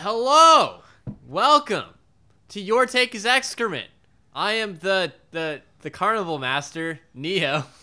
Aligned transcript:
Hello, 0.00 0.82
welcome 1.26 1.84
to 2.50 2.60
Your 2.60 2.86
Take 2.86 3.16
is 3.16 3.26
Excrement. 3.26 3.88
I 4.32 4.52
am 4.52 4.78
the 4.78 5.12
the 5.32 5.62
the 5.80 5.90
carnival 5.90 6.38
master, 6.38 7.00
Neo. 7.14 7.64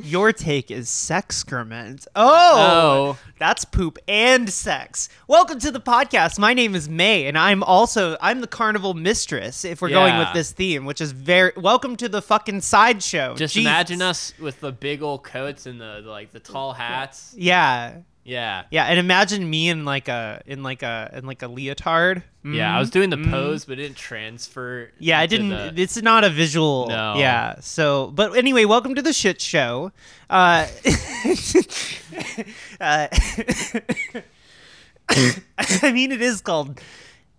Your 0.00 0.32
take 0.32 0.70
is 0.70 0.88
sexcrement. 0.88 2.06
Oh, 2.14 2.54
Oh. 2.56 3.18
that's 3.40 3.64
poop 3.64 3.98
and 4.06 4.48
sex. 4.48 5.08
Welcome 5.26 5.58
to 5.58 5.72
the 5.72 5.80
podcast. 5.80 6.38
My 6.38 6.54
name 6.54 6.76
is 6.76 6.88
May, 6.88 7.26
and 7.26 7.36
I'm 7.36 7.64
also 7.64 8.16
I'm 8.20 8.40
the 8.40 8.46
carnival 8.46 8.94
mistress. 8.94 9.64
If 9.64 9.82
we're 9.82 9.88
going 9.90 10.16
with 10.16 10.32
this 10.32 10.52
theme, 10.52 10.84
which 10.84 11.00
is 11.00 11.10
very 11.12 11.52
welcome 11.56 11.96
to 11.96 12.08
the 12.08 12.22
fucking 12.22 12.60
sideshow. 12.60 13.34
Just 13.34 13.56
imagine 13.56 14.00
us 14.00 14.32
with 14.38 14.60
the 14.60 14.70
big 14.72 15.02
old 15.02 15.24
coats 15.24 15.66
and 15.66 15.80
the, 15.80 16.00
the 16.02 16.10
like 16.10 16.30
the 16.30 16.40
tall 16.40 16.72
hats. 16.72 17.34
Yeah, 17.36 17.96
Yeah. 18.28 18.64
yeah, 18.70 18.84
and 18.84 18.98
imagine 18.98 19.48
me 19.48 19.70
in 19.70 19.84
like 19.86 20.08
a 20.08 20.42
in 20.44 20.62
like 20.62 20.82
a 20.82 21.10
in 21.14 21.24
like 21.26 21.42
a 21.42 21.48
leotard. 21.48 22.22
Yeah, 22.44 22.74
I 22.76 22.78
was 22.78 22.90
doing 22.90 23.08
the 23.10 23.16
pose, 23.16 23.64
but 23.64 23.78
it 23.78 23.82
didn't 23.82 23.96
transfer. 23.96 24.86
Mm-hmm. 24.86 24.96
Yeah, 25.00 25.18
I 25.18 25.26
didn't. 25.26 25.48
the- 25.50 25.72
It's 25.82 26.00
not 26.02 26.24
a 26.24 26.30
visual. 26.30 26.86
No. 26.88 27.14
Yeah. 27.16 27.56
So, 27.60 28.08
but 28.14 28.36
anyway, 28.36 28.64
welcome 28.66 28.94
to 28.94 29.02
the 29.02 29.12
shit 29.12 29.40
show. 29.40 29.92
Uh, 30.30 30.66
uh, 32.80 33.08
I 35.08 35.92
mean, 35.92 36.12
it 36.12 36.20
is 36.22 36.40
called 36.40 36.80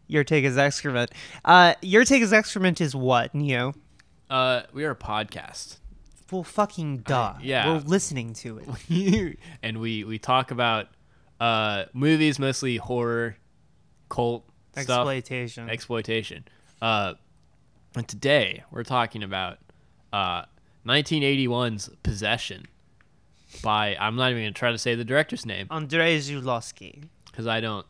Your 0.07 0.23
Take 0.23 0.43
is 0.45 0.57
Excrement. 0.57 1.11
Uh, 1.45 1.75
Your 1.81 2.03
Take 2.05 2.21
is 2.23 2.33
Excrement 2.33 2.81
is 2.81 2.95
what, 2.95 3.33
Neo? 3.35 3.73
uh, 4.29 4.61
we 4.73 4.85
are 4.85 4.91
a 4.91 4.95
podcast, 4.95 5.77
Well, 6.31 6.43
fucking 6.43 6.99
duh. 6.99 7.35
yeah. 7.41 7.67
We're 7.73 7.79
listening 7.79 8.33
to 8.35 8.59
it. 8.89 9.37
and 9.63 9.79
we 9.79 10.03
we 10.03 10.19
talk 10.19 10.51
about 10.51 10.87
uh 11.39 11.85
movies, 11.93 12.37
mostly 12.39 12.77
horror, 12.77 13.35
cult 14.09 14.43
stuff, 14.73 14.79
Exploitation. 15.07 15.69
exploitation. 15.69 16.43
Uh, 16.81 17.13
and 17.95 18.07
today 18.07 18.63
we're 18.71 18.83
talking 18.83 19.23
about 19.23 19.57
uh 20.13 20.43
1981's 20.85 21.89
Possession 22.03 22.65
by 23.63 23.95
I'm 23.99 24.15
not 24.15 24.31
even 24.31 24.43
gonna 24.43 24.51
try 24.51 24.71
to 24.71 24.77
say 24.77 24.95
the 24.95 25.03
director's 25.05 25.45
name 25.45 25.67
Andrei 25.71 26.19
Zulawski. 26.19 27.03
because 27.25 27.47
I 27.47 27.59
don't 27.61 27.85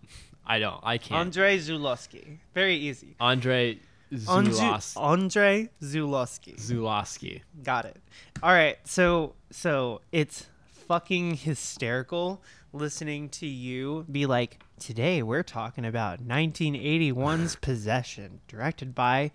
I 0.45 0.59
don't 0.59 0.79
I 0.83 0.97
can't. 0.97 1.19
Andrei 1.19 1.57
Zulawski. 1.59 2.37
Very 2.53 2.75
easy. 2.75 3.15
Andre 3.19 3.71
Andrew- 3.71 3.83
Zulos- 4.11 4.95
Andrei 5.01 5.69
Zulawski. 5.81 6.55
Zulawski. 6.59 7.41
Got 7.63 7.85
it. 7.85 7.97
All 8.41 8.51
right. 8.51 8.77
So 8.85 9.35
so 9.51 10.01
it's 10.11 10.47
fucking 10.87 11.35
hysterical 11.35 12.41
listening 12.73 13.29
to 13.29 13.45
you 13.47 14.05
be 14.11 14.25
like, 14.25 14.61
today 14.79 15.21
we're 15.23 15.43
talking 15.43 15.85
about 15.85 16.25
1981's 16.25 17.55
Possession, 17.61 18.41
directed 18.47 18.93
by 18.95 19.31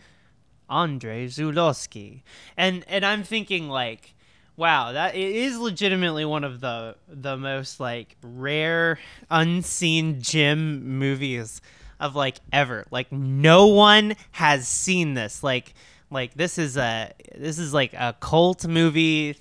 Andrei 0.69 1.27
Zulawski. 1.27 2.23
And 2.57 2.85
and 2.89 3.05
I'm 3.05 3.23
thinking 3.23 3.69
like, 3.69 4.15
wow, 4.57 4.93
that 4.93 5.15
it 5.15 5.35
is 5.37 5.59
legitimately 5.59 6.25
one 6.25 6.45
of 6.45 6.61
the 6.61 6.97
the 7.09 7.37
most 7.37 7.79
like 7.81 8.17
rare 8.23 8.99
unseen 9.31 10.21
gem 10.21 10.99
movies 10.99 11.61
of 12.01 12.15
like 12.17 12.37
ever. 12.53 12.85
Like 12.91 13.11
no 13.13 13.67
one 13.67 14.15
has 14.33 14.67
seen 14.69 15.15
this. 15.15 15.43
Like 15.43 15.75
like 16.11 16.35
this 16.35 16.59
is 16.59 16.77
a 16.77 17.13
this 17.35 17.59
is 17.59 17.73
like 17.75 17.93
a 17.95 18.15
cult 18.21 18.67
movie 18.67 19.37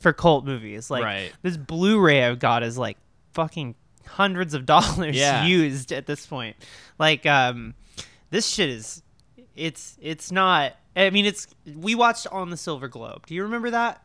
for 0.00 0.12
cult 0.12 0.44
movies. 0.44 0.90
Like 0.90 1.04
Right. 1.04 1.32
this 1.42 1.56
Blu-ray 1.56 2.24
I've 2.24 2.38
got 2.38 2.62
is 2.62 2.76
like 2.78 2.96
fucking 3.32 3.74
hundreds 4.06 4.54
of 4.54 4.66
dollars 4.66 5.16
Yeah. 5.16 5.44
used 5.46 5.92
at 5.92 6.06
this 6.06 6.26
point. 6.26 6.56
Like 6.98 7.26
um 7.26 7.74
this 8.30 8.46
shit 8.46 8.68
is 8.70 9.02
it's 9.56 9.96
it's 10.00 10.30
not 10.32 10.72
I 10.96 11.10
mean 11.10 11.26
it's 11.26 11.46
we 11.76 11.94
watched 11.94 12.26
on 12.28 12.50
the 12.50 12.56
Silver 12.56 12.88
Globe. 12.88 13.26
Do 13.26 13.34
you 13.34 13.42
remember 13.44 13.70
that? 13.70 14.02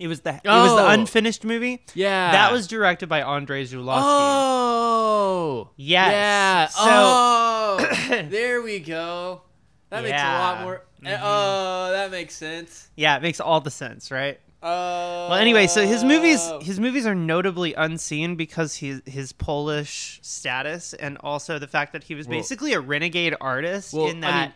It 0.00 0.08
was 0.08 0.20
the 0.22 0.30
it 0.34 0.40
was 0.48 0.74
the 0.76 0.82
Oh. 0.82 0.88
unfinished 0.88 1.44
movie. 1.44 1.84
Yeah. 1.94 2.32
That 2.32 2.52
was 2.52 2.66
directed 2.66 3.08
by 3.08 3.20
Andrei 3.22 3.64
Zulawski. 3.64 4.00
Oh. 4.02 5.70
Yes. 5.76 6.12
Yeah. 6.12 6.66
So- 6.68 6.84
oh. 6.88 8.26
there 8.30 8.62
we 8.62 8.80
go. 8.80 9.42
That 9.90 10.02
makes 10.02 10.12
a 10.20 10.24
lot 10.24 10.58
Yeah. 10.58 10.64
more. 10.64 10.82
eh, 11.04 11.18
Oh, 11.22 11.90
that 11.92 12.10
makes 12.10 12.34
sense. 12.34 12.88
Yeah, 12.96 13.16
it 13.16 13.22
makes 13.22 13.40
all 13.40 13.60
the 13.60 13.70
sense, 13.70 14.10
right? 14.10 14.40
Oh. 14.62 15.28
Well, 15.30 15.34
anyway, 15.38 15.66
so 15.66 15.86
his 15.86 16.04
movies 16.04 16.50
his 16.62 16.78
movies 16.80 17.06
are 17.06 17.14
notably 17.14 17.72
unseen 17.74 18.36
because 18.36 18.76
his 18.76 19.00
his 19.06 19.32
Polish 19.32 20.18
status 20.22 20.92
and 20.94 21.16
also 21.20 21.58
the 21.58 21.66
fact 21.68 21.92
that 21.92 22.04
he 22.04 22.14
was 22.14 22.26
Well- 22.26 22.38
basically 22.38 22.72
a 22.74 22.80
renegade 22.80 23.34
artist 23.40 23.92
well, 23.94 24.06
in 24.08 24.22
I 24.24 24.30
that 24.30 24.44
mean, 24.48 24.54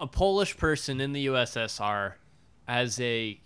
a 0.00 0.06
Polish 0.06 0.56
person 0.56 1.00
in 1.00 1.12
the 1.12 1.26
USSR 1.26 2.14
as 2.68 3.00
a 3.00 3.40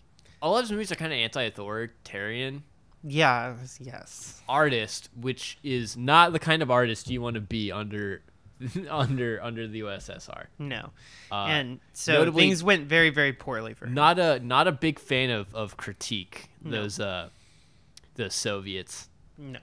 a 0.44 0.48
lot 0.48 0.58
of 0.58 0.64
his 0.64 0.72
movies 0.72 0.92
are 0.92 0.96
kind 0.96 1.12
of 1.12 1.18
anti-authoritarian 1.18 2.62
yeah, 3.02 3.54
yes. 3.80 4.40
artist, 4.48 5.10
which 5.20 5.58
is 5.62 5.96
not 5.96 6.32
the 6.32 6.38
kind 6.38 6.62
of 6.62 6.70
artist 6.70 7.10
you 7.10 7.20
want 7.20 7.34
to 7.34 7.40
be 7.40 7.72
under 7.72 8.22
under 8.90 9.42
under 9.42 9.66
the 9.66 9.80
USSR. 9.80 10.46
No. 10.58 10.90
Uh, 11.30 11.46
and 11.46 11.80
so 11.92 12.30
things 12.32 12.62
went 12.62 12.86
very 12.86 13.10
very 13.10 13.32
poorly 13.32 13.74
for 13.74 13.86
him. 13.86 13.94
not 13.94 14.18
a 14.18 14.38
not 14.40 14.68
a 14.68 14.72
big 14.72 14.98
fan 14.98 15.30
of 15.30 15.54
of 15.54 15.76
critique 15.76 16.48
No. 16.62 16.70
those 16.82 17.00
uh 17.00 17.28
the 18.14 18.30
Soviets. 18.30 19.08
No. 19.36 19.58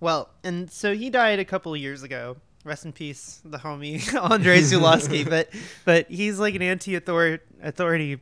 Well, 0.00 0.30
and 0.44 0.70
so 0.70 0.94
he 0.94 1.10
died 1.10 1.38
a 1.40 1.44
couple 1.44 1.74
of 1.74 1.80
years 1.80 2.02
ago. 2.02 2.36
Rest 2.64 2.84
in 2.84 2.92
peace, 2.92 3.40
the 3.44 3.58
homie 3.58 3.96
Andrei 4.30 4.60
Zulawski. 4.60 5.28
but 5.28 5.48
but 5.84 6.10
he's 6.10 6.38
like 6.38 6.54
an 6.54 6.62
anti-authority 6.62 7.42
authority 7.62 8.20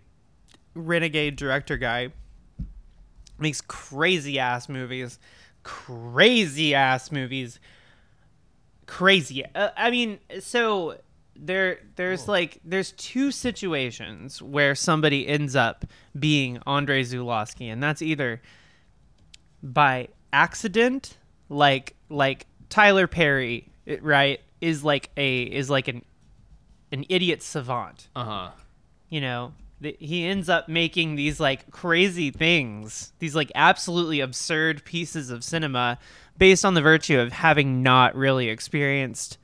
renegade 0.75 1.37
director 1.37 1.77
guy. 1.77 2.11
Makes 3.39 3.63
crazy 3.63 4.39
ass 4.39 4.69
movies, 4.69 5.19
crazy 5.63 6.75
ass 6.75 7.11
movies, 7.11 7.59
crazy. 8.87 9.45
Uh, 9.55 9.71
I 9.77 9.91
mean, 9.91 10.19
so 10.41 10.99
there 11.35 11.79
there's 11.97 12.29
like 12.29 12.61
there's 12.67 12.93
two 12.93 13.31
situations 13.31 14.43
where 14.43 14.75
somebody 14.75 15.27
ends 15.27 15.57
up 15.57 15.87
being 16.19 16.61
Andre 16.67 17.03
Zulawski, 17.03 17.73
and 17.73 17.83
that's 17.83 18.03
either 18.03 18.43
by 19.63 20.09
accident 20.33 21.17
like 21.49 21.95
like 22.11 22.47
Tyler 22.69 23.07
Perry 23.07 23.69
right 24.03 24.41
is 24.61 24.85
like 24.85 25.09
a 25.17 25.43
is 25.43 25.71
like 25.71 25.89
an 25.89 26.03
an 26.93 27.05
idiot 27.09 27.43
savant 27.43 28.09
Uh 28.15 28.25
huh. 28.25 28.51
you 29.09 29.21
know 29.21 29.53
He 29.81 30.27
ends 30.27 30.49
up 30.49 30.69
making 30.69 31.17
these 31.17 31.41
like 31.41 31.71
crazy 31.71 32.31
things 32.31 33.13
these 33.19 33.35
like 33.35 33.51
absolutely 33.55 34.21
absurd 34.21 34.85
pieces 34.85 35.31
of 35.31 35.43
cinema 35.43 35.99
based 36.37 36.65
on 36.65 36.75
the 36.75 36.83
virtue 36.83 37.19
of 37.19 37.33
having 37.33 37.83
not 37.83 38.15
really 38.15 38.49
experienced 38.49 39.39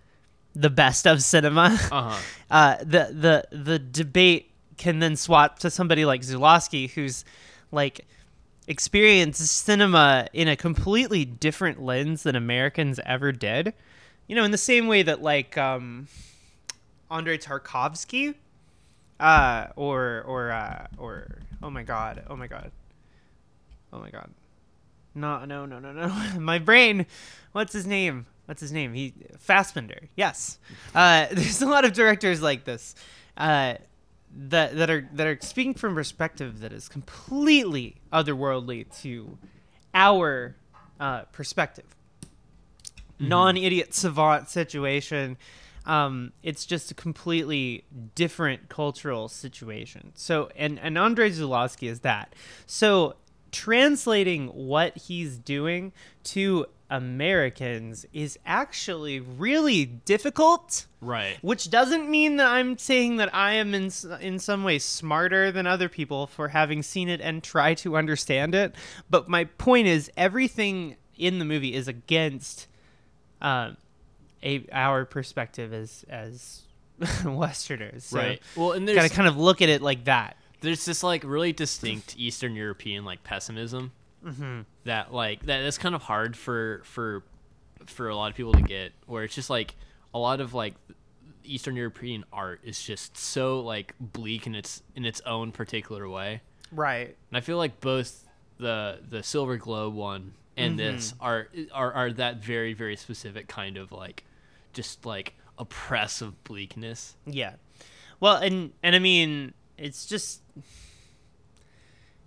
the 0.54 0.70
best 0.70 1.06
of 1.06 1.22
cinema 1.22 1.78
Uh 1.90 2.10
huh. 2.10 2.18
uh, 2.50 2.76
the 2.78 3.44
the 3.50 3.56
the 3.56 3.78
debate 3.78 4.50
can 4.76 4.98
then 4.98 5.16
swap 5.16 5.58
to 5.60 5.70
somebody 5.70 6.04
like 6.04 6.22
Zulawski, 6.22 6.90
who's 6.90 7.24
like 7.72 8.06
experienced 8.68 9.46
cinema 9.46 10.26
in 10.32 10.48
a 10.48 10.56
completely 10.56 11.24
different 11.24 11.82
lens 11.82 12.24
than 12.24 12.36
Americans 12.36 13.00
ever 13.04 13.32
did. 13.32 13.72
You 14.26 14.36
know, 14.36 14.44
in 14.44 14.50
the 14.50 14.58
same 14.58 14.86
way 14.86 15.02
that 15.02 15.22
like 15.22 15.56
um, 15.56 16.08
Andrei 17.10 17.38
Tarkovsky, 17.38 18.34
uh, 19.20 19.66
or 19.76 20.22
or 20.26 20.50
uh, 20.50 20.86
or 20.98 21.38
oh 21.62 21.70
my 21.70 21.82
god, 21.82 22.24
oh 22.28 22.36
my 22.36 22.46
god, 22.46 22.70
oh 23.92 23.98
my 23.98 24.10
god, 24.10 24.30
no 25.14 25.44
no 25.44 25.66
no 25.66 25.78
no 25.78 25.92
no, 25.92 26.08
my 26.40 26.58
brain, 26.58 27.06
what's 27.52 27.72
his 27.72 27.86
name? 27.86 28.26
What's 28.46 28.60
his 28.60 28.72
name? 28.72 28.94
He 28.94 29.12
Fassbinder. 29.44 30.08
Yes. 30.14 30.58
Uh, 30.94 31.26
there's 31.32 31.62
a 31.62 31.66
lot 31.66 31.84
of 31.84 31.92
directors 31.92 32.40
like 32.40 32.64
this 32.64 32.94
uh, 33.36 33.74
that 34.36 34.76
that 34.76 34.90
are 34.90 35.08
that 35.12 35.26
are 35.26 35.38
speaking 35.40 35.74
from 35.74 35.94
perspective 35.94 36.60
that 36.60 36.72
is 36.72 36.88
completely 36.88 37.96
otherworldly 38.12 38.86
to 39.02 39.36
our 39.94 40.56
uh, 41.00 41.22
perspective. 41.32 41.84
Non-idiot 43.18 43.94
savant 43.94 44.50
situation. 44.50 45.38
Um, 45.86 46.32
it's 46.42 46.66
just 46.66 46.90
a 46.90 46.94
completely 46.94 47.84
different 48.14 48.68
cultural 48.68 49.28
situation. 49.28 50.12
So, 50.14 50.50
and 50.56 50.78
and 50.80 50.98
Andrei 50.98 51.30
Zulawski 51.30 51.88
is 51.88 52.00
that. 52.00 52.34
So, 52.66 53.16
translating 53.52 54.48
what 54.48 54.96
he's 54.96 55.38
doing 55.38 55.92
to 56.24 56.66
Americans 56.90 58.06
is 58.12 58.38
actually 58.46 59.20
really 59.20 59.84
difficult. 59.84 60.86
Right. 61.00 61.38
Which 61.42 61.70
doesn't 61.70 62.08
mean 62.08 62.36
that 62.36 62.48
I'm 62.48 62.78
saying 62.78 63.16
that 63.16 63.34
I 63.34 63.54
am 63.54 63.74
in 63.74 63.90
in 64.20 64.38
some 64.38 64.64
way 64.64 64.78
smarter 64.78 65.50
than 65.50 65.66
other 65.66 65.88
people 65.88 66.26
for 66.26 66.48
having 66.48 66.82
seen 66.82 67.08
it 67.08 67.20
and 67.20 67.42
try 67.42 67.74
to 67.74 67.96
understand 67.96 68.54
it. 68.54 68.74
But 69.10 69.28
my 69.28 69.44
point 69.44 69.88
is, 69.88 70.10
everything 70.16 70.96
in 71.16 71.38
the 71.38 71.44
movie 71.44 71.74
is 71.74 71.88
against 71.88 72.66
um, 73.40 73.76
a 74.46 74.64
our 74.72 75.04
perspective 75.04 75.72
as 75.74 76.04
as 76.08 76.62
Westerners. 77.24 78.04
So 78.04 78.18
right. 78.18 78.42
Well, 78.56 78.72
and 78.72 78.86
Got 78.86 79.02
to 79.02 79.14
kind 79.14 79.28
of 79.28 79.36
look 79.36 79.60
at 79.62 79.68
it 79.68 79.82
like 79.82 80.04
that. 80.04 80.36
there's 80.60 80.84
this 80.84 81.02
like 81.02 81.24
really 81.24 81.52
distinct 81.52 82.14
Eastern 82.18 82.54
European 82.54 83.04
like 83.04 83.22
pessimism 83.24 83.92
Mm-hmm. 84.24 84.62
that 84.84 85.12
like 85.14 85.46
that 85.46 85.62
that's 85.62 85.78
kind 85.78 85.94
of 85.94 86.02
hard 86.02 86.36
for 86.36 86.80
for 86.84 87.22
for 87.86 88.08
a 88.08 88.16
lot 88.16 88.28
of 88.30 88.36
people 88.36 88.54
to 88.54 88.62
get 88.62 88.92
where 89.06 89.22
it's 89.22 89.34
just 89.36 89.50
like 89.50 89.76
a 90.12 90.18
lot 90.18 90.40
of 90.40 90.52
like 90.52 90.74
Eastern 91.44 91.76
European 91.76 92.24
art 92.32 92.60
is 92.64 92.82
just 92.82 93.16
so 93.16 93.60
like 93.60 93.94
bleak 94.00 94.48
in 94.48 94.56
its 94.56 94.82
in 94.96 95.04
its 95.04 95.20
own 95.26 95.52
particular 95.52 96.08
way. 96.08 96.40
Right. 96.72 97.14
And 97.30 97.36
I 97.36 97.40
feel 97.40 97.56
like 97.56 97.80
both 97.80 98.26
the 98.58 98.98
the 99.08 99.22
Silver 99.22 99.58
Globe 99.58 99.94
one 99.94 100.32
and 100.56 100.76
this 100.76 101.14
are, 101.20 101.46
are 101.72 101.92
are 101.92 102.12
that 102.14 102.42
very 102.42 102.72
very 102.72 102.96
specific 102.96 103.46
kind 103.46 103.76
of 103.76 103.92
like 103.92 104.24
just 104.76 105.04
like 105.04 105.34
oppressive 105.58 106.44
bleakness. 106.44 107.16
Yeah. 107.26 107.54
Well, 108.20 108.36
and 108.36 108.72
and 108.82 108.94
I 108.94 108.98
mean, 109.00 109.54
it's 109.76 110.06
just 110.06 110.42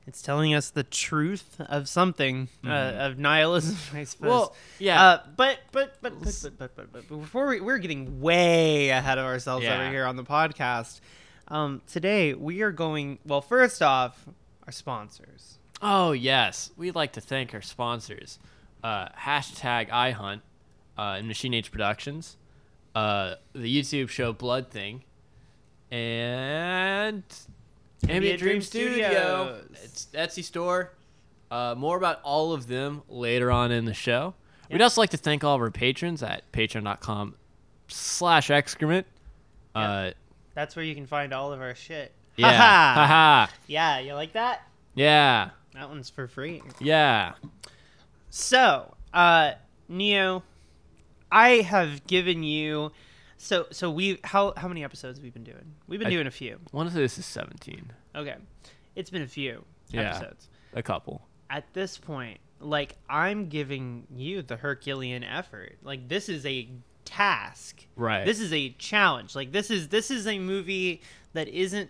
it's 0.09 0.23
telling 0.23 0.55
us 0.55 0.71
the 0.71 0.83
truth 0.83 1.61
of 1.61 1.87
something 1.87 2.49
uh, 2.63 2.67
mm-hmm. 2.67 2.99
uh, 2.99 3.05
of 3.05 3.19
nihilism, 3.19 3.77
I 3.97 4.03
suppose. 4.03 4.27
Well, 4.27 4.55
yeah. 4.79 5.01
Uh, 5.01 5.23
but, 5.37 5.59
but, 5.71 5.97
but, 6.01 6.19
but 6.19 6.41
but 6.41 6.57
but 6.57 6.75
but 6.75 6.91
but 6.91 7.07
before 7.07 7.47
we 7.47 7.61
we're 7.61 7.77
getting 7.77 8.19
way 8.19 8.89
ahead 8.89 9.19
of 9.19 9.25
ourselves 9.25 9.63
yeah. 9.63 9.75
over 9.75 9.89
here 9.89 10.05
on 10.05 10.15
the 10.15 10.23
podcast. 10.23 10.99
Um, 11.47 11.81
today 11.87 12.33
we 12.33 12.61
are 12.63 12.71
going. 12.71 13.19
Well, 13.25 13.41
first 13.41 13.81
off, 13.81 14.25
our 14.65 14.71
sponsors. 14.71 15.59
Oh 15.81 16.11
yes, 16.11 16.71
we'd 16.75 16.95
like 16.95 17.13
to 17.13 17.21
thank 17.21 17.53
our 17.53 17.61
sponsors. 17.61 18.39
Uh, 18.83 19.09
hashtag 19.09 19.89
iHunt 19.89 20.41
uh, 20.97 21.17
and 21.17 21.27
Machine 21.27 21.53
Age 21.53 21.71
Productions 21.71 22.35
uh, 22.99 23.35
the 23.53 23.81
YouTube 23.81 24.09
show 24.09 24.33
Blood 24.33 24.69
Thing, 24.69 25.03
and 25.89 27.23
Ambient 28.07 28.39
Dream 28.39 28.61
Studio. 28.61 29.07
Studios. 29.07 29.65
It's 29.83 30.07
Etsy 30.13 30.43
store. 30.43 30.91
Uh, 31.49 31.75
more 31.77 31.97
about 31.97 32.19
all 32.23 32.51
of 32.53 32.67
them 32.67 33.01
later 33.07 33.51
on 33.51 33.71
in 33.71 33.85
the 33.85 33.93
show. 33.93 34.35
We'd 34.69 34.81
also 34.81 35.01
like 35.01 35.09
to 35.11 35.17
thank 35.17 35.43
all 35.43 35.55
of 35.55 35.61
our 35.61 35.71
patrons 35.71 36.21
at 36.21 36.49
patreon.com 36.51 37.35
slash 37.87 38.51
excrement. 38.51 39.07
Uh, 39.73 40.11
That's 40.53 40.75
where 40.75 40.85
you 40.85 40.93
can 40.93 41.07
find 41.07 41.33
all 41.33 41.53
of 41.53 41.61
our 41.61 41.73
shit. 41.73 42.11
yeah. 42.35 42.51
Haha. 42.51 43.05
Haha. 43.07 43.51
yeah, 43.65 43.99
you 43.99 44.13
like 44.13 44.33
that? 44.33 44.61
Yeah. 44.93 45.51
That 45.73 45.89
one's 45.89 46.09
for 46.09 46.27
free. 46.27 46.61
Yeah. 46.79 47.33
So, 48.29 48.93
uh, 49.11 49.53
Neo, 49.87 50.43
I 51.31 51.61
have 51.61 52.05
given 52.07 52.43
you. 52.43 52.91
So, 53.37 53.67
so 53.71 53.89
we 53.89 54.19
how 54.23 54.53
how 54.57 54.67
many 54.67 54.83
episodes 54.83 55.17
have 55.17 55.23
we 55.23 55.29
been 55.29 55.43
doing? 55.43 55.73
We've 55.87 55.99
been 55.99 56.07
I- 56.07 56.11
doing 56.11 56.27
a 56.27 56.31
few. 56.31 56.59
One 56.71 56.87
of 56.87 56.93
this 56.93 57.17
is 57.17 57.25
17. 57.25 57.91
Okay, 58.15 58.35
it's 58.95 59.09
been 59.09 59.21
a 59.21 59.27
few 59.27 59.63
Yeah. 59.89 60.15
episodes. 60.15 60.49
A 60.73 60.83
couple. 60.83 61.21
At 61.49 61.71
this 61.73 61.97
point, 61.97 62.39
like 62.59 62.97
I'm 63.09 63.47
giving 63.49 64.07
you 64.13 64.41
the 64.41 64.57
Herculean 64.57 65.23
effort. 65.23 65.77
Like 65.83 66.09
this 66.09 66.27
is 66.29 66.45
a 66.45 66.69
task. 67.05 67.85
Right. 67.95 68.25
This 68.25 68.39
is 68.39 68.51
a 68.53 68.71
challenge. 68.71 69.35
Like 69.35 69.51
this 69.51 69.71
is 69.71 69.87
this 69.87 70.11
is 70.11 70.27
a 70.27 70.37
movie 70.37 71.01
that 71.33 71.47
isn't 71.47 71.89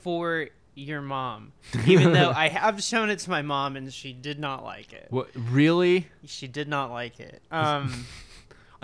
for 0.00 0.48
your 0.74 1.00
mom. 1.02 1.52
Even 1.86 2.12
though 2.12 2.30
I 2.36 2.48
have 2.48 2.82
shown 2.82 3.08
it 3.10 3.18
to 3.20 3.30
my 3.30 3.42
mom 3.42 3.76
and 3.76 3.92
she 3.92 4.12
did 4.12 4.38
not 4.38 4.62
like 4.62 4.92
it. 4.92 5.06
What 5.10 5.28
really? 5.34 6.08
She 6.26 6.48
did 6.48 6.68
not 6.68 6.90
like 6.90 7.18
it. 7.18 7.42
Um 7.50 8.06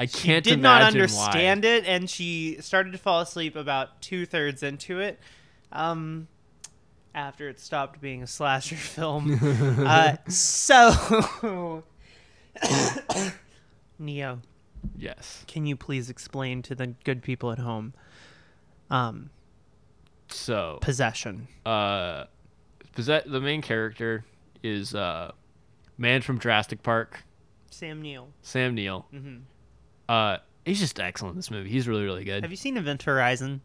I 0.00 0.06
can't 0.06 0.44
She 0.46 0.52
did 0.52 0.60
not 0.62 0.82
understand 0.82 1.64
it 1.64 1.84
and 1.84 2.08
she 2.08 2.56
started 2.60 2.92
to 2.92 2.98
fall 2.98 3.20
asleep 3.20 3.56
about 3.56 4.00
two 4.00 4.24
thirds 4.26 4.62
into 4.62 5.00
it 5.00 5.18
um 5.72 6.28
after 7.14 7.48
it 7.48 7.58
stopped 7.58 8.00
being 8.00 8.22
a 8.22 8.26
slasher 8.26 8.76
film 8.96 9.38
uh 9.84 10.16
so 10.28 11.82
neo. 13.98 14.40
Yes. 14.96 15.44
can 15.48 15.66
you 15.66 15.76
please 15.76 16.08
explain 16.08 16.62
to 16.62 16.74
the 16.74 16.88
good 17.04 17.22
people 17.22 17.50
at 17.50 17.58
home 17.58 17.92
um 18.90 19.30
So, 20.30 20.78
possession 20.80 21.48
uh, 21.66 22.24
possess- 22.94 23.24
the 23.26 23.40
main 23.40 23.60
character 23.62 24.24
is 24.62 24.94
uh, 24.94 25.32
man 25.98 26.20
from 26.22 26.38
Jurassic 26.38 26.82
Park, 26.82 27.24
sam 27.70 28.00
neill 28.02 28.28
Sam 28.42 28.74
Neill. 28.74 29.06
hmm 29.10 29.38
Uh, 30.08 30.38
he's 30.64 30.78
just 30.80 30.98
excellent 31.00 31.32
in 31.32 31.36
this 31.38 31.50
movie. 31.50 31.68
He's 31.70 31.86
really, 31.88 32.04
really 32.04 32.24
good. 32.24 32.42
have 32.42 32.50
you 32.50 32.56
seen 32.56 32.76
event 32.76 33.02
horizon 33.02 33.60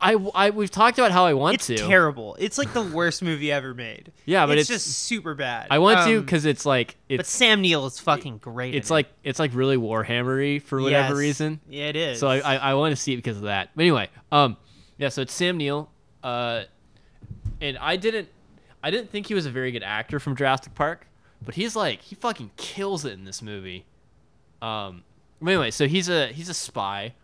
I, 0.00 0.14
I, 0.34 0.48
we've 0.48 0.70
talked 0.70 0.98
about 0.98 1.10
how 1.12 1.26
I 1.26 1.34
want 1.34 1.56
it's 1.56 1.66
to. 1.66 1.76
terrible 1.76 2.36
it's 2.40 2.56
like 2.56 2.72
the 2.72 2.82
worst 2.94 3.22
movie 3.22 3.52
ever 3.52 3.74
made 3.74 4.12
Yeah, 4.24 4.46
but 4.46 4.56
it's, 4.56 4.70
it's- 4.70 4.82
just 4.84 4.98
super 5.00 5.34
bad 5.34 5.66
I 5.70 5.78
want 5.78 6.06
to 6.08 6.16
Um, 6.18 6.24
because 6.24 6.46
it's 6.46 6.64
like 6.64 6.96
but 7.10 7.26
sam 7.26 7.60
neill 7.60 7.84
is 7.84 7.98
fucking 7.98 8.38
great 8.38 8.74
it's 8.74 8.88
in 8.88 8.92
it. 8.92 8.96
like 8.96 9.08
it's 9.24 9.38
like 9.38 9.54
really 9.54 9.76
Warhammery 9.76 10.62
for 10.62 10.80
whatever 10.80 11.12
Yes. 11.14 11.18
reason. 11.18 11.60
Yeah, 11.68 11.88
it 11.88 11.96
is. 11.96 12.18
So 12.18 12.28
I, 12.28 12.38
I, 12.38 12.56
I 12.56 12.74
want 12.74 12.92
to 12.92 12.96
see 12.96 13.12
it 13.12 13.16
because 13.16 13.36
of 13.36 13.42
that. 13.42 13.70
But 13.76 13.82
anyway, 13.82 14.08
um, 14.32 14.56
yeah. 14.96 15.10
So 15.10 15.20
it's 15.20 15.34
Sam 15.34 15.58
Neill, 15.58 15.90
uh, 16.22 16.62
and 17.60 17.76
I 17.76 17.96
didn't, 17.96 18.28
I 18.82 18.90
didn't 18.90 19.10
think 19.10 19.26
he 19.26 19.34
was 19.34 19.44
a 19.44 19.50
very 19.50 19.70
good 19.70 19.82
actor 19.82 20.18
from 20.18 20.34
Jurassic 20.34 20.74
Park, 20.74 21.06
but 21.44 21.56
he's 21.56 21.76
like 21.76 22.00
he 22.00 22.14
fucking 22.14 22.52
kills 22.56 23.04
it 23.04 23.12
in 23.12 23.24
this 23.26 23.42
movie. 23.42 23.84
Um, 24.62 25.02
anyway, 25.48 25.70
so 25.70 25.86
he's 25.88 26.08
a 26.08 26.28
he's 26.28 26.48
a 26.48 26.54
spy, 26.54 27.14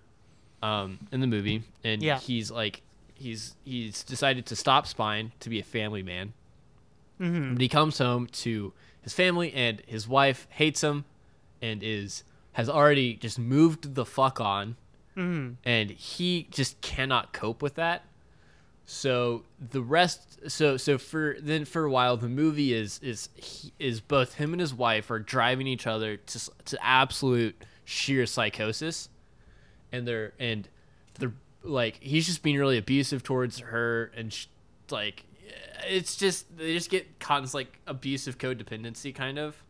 um, 0.63 0.99
in 1.13 1.21
the 1.21 1.27
movie, 1.27 1.63
and 1.85 2.03
Yeah. 2.03 2.19
he's 2.19 2.51
like 2.51 2.83
he's 3.15 3.55
he's 3.65 4.03
decided 4.03 4.47
to 4.47 4.57
stop 4.57 4.87
spying 4.87 5.33
to 5.41 5.49
be 5.51 5.59
a 5.61 5.65
family 5.65 6.03
man. 6.03 6.33
Mhm. 7.21 7.53
But 7.55 7.61
he 7.63 7.69
comes 7.69 7.99
home 7.99 8.27
to 8.29 8.73
his 9.03 9.13
family, 9.13 9.53
and 9.53 9.83
his 9.87 10.09
wife 10.09 10.47
hates 10.51 10.83
him, 10.83 11.05
and 11.63 11.83
is 11.83 12.25
has 12.53 12.69
already 12.69 13.15
just 13.15 13.39
moved 13.39 13.95
the 13.95 14.05
fuck 14.05 14.41
on 14.41 14.77
Mhm. 15.17 15.57
and 15.65 15.91
he 15.91 16.49
just 16.51 16.81
cannot 16.81 17.33
cope 17.33 17.63
with 17.63 17.75
that. 17.77 18.05
So 18.87 19.45
the 19.61 19.83
rest, 19.83 20.41
so 20.51 20.77
so 20.77 20.99
for 20.99 21.37
then 21.41 21.65
for 21.65 21.85
a 21.85 21.91
while, 21.91 22.17
the 22.17 22.29
movie 22.29 22.73
is 22.73 22.99
is 23.03 23.29
is 23.79 24.01
both 24.01 24.35
him 24.35 24.53
and 24.53 24.61
his 24.61 24.75
wife 24.75 25.11
are 25.11 25.21
driving 25.21 25.67
each 25.69 25.87
other 25.87 26.17
to 26.17 26.51
to 26.65 26.85
absolute 26.85 27.55
sheer 27.91 28.25
psychosis, 28.25 29.09
and 29.91 30.07
they're 30.07 30.33
and 30.39 30.69
they're 31.19 31.33
like 31.63 31.99
he's 32.01 32.27
just 32.27 32.43
being 32.43 32.57
really 32.57 32.79
abusive 32.79 33.23
towards 33.23 33.59
her, 33.59 34.13
and 34.17 34.33
sh- 34.33 34.47
like 34.91 35.25
it's 35.89 36.17
just 36.17 36.57
they 36.57 36.73
just 36.73 36.89
get 36.91 37.19
caught 37.19 37.39
in 37.39 37.45
this 37.45 37.55
like 37.55 37.79
abusive 37.87 38.39
codependency 38.39 39.13
kind 39.15 39.39
of. 39.39 39.63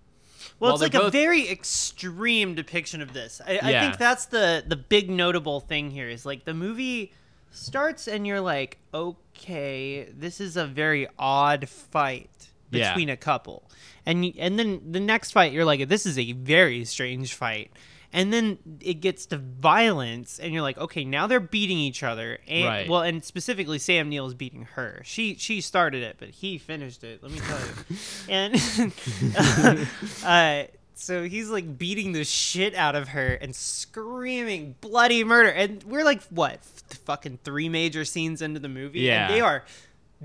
Well, 0.59 0.71
While 0.71 0.75
it's 0.75 0.83
like 0.83 0.93
they're 0.93 1.03
a 1.09 1.11
very 1.11 1.49
extreme 1.51 2.55
depiction 2.55 3.03
of 3.03 3.13
this. 3.13 3.41
I, 3.47 3.59
I 3.63 3.81
think 3.81 3.99
that's 3.99 4.27
the 4.27 4.63
the 4.67 4.77
big 4.77 5.11
notable 5.11 5.61
thing 5.61 5.91
here 5.91 6.09
is 6.09 6.25
like 6.27 6.45
the 6.45 6.55
movie 6.55 7.13
starts 7.51 8.07
and 8.09 8.27
you're 8.27 8.41
like, 8.41 8.79
okay, 8.95 10.05
this 10.17 10.41
is 10.41 10.57
a 10.57 10.67
very 10.67 11.09
odd 11.19 11.69
fight 11.69 12.31
Yeah. 12.71 12.91
between 12.91 13.09
a 13.11 13.17
couple, 13.17 13.69
and 14.07 14.33
and 14.39 14.59
then 14.59 14.93
the 14.93 15.01
next 15.01 15.33
fight 15.33 15.53
you're 15.53 15.65
like, 15.67 15.89
this 15.89 16.07
is 16.07 16.19
a 16.19 16.33
very 16.33 16.85
strange 16.85 17.35
fight. 17.35 17.71
And 18.13 18.33
then 18.33 18.59
it 18.81 18.95
gets 18.95 19.27
to 19.27 19.37
violence, 19.39 20.41
and 20.41 20.53
you're 20.53 20.63
like, 20.63 20.77
okay, 20.79 21.05
now 21.05 21.29
they're 21.29 21.39
beating 21.39 21.79
each 21.79 22.03
other. 22.03 22.39
And 22.49 22.65
Right. 22.65 22.89
well, 22.89 23.03
and 23.03 23.23
specifically, 23.25 23.79
Sam 23.79 24.09
Neill 24.09 24.27
is 24.27 24.35
beating 24.35 24.65
her. 24.75 25.03
She 25.05 25.37
she 25.37 25.61
started 25.61 26.03
it, 26.03 26.17
but 26.19 26.31
he 26.31 26.59
finished 26.59 27.05
it. 27.05 27.23
Let 27.23 27.31
me 27.31 27.39
tell 27.39 27.59
you. 27.61 27.97
and 28.29 29.87
uh, 30.25 30.65
so 30.95 31.23
he's 31.25 31.49
like 31.51 31.79
beating 31.79 32.13
the 32.13 32.25
shit 32.25 32.75
out 32.75 32.95
of 32.95 33.09
her 33.09 33.35
and 33.35 33.55
screaming 33.55 34.75
bloody 34.81 35.25
murder. 35.25 35.49
And 35.51 35.83
we're 35.85 36.05
like, 36.05 36.23
what, 36.25 36.55
f- 36.55 36.99
fucking 37.05 37.39
three 37.45 37.69
major 37.69 38.05
scenes 38.05 38.43
into 38.43 38.61
the 38.61 38.69
movie, 38.69 39.01
Yeah. 39.01 39.27
and 39.27 39.35
they 39.35 39.41
are 39.41 39.65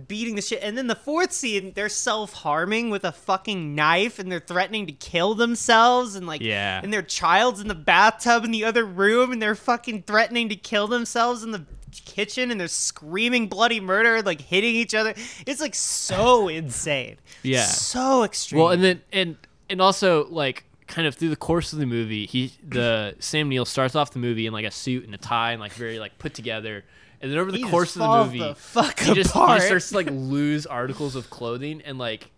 beating 0.08 0.36
the 0.36 0.42
shit. 0.42 0.62
And 0.62 0.78
then 0.78 0.88
the 0.88 0.96
fourth 0.96 1.32
scene, 1.32 1.72
they're 1.76 1.90
self 1.90 2.34
harming 2.34 2.90
with 2.90 3.04
a 3.06 3.12
fucking 3.12 3.76
knife, 3.76 4.20
and 4.20 4.32
they're 4.32 4.40
threatening 4.40 4.86
to 4.88 4.92
kill 4.92 5.36
themselves, 5.36 6.16
and 6.16 6.28
like, 6.28 6.42
Yeah. 6.42 6.82
and 6.84 6.92
their 6.94 7.02
child's 7.02 7.62
in 7.62 7.68
the 7.68 7.76
bathtub 7.76 8.44
in 8.44 8.52
the 8.52 8.66
other 8.66 8.84
room, 8.86 9.32
and 9.32 9.42
they're 9.42 9.56
fucking 9.56 10.04
threatening 10.04 10.50
to 10.50 10.56
kill 10.56 10.88
themselves 10.88 11.44
in 11.44 11.52
the 11.52 11.66
kitchen, 12.06 12.52
and 12.52 12.60
they're 12.60 12.68
screaming 12.68 13.48
bloody 13.48 13.80
murder, 13.80 14.22
like 14.22 14.42
hitting 14.42 14.76
each 14.76 14.94
other. 14.94 15.14
It's 15.46 15.62
like 15.62 15.76
so 15.76 16.48
insane. 16.50 17.18
Yeah. 17.42 17.66
so 17.66 18.24
extreme. 18.24 18.62
Well, 18.62 18.72
and 18.72 18.84
then 18.84 19.02
and 19.14 19.38
and 19.70 19.82
also 19.82 20.28
like 20.28 20.66
kind 20.88 21.08
of 21.08 21.16
through 21.16 21.30
the 21.30 21.36
course 21.36 21.72
of 21.74 21.80
the 21.80 21.86
movie, 21.86 22.26
he 22.26 22.52
the 22.68 23.16
Sam 23.20 23.48
Neill 23.50 23.66
starts 23.66 23.96
off 23.96 24.12
the 24.12 24.20
movie 24.20 24.46
in 24.46 24.52
like 24.54 24.66
a 24.66 24.72
suit 24.72 25.06
and 25.06 25.16
a 25.16 25.18
tie 25.18 25.52
and 25.54 25.62
like 25.62 25.72
very 25.72 26.00
like 26.00 26.20
put 26.20 26.34
together, 26.34 26.84
and 27.26 27.32
then 27.34 27.40
over 27.40 27.52
the 27.52 27.58
He 27.58 27.64
course 27.64 27.96
of 27.96 28.02
the 28.04 28.24
movie, 28.24 28.38
the 28.40 28.54
fuck 28.56 29.00
he 29.00 29.14
just, 29.16 29.34
he 29.34 29.40
just 29.40 29.66
starts 29.66 29.90
to 29.90 29.96
like 29.96 30.08
lose 30.12 30.68
articles 30.68 31.16
of 31.16 31.30
clothing 31.32 31.82
and 31.84 31.98
like 31.98 32.30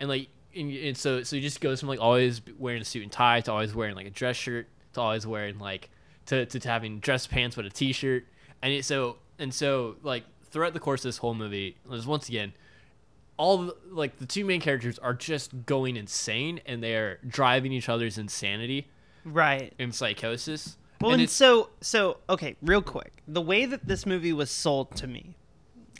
and 0.00 0.08
like 0.08 0.28
and, 0.56 0.72
and 0.72 0.96
so 0.96 1.22
so 1.22 1.36
he 1.36 1.42
just 1.42 1.60
goes 1.60 1.80
from 1.80 1.90
like 1.90 2.00
always 2.00 2.40
wearing 2.58 2.80
a 2.80 2.84
suit 2.84 3.02
and 3.02 3.12
tie 3.12 3.42
to 3.42 3.52
always 3.52 3.74
wearing 3.74 3.94
like 3.94 4.06
a 4.06 4.10
dress 4.10 4.36
shirt 4.36 4.68
to 4.94 5.00
always 5.02 5.26
wearing 5.26 5.58
like 5.58 5.90
to, 6.26 6.46
to 6.46 6.68
having 6.68 6.98
dress 7.00 7.26
pants 7.26 7.56
with 7.56 7.66
a 7.66 7.70
t-shirt, 7.70 8.24
and 8.62 8.72
it, 8.72 8.84
so 8.84 9.16
and 9.38 9.52
so 9.52 9.96
like 10.02 10.24
throughout 10.50 10.72
the 10.72 10.80
course 10.80 11.00
of 11.04 11.08
this 11.08 11.18
whole 11.18 11.34
movie, 11.34 11.76
there's 11.90 12.06
once 12.06 12.28
again 12.28 12.52
all 13.36 13.58
the, 13.58 13.76
like 13.90 14.18
the 14.18 14.26
two 14.26 14.44
main 14.44 14.60
characters 14.60 14.98
are 15.00 15.14
just 15.14 15.66
going 15.66 15.96
insane 15.96 16.60
and 16.64 16.82
they 16.82 16.94
are 16.94 17.18
driving 17.26 17.72
each 17.72 17.88
other's 17.88 18.16
insanity 18.18 18.88
Right. 19.24 19.72
and 19.78 19.94
psychosis. 19.94 20.76
Well, 21.02 21.12
and 21.12 21.22
and 21.22 21.30
so 21.30 21.70
so 21.80 22.18
okay, 22.28 22.56
real 22.62 22.82
quick. 22.82 23.12
The 23.26 23.40
way 23.40 23.66
that 23.66 23.86
this 23.86 24.06
movie 24.06 24.32
was 24.32 24.50
sold 24.50 24.94
to 24.96 25.06
me, 25.06 25.36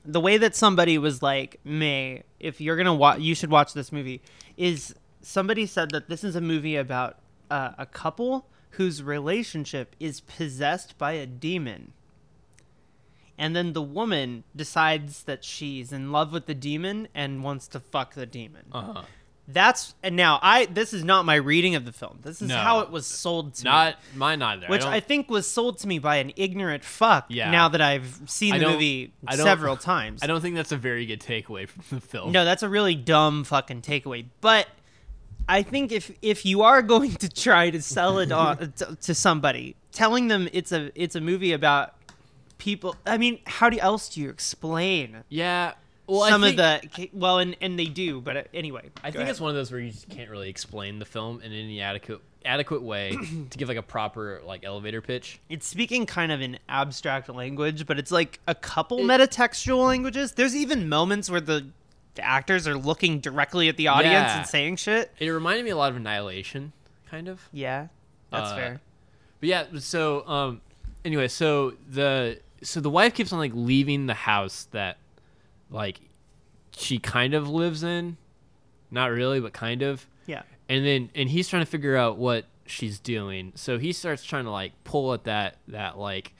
the 0.05 0.21
way 0.21 0.37
that 0.39 0.55
somebody 0.55 0.99
was 0.99 1.23
like, 1.23 1.61
"May, 1.65 2.23
if 2.41 2.61
you're 2.61 2.77
gonna 2.77 2.95
watch, 2.95 3.21
you 3.21 3.35
should 3.35 3.51
watch 3.51 3.73
this 3.73 3.93
movie," 3.93 4.23
is 4.57 4.95
somebody 5.21 5.67
said 5.67 5.91
that 5.91 6.09
this 6.09 6.25
is 6.25 6.37
a 6.37 6.41
movie 6.41 6.77
about 6.77 7.19
uh, 7.51 7.73
a 7.79 7.87
couple 7.87 8.47
whose 8.71 9.03
relationship 9.03 9.95
is 10.01 10.21
possessed 10.21 10.97
by 10.99 11.13
a 11.13 11.27
demon, 11.27 11.93
and 13.37 13.55
then 13.55 13.73
the 13.73 13.83
woman 13.83 14.45
decides 14.55 15.25
that 15.25 15.45
she's 15.45 15.93
in 15.93 16.13
love 16.13 16.33
with 16.33 16.47
the 16.47 16.55
demon 16.55 17.09
and 17.15 17.43
wants 17.45 17.69
to 17.69 17.81
fuck 17.81 18.15
the 18.15 18.27
demon. 18.27 18.67
uh-huh. 18.73 19.03
That's 19.53 19.95
and 20.03 20.17
now 20.17 20.39
I 20.43 20.67
this 20.67 20.93
is 20.93 21.05
not 21.05 21.25
my 21.25 21.35
reading 21.35 21.75
of 21.75 21.85
the 21.85 21.93
film. 21.93 22.19
This 22.23 22.41
is 22.43 22.49
No. 22.49 22.57
how 22.57 22.81
it 22.81 22.91
was 22.91 23.07
sold 23.07 23.55
to 23.55 23.65
me 23.65 23.71
not 23.71 23.97
mine 24.15 24.41
either. 24.43 24.67
which 24.69 24.83
I, 24.83 24.93
don't- 24.99 25.05
think 25.07 25.31
was 25.31 25.47
sold 25.47 25.79
to 25.79 25.89
me 25.89 25.99
by 25.99 26.17
an 26.17 26.33
ignorant 26.37 26.85
fuck. 26.85 27.27
Yeah. 27.29 27.51
Now 27.51 27.69
that 27.69 27.81
I've 27.81 28.23
seen 28.27 28.55
I 28.55 28.59
the 28.59 28.65
don't- 28.65 28.73
movie 28.75 29.13
I 29.27 29.37
don't- 29.37 29.45
several 29.45 29.77
times. 29.77 30.23
I 30.23 30.27
don't 30.27 30.41
think 30.41 30.57
that's 30.57 30.73
a 30.73 30.77
very 30.77 31.07
good 31.07 31.21
takeaway 31.21 31.69
from 31.69 31.85
the 31.91 32.01
film. 32.01 32.33
No, 32.33 32.45
that's 32.45 32.63
a 32.63 32.69
really 32.69 32.95
dumb 32.95 33.45
fucking 33.45 33.83
takeaway. 33.83 34.27
But 34.41 34.69
I 35.49 35.63
think 35.63 35.93
if 35.93 36.11
if 36.23 36.47
you 36.47 36.63
are 36.63 36.83
going 36.95 37.15
to 37.17 37.29
try 37.29 37.71
to 37.71 37.83
sell 37.83 38.19
it 38.19 38.33
on 38.33 38.73
to, 38.79 38.97
to 38.97 39.15
somebody, 39.15 39.77
telling 39.93 40.29
them 40.29 40.49
it's 40.53 40.73
a 40.73 40.91
it's 40.95 41.15
a 41.17 41.21
movie 41.21 41.53
about 41.53 41.95
people. 42.59 42.95
I 43.05 43.19
mean, 43.19 43.41
how 43.47 43.69
do 43.71 43.79
else 43.81 44.09
do 44.09 44.21
you 44.21 44.31
explain 44.31 45.25
Yeah. 45.29 45.73
Well, 46.07 46.29
some 46.29 46.43
think, 46.43 46.59
of 46.59 46.81
the 46.97 47.09
well, 47.13 47.39
and 47.39 47.57
and 47.61 47.79
they 47.79 47.87
do, 47.87 48.21
but 48.21 48.37
uh, 48.37 48.43
anyway. 48.53 48.91
I 49.03 49.11
think 49.11 49.17
ahead. 49.17 49.29
it's 49.31 49.41
one 49.41 49.51
of 49.51 49.55
those 49.57 49.71
where 49.71 49.81
you 49.81 49.93
can't 50.11 50.29
really 50.31 50.49
explain 50.51 50.99
the 50.99 51.05
film 51.05 51.41
in 51.43 51.53
any 51.53 51.81
adequate 51.81 52.21
adequate 52.45 52.83
way 52.83 53.13
to 53.51 53.57
give 53.59 53.69
like 53.69 53.77
a 53.79 53.83
proper 53.83 54.41
like 54.45 54.65
elevator 54.65 55.01
pitch. 55.01 55.39
it's 55.49 55.67
speaking 55.67 56.05
kind 56.07 56.33
of 56.33 56.41
in 56.41 56.59
abstract 56.69 57.29
language, 57.29 57.87
but 57.87 57.99
it's 58.01 58.11
like 58.11 58.41
a 58.49 58.55
couple 58.55 58.99
It- 58.99 59.05
metatextual 59.05 59.87
languages. 59.87 60.33
There's 60.33 60.57
even 60.57 60.89
moments 60.89 61.31
where 61.31 61.41
the, 61.41 61.67
the 62.17 62.25
actors 62.25 62.67
are 62.67 62.77
looking 62.77 63.21
directly 63.21 63.69
at 63.69 63.77
the 63.77 63.87
audience 63.89 64.13
Yeah. 64.13 64.39
and 64.39 64.47
saying 64.47 64.77
shit. 64.77 65.13
It 65.21 65.29
reminded 65.31 65.65
me 65.65 65.71
a 65.71 65.77
lot 65.77 65.91
of 65.93 65.97
Annihilation, 65.97 66.73
kind 67.09 67.29
of. 67.29 67.49
Yeah, 67.53 67.87
that's 68.31 68.51
Uh, 68.51 68.57
fair. 68.57 68.81
But 69.39 69.49
yeah, 69.49 69.65
so 69.79 70.27
um 70.27 70.61
anyway, 71.05 71.29
so 71.29 71.75
the 71.89 72.41
so 72.63 72.81
the 72.81 72.91
wife 72.91 73.15
keeps 73.15 73.33
on 73.33 73.39
like 73.39 73.53
leaving 73.55 74.07
the 74.07 74.15
house 74.15 74.67
that 74.73 74.97
like 75.73 76.01
she 76.77 76.99
kind 76.99 77.35
of 77.35 77.49
lives 77.49 77.83
in. 77.83 78.17
Not 78.91 79.11
really, 79.11 79.41
but 79.41 79.53
kind 79.53 79.83
of. 79.83 80.07
Yeah, 80.27 80.43
And 80.69 80.87
then 80.87 81.11
and 81.15 81.29
he's 81.29 81.49
trying 81.49 81.63
to 81.65 81.71
figure 81.71 81.97
out 81.97 82.17
what 82.19 82.45
she's 82.67 82.99
doing. 83.01 83.53
So 83.57 83.79
he 83.79 83.93
starts 83.93 84.23
trying 84.23 84.45
to 84.45 84.51
like 84.51 84.73
pull 84.85 85.13
at 85.15 85.25
that 85.25 85.57
that 85.69 85.99
like 85.99 86.33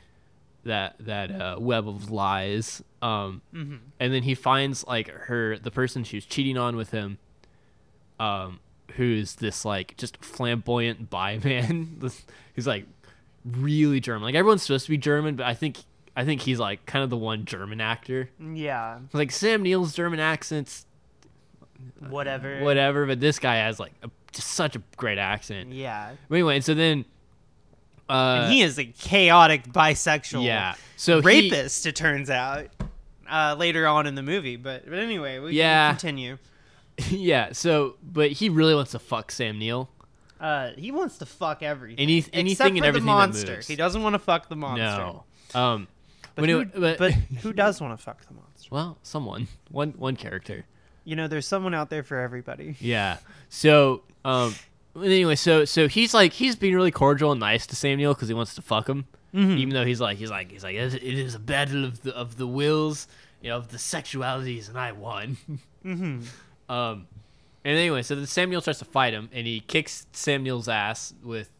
that 0.65 0.95
that 1.01 1.31
uh, 1.33 1.57
web 1.59 1.89
of 1.89 2.11
lies. 2.11 2.83
Um 3.03 3.43
Mhm. 3.53 3.79
and 3.99 4.15
then 4.15 4.23
he 4.23 4.35
finds 4.37 4.87
like 4.87 5.09
her 5.09 5.59
the 5.59 5.73
person 5.73 6.05
she 6.05 6.17
was 6.19 6.25
cheating 6.25 6.57
on 6.57 6.77
with 6.77 6.93
him 6.93 7.19
um 8.21 8.61
who's 8.97 9.35
this 9.37 9.65
like 9.65 9.97
just 9.97 10.23
flamboyant 10.25 11.11
bi 11.11 11.39
man 11.43 12.01
He's 12.55 12.67
like 12.67 12.87
really 13.45 13.99
german 13.99 14.23
like 14.23 14.35
everyone's 14.37 14.63
supposed 14.63 14.85
to 14.85 14.91
be 14.91 14.99
german 14.99 15.35
but 15.35 15.47
i 15.47 15.55
think 15.55 15.79
i 16.17 16.25
think 16.25 16.41
he's 16.43 16.59
like 16.59 16.85
kind 16.87 17.03
of 17.03 17.11
the 17.11 17.17
one 17.17 17.45
german 17.45 17.81
actor 17.81 18.29
yeah, 18.55 18.99
like 19.13 19.31
sam 19.31 19.63
neill's 19.63 19.95
german 19.95 20.21
accents 20.21 20.87
whatever. 22.09 22.61
whatever 22.61 23.07
but 23.07 23.21
this 23.21 23.39
guy 23.39 23.57
has 23.57 23.81
like 23.81 23.93
a, 24.03 24.11
just 24.33 24.49
such 24.49 24.77
a 24.77 24.83
great 24.97 25.19
accent 25.19 25.73
Yeah, 25.73 26.13
but 26.29 26.35
anyway 26.37 26.61
so 26.61 26.75
then 26.75 27.05
uh 28.09 28.43
and 28.45 28.53
he 28.53 28.63
is 28.63 28.79
a 28.79 28.85
chaotic 28.85 29.65
bisexual. 29.73 30.45
yeah 30.45 30.75
so 30.97 31.21
he- 31.21 31.27
rapist. 31.51 31.87
it 31.87 31.97
turns 31.97 32.31
out. 32.31 32.67
Uh, 33.31 33.55
later 33.59 33.87
on 33.87 34.07
in 34.07 34.15
the 34.15 34.23
movie, 34.23 34.57
but 34.57 34.85
but 34.85 34.99
anyway, 34.99 35.39
we 35.39 35.53
Yeah. 35.53 35.89
can 35.89 35.97
continue. 35.99 36.39
yeah 37.09 37.53
so 37.53 37.97
but 38.03 38.31
he 38.33 38.51
really 38.51 38.75
wants 38.75 38.91
to 38.91 38.99
fuck 38.99 39.31
sam 39.31 39.59
neill 39.59 39.89
Uh, 40.39 40.71
he 40.77 40.91
wants 40.93 41.17
to 41.19 41.25
fuck 41.27 41.63
everything. 41.63 41.99
Any- 41.99 42.19
except 42.19 42.37
anything 42.37 42.67
and 42.73 42.79
for 42.81 42.85
everything 42.87 43.07
the 43.07 43.13
monster. 43.13 43.61
He 43.67 43.75
doesn't 43.77 44.03
want 44.03 44.15
to 44.15 44.19
fuck 44.19 44.49
the 44.51 44.57
monster. 44.57 44.85
no 44.85 45.25
um 45.55 45.89
But, 46.35 46.43
But 46.43 46.49
who, 46.51 46.65
but- 46.65 46.99
but 46.99 47.13
who 47.13 47.53
does 47.53 47.81
want 47.81 47.97
to 47.99 48.03
fuck 48.03 48.25
the 48.27 48.35
monster? 48.35 48.69
Well, 48.71 48.99
someone, 49.03 49.49
one 49.71 49.91
one 49.99 50.17
character. 50.17 50.65
You 51.05 51.17
know, 51.17 51.27
there's 51.29 51.47
someone 51.47 51.75
out 51.75 51.91
there 51.91 52.03
for 52.03 52.19
everybody. 52.19 52.77
Yeah. 52.81 53.19
So, 53.49 54.03
um, 54.25 54.55
anyway, 54.97 55.35
so 55.35 55.65
so 55.65 55.89
he's 55.89 56.15
like 56.15 56.33
he's 56.33 56.57
being 56.57 56.75
really 56.75 56.91
cordial 56.93 57.33
and 57.33 57.41
nice 57.41 57.67
to 57.67 57.77
Sam 57.77 57.99
Neill 57.99 58.15
because 58.15 58.29
he 58.29 58.35
wants 58.35 58.55
to 58.55 58.63
fuck 58.63 58.89
him, 58.89 59.07
Mm-hmm. 59.35 59.59
even 59.59 59.75
though 59.75 59.85
he's 59.85 60.01
like 60.01 60.19
he's 60.19 60.31
like 60.31 60.51
he's 60.51 60.63
like 60.65 60.75
it 60.77 61.03
is 61.03 61.35
a 61.35 61.39
battle 61.39 61.85
of 61.85 62.03
the 62.03 62.15
of 62.17 62.37
the 62.37 62.47
wills, 62.47 63.09
you 63.43 63.51
know, 63.51 63.57
of 63.59 63.69
the 63.69 63.77
sexualities, 63.79 64.69
and 64.69 64.79
I 64.79 64.93
won. 64.93 65.37
Mm-hmm. 65.85 66.73
Um, 66.73 67.09
and 67.65 67.77
anyway, 67.79 68.03
so 68.03 68.15
then 68.15 68.27
Sam 68.27 68.51
Neill 68.51 68.61
tries 68.63 68.79
to 68.79 68.85
fight 68.85 69.13
him, 69.13 69.29
and 69.33 69.47
he 69.47 69.61
kicks 69.61 70.07
Sam 70.13 70.43
Neill's 70.45 70.69
ass 70.69 71.13
with. 71.23 71.51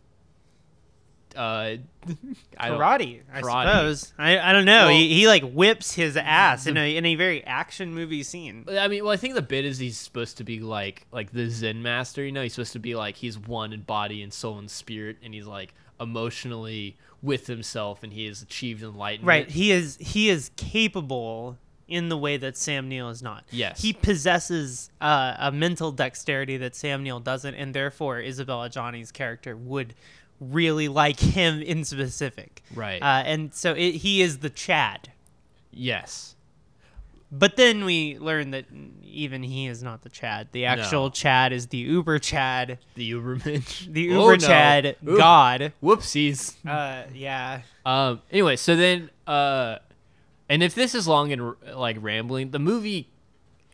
Uh, 1.37 1.77
I 2.59 2.71
Karate, 2.71 3.21
I 3.33 3.41
suppose. 3.41 4.13
I, 4.19 4.39
I 4.39 4.53
don't 4.53 4.65
know. 4.65 4.87
Well- 4.87 4.95
he, 4.97 5.15
he 5.15 5.27
like 5.27 5.43
whips 5.43 5.93
his 5.95 6.17
ass 6.17 6.67
in 6.67 6.77
a 6.77 6.97
in 6.97 7.07
a 7.07 7.15
very 7.15 7.45
action 7.45 7.95
movie 7.95 8.23
scene. 8.23 8.65
I 8.71 8.89
mean, 8.89 9.05
well, 9.05 9.13
I 9.13 9.17
think 9.17 9.35
the 9.35 9.43
bit 9.43 9.65
is 9.65 9.79
he's 9.79 9.99
supposed 9.99 10.37
to 10.39 10.45
be 10.45 10.61
like 10.61 11.07
like 11.13 11.33
the 11.33 11.49
Zen 11.49 11.83
master. 11.83 12.25
You 12.25 12.33
know, 12.33 12.43
he's 12.43 12.55
supposed 12.55 12.73
to 12.73 12.79
be 12.79 12.95
like 12.95 13.17
he's 13.17 13.39
one 13.39 13.73
in 13.73 13.83
body 13.83 14.23
and 14.23 14.33
soul 14.33 14.59
and 14.59 14.71
spirit, 14.71 15.19
and 15.23 15.33
he's 15.35 15.47
like 15.47 15.75
emotionally 16.01 16.97
with 17.23 17.47
himself, 17.47 18.03
and 18.03 18.13
he 18.13 18.27
has 18.27 18.43
achieved 18.43 18.83
enlightenment. 18.83 19.27
Right. 19.29 19.51
He 19.51 19.71
is 19.71 19.97
he 20.01 20.29
is 20.29 20.51
capable 20.57 21.57
in 21.89 22.09
the 22.09 22.17
way 22.17 22.37
that 22.39 22.57
Sam 22.57 22.89
Neill 22.89 23.11
is 23.11 23.23
not. 23.23 23.45
Yes. 23.51 23.83
He 23.83 23.93
possesses 23.93 24.91
uh, 25.01 25.35
a 25.39 25.53
mental 25.53 25.93
dexterity 25.93 26.57
that 26.59 26.75
Sam 26.75 27.03
Neill 27.03 27.21
doesn't, 27.21 27.55
and 27.55 27.75
therefore 27.75 28.19
Isabelle 28.19 28.61
Adjani's 28.61 29.13
character 29.13 29.55
would 29.57 29.95
really 30.51 30.89
like 30.89 31.19
him 31.21 31.61
in 31.63 31.85
specific. 31.85 32.63
Right. 32.75 33.01
Uh, 33.03 33.23
and 33.27 33.55
so 33.55 33.73
it, 33.73 33.93
he 33.97 34.23
is 34.23 34.39
the 34.39 34.51
Chad. 34.51 35.11
yes. 35.71 36.35
But 37.35 37.57
then 37.57 37.87
we 37.87 38.19
learn 38.19 38.51
that 38.51 38.67
even 39.03 39.43
he 39.43 39.67
is 39.67 39.83
not 39.83 40.03
the 40.03 40.11
Chad. 40.11 40.49
The 40.53 40.67
actual 40.67 41.05
No. 41.05 41.11
Chad 41.11 41.55
is 41.55 41.69
the 41.69 41.79
Uber 41.79 42.19
Chad, 42.19 42.79
The 42.95 43.11
Ubermensch. 43.13 43.87
the 43.93 44.11
Oh, 44.15 44.21
Uber 44.31 44.33
no. 44.43 44.47
Chad 44.47 44.97
Oop. 45.09 45.17
God. 45.17 45.73
Whoopsies. 45.83 46.55
Uh, 46.67 47.05
yeah. 47.15 47.63
Um. 47.87 48.21
Anyway, 48.31 48.57
so 48.57 48.77
then, 48.77 49.09
uh, 49.27 49.79
and 50.51 50.63
if 50.63 50.75
this 50.75 50.95
is 50.95 51.09
long 51.09 51.33
and 51.33 51.55
like 51.75 51.97
rambling, 52.01 52.51
the 52.51 52.59
movie 52.59 53.09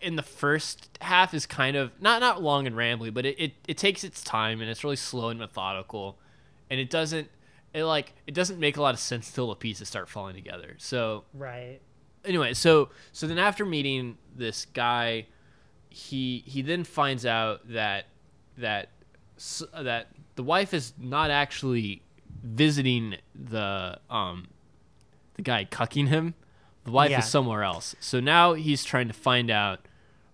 in 0.01 0.15
the 0.15 0.23
first 0.23 0.97
half 1.01 1.35
is 1.35 1.45
kind 1.45 1.77
of 1.77 1.91
not 2.01 2.21
not 2.21 2.41
long 2.41 2.65
and 2.65 2.77
rambling, 2.77 3.13
but 3.13 3.27
it, 3.27 3.41
it, 3.41 3.53
it 3.67 3.77
takes 3.77 4.05
its 4.05 4.23
time 4.23 4.61
and 4.61 4.71
it's 4.71 4.85
really 4.85 4.95
slow 4.95 5.31
and 5.31 5.41
methodical, 5.41 6.17
and 6.71 6.79
it 6.81 6.91
doesn't 6.91 7.29
it 7.75 7.85
like 7.85 8.15
it 8.27 8.35
doesn't 8.35 8.59
make 8.59 8.77
a 8.77 8.83
lot 8.83 8.95
of 8.95 9.01
sense 9.01 9.29
until 9.29 9.49
the 9.49 9.55
pieces 9.57 9.89
start 9.89 10.09
falling 10.09 10.35
together. 10.35 10.75
So 10.79 11.25
Right. 11.35 11.81
anyway, 12.25 12.55
so 12.55 12.91
so 13.13 13.27
then 13.27 13.39
after 13.39 13.65
meeting 13.65 14.17
this 14.35 14.65
guy, 14.67 15.27
he 15.91 16.43
he 16.47 16.63
then 16.63 16.85
finds 16.85 17.25
out 17.27 17.69
that 17.71 18.07
that 18.57 18.91
that 19.75 20.09
the 20.37 20.43
wife 20.43 20.73
is 20.75 20.93
not 20.99 21.31
actually 21.31 22.03
visiting 22.43 23.17
the 23.35 23.99
um 24.11 24.49
the 25.35 25.43
guy 25.43 25.65
cucking 25.65 26.09
him. 26.09 26.35
The 26.85 26.91
wife 26.93 27.11
Yeah. 27.11 27.19
is 27.19 27.27
somewhere 27.29 27.63
else. 27.63 27.95
So 28.01 28.19
now 28.21 28.55
he's 28.55 28.83
trying 28.85 29.09
to 29.09 29.15
find 29.15 29.51
out 29.51 29.81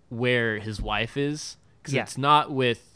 where 0.09 0.59
his 0.61 0.81
wife 0.81 1.17
is 1.17 1.57
because 1.83 1.95
Yeah. 1.95 2.03
it's 2.03 2.17
not 2.17 2.53
with 2.53 2.94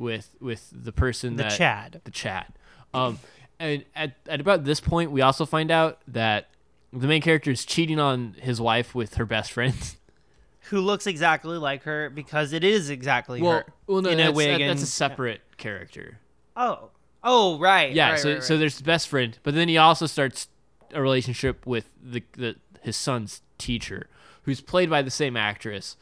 with 0.00 0.34
with 0.40 0.68
the 0.72 0.92
person 0.92 1.36
The 1.36 1.44
that 1.44 1.56
Chad. 1.58 2.00
the 2.04 2.10
Chad. 2.10 2.46
Um, 2.92 3.18
and 3.58 3.84
at, 3.94 4.16
at 4.26 4.40
about 4.40 4.64
this 4.64 4.80
point, 4.80 5.12
we 5.12 5.20
also 5.20 5.44
find 5.46 5.70
out 5.70 5.98
that 6.08 6.48
the 6.92 7.06
main 7.06 7.22
character 7.22 7.50
is 7.50 7.64
cheating 7.64 8.00
on 8.00 8.34
his 8.40 8.60
wife 8.60 8.94
with 8.94 9.14
her 9.14 9.26
best 9.26 9.52
friend. 9.52 9.76
Who 10.70 10.80
looks 10.80 11.06
exactly 11.06 11.58
like 11.58 11.82
her 11.84 12.10
because 12.10 12.52
it 12.52 12.64
is 12.64 12.90
exactly 12.90 13.40
well, 13.42 13.58
her. 13.58 13.64
well, 13.86 14.02
no, 14.02 14.10
in 14.10 14.18
a 14.20 14.24
that's, 14.24 14.36
wig 14.36 14.58
that- 14.60 14.66
that's 14.66 14.80
a 14.80 14.82
and- 14.82 14.88
separate 14.88 15.40
character. 15.56 16.18
Oh. 16.56 16.90
Oh, 17.22 17.58
right. 17.58 17.92
Yeah, 17.92 18.12
right, 18.12 18.18
so 18.18 18.32
right, 18.34 18.42
so 18.42 18.56
there's 18.56 18.78
the 18.78 18.82
best 18.84 19.06
friend, 19.08 19.38
but 19.42 19.54
then 19.54 19.68
he 19.68 19.76
also 19.76 20.06
starts 20.06 20.48
a 20.94 21.02
relationship 21.02 21.66
with 21.66 21.90
the, 22.02 22.22
the 22.32 22.56
his 22.80 22.96
son's 22.96 23.42
teacher, 23.58 24.08
who's 24.44 24.62
played 24.62 24.88
by 24.88 25.02
the 25.02 25.10
same 25.10 25.36
actress, 25.36 25.96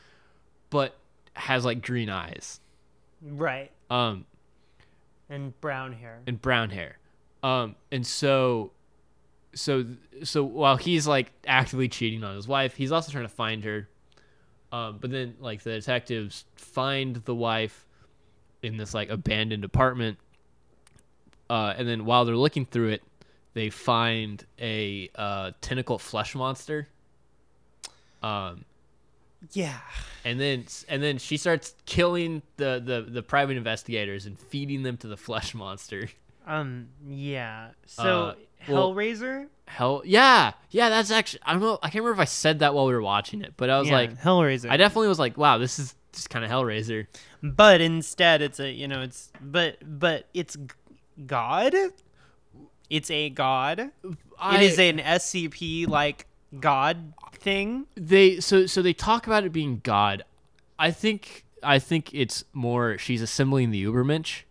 but 0.71 0.97
has 1.35 1.65
like 1.65 1.83
green 1.83 2.09
eyes, 2.09 2.61
right. 3.21 3.73
Um, 3.91 4.25
And 5.31 5.59
brown 5.61 5.93
hair. 5.93 6.21
and 6.27 6.41
brown 6.41 6.71
hair. 6.71 6.99
Um, 7.43 7.77
and 7.93 8.07
so, 8.07 8.73
so, 9.55 9.85
so 10.25 10.43
while 10.45 10.77
he's 10.77 11.07
like 11.07 11.33
actively 11.47 11.89
cheating 11.89 12.25
on 12.25 12.35
his 12.35 12.49
wife, 12.49 12.75
he's 12.77 12.93
also 12.93 13.13
trying 13.13 13.25
to 13.25 13.29
find 13.29 13.65
her. 13.65 13.89
Um, 14.73 14.99
but 15.01 15.11
then 15.11 15.35
like 15.41 15.63
the 15.63 15.71
detectives 15.73 16.45
find 16.57 17.17
the 17.17 17.35
wife 17.35 17.87
in 18.63 18.77
this 18.77 18.93
like 18.93 19.09
abandoned 19.09 19.65
apartment. 19.65 20.19
Uh, 21.49 21.73
and 21.77 21.89
then 21.89 22.05
while 22.05 22.25
they're 22.25 22.37
looking 22.37 22.67
through 22.67 22.89
it, 22.89 23.03
they 23.55 23.71
find 23.71 24.45
a 24.61 25.09
uh, 25.15 25.53
tentacle 25.61 25.99
flesh 25.99 26.35
monster. 26.35 26.87
Um, 28.23 28.65
Yeah. 29.53 29.79
and 30.25 30.41
then 30.41 30.65
and 30.89 31.03
then 31.03 31.19
she 31.19 31.37
starts 31.37 31.75
killing 31.87 32.43
the, 32.57 32.83
the 32.85 33.03
the 33.11 33.23
private 33.23 33.57
investigators 33.57 34.27
and 34.27 34.39
feeding 34.39 34.83
them 34.83 34.97
to 34.99 35.07
the 35.09 35.17
flesh 35.17 35.55
monster. 35.55 36.09
Um. 36.47 36.89
Yeah. 37.07 37.71
So 37.87 38.03
Uh, 38.03 38.35
well- 38.69 38.93
Hellraiser. 38.95 39.47
Hell 39.67 40.01
yeah, 40.05 40.53
yeah. 40.71 40.89
That's 40.89 41.11
actually 41.11 41.41
I 41.45 41.53
don't 41.53 41.61
know. 41.61 41.79
I 41.83 41.91
can't 41.91 42.03
remember 42.03 42.15
if 42.15 42.21
I 42.21 42.25
said 42.25 42.61
that 42.61 42.73
while 42.75 42.87
we 42.87 42.95
were 42.95 43.03
watching 43.03 43.43
it, 43.43 43.53
but 43.59 43.69
I 43.69 43.79
was 43.79 43.89
yeah, 43.89 43.95
like, 43.97 44.19
Hellraiser. 44.19 44.71
I 44.71 44.79
definitely 44.79 45.09
was 45.09 45.19
like, 45.19 45.37
wow, 45.37 45.59
this 45.59 45.79
is 45.79 45.95
just 46.13 46.31
kind 46.31 46.43
of 46.43 46.51
Hellraiser. 46.51 47.07
but 47.43 47.83
instead, 47.83 48.41
it's 48.41 48.59
a 48.61 48.71
you 48.71 48.89
know 48.89 49.03
it's 49.03 49.31
but 49.43 49.77
but 49.85 50.27
it's 50.33 50.57
God. 51.27 51.75
It's 52.89 53.11
a 53.11 53.29
God. 53.29 53.91
I, 54.41 54.57
it 54.57 54.63
is 54.63 54.79
an 54.79 54.99
SCP 55.01 55.87
like 55.87 56.27
God 56.59 57.13
thing. 57.33 57.87
they 57.95 58.41
so 58.41 58.67
so 58.67 58.83
they 58.83 58.93
talk 58.93 59.27
about 59.27 59.45
it 59.45 59.53
being 59.53 59.81
God. 59.83 60.25
I 60.79 60.91
think 60.91 61.45
I 61.63 61.79
think 61.79 62.15
it's 62.15 62.45
more 62.53 62.99
she's 62.99 63.21
assembling 63.23 63.71
the 63.71 63.85
Ubermensch. 63.85 64.43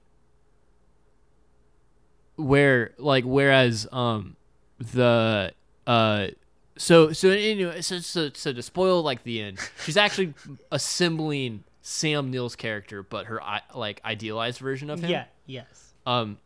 Where 2.35 2.93
like 2.99 3.23
whereas 3.23 3.87
um 3.91 4.35
the 4.77 5.53
uh 5.87 6.27
so 6.77 7.11
so 7.11 7.29
anyway 7.31 7.81
so 7.81 7.97
so, 7.99 8.29
so 8.33 8.53
to 8.53 8.61
spoil 8.61 9.01
like 9.01 9.23
the 9.23 9.41
end 9.41 9.57
she's 9.83 9.97
actually 9.97 10.35
assembling 10.71 11.63
Sam 11.81 12.29
Neill's 12.29 12.55
character 12.55 13.01
but 13.01 13.25
her 13.25 13.41
like 13.73 14.01
idealized 14.05 14.59
version 14.59 14.91
of 14.91 14.99
him 14.99 15.09
Yeah. 15.09 15.25
Yes. 15.47 15.93
um, 16.05 16.37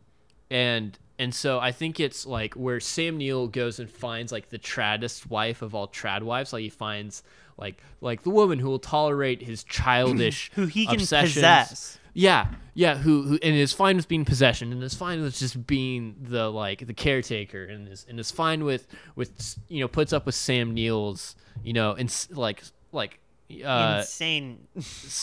and 0.50 0.98
and 1.18 1.34
so 1.34 1.58
I 1.60 1.72
think 1.72 2.00
it's 2.00 2.26
like 2.26 2.54
where 2.54 2.80
Sam 2.80 3.18
Neill 3.18 3.46
goes 3.48 3.78
and 3.78 3.88
finds 3.90 4.32
like 4.32 4.48
the 4.48 4.58
traddest 4.58 5.28
wife 5.30 5.62
of 5.62 5.74
all 5.74 5.88
trad 5.88 6.22
wives. 6.22 6.52
Like 6.52 6.62
he 6.62 6.68
finds 6.70 7.22
like 7.56 7.82
like 8.00 8.22
the 8.22 8.30
woman 8.30 8.58
who 8.58 8.68
will 8.68 8.78
tolerate 8.78 9.42
his 9.42 9.62
childish 9.78 10.50
Who 10.54 10.66
he 10.66 10.86
can 10.86 10.96
obsessions. 10.96 11.34
possess. 11.34 11.98
Yeah, 12.14 12.48
yeah. 12.74 12.96
Who 12.96 13.22
who 13.22 13.38
and 13.42 13.54
is 13.54 13.72
fine 13.72 13.96
with 13.96 14.06
being 14.08 14.24
possession, 14.26 14.70
and 14.72 14.82
is 14.82 14.94
fine 14.94 15.22
with 15.22 15.38
just 15.38 15.66
being 15.66 16.16
the 16.20 16.50
like 16.50 16.86
the 16.86 16.92
caretaker, 16.94 17.64
and 17.64 17.88
is 17.88 18.04
and 18.08 18.20
is 18.20 18.30
fine 18.30 18.64
with 18.64 18.86
with 19.16 19.58
you 19.68 19.80
know 19.80 19.88
puts 19.88 20.12
up 20.12 20.26
with 20.26 20.34
Sam 20.34 20.74
Neill's 20.74 21.36
you 21.62 21.72
know 21.72 21.92
and 21.92 22.14
like 22.30 22.62
like 22.92 23.18
uh 23.64 23.98
Insane. 24.00 24.66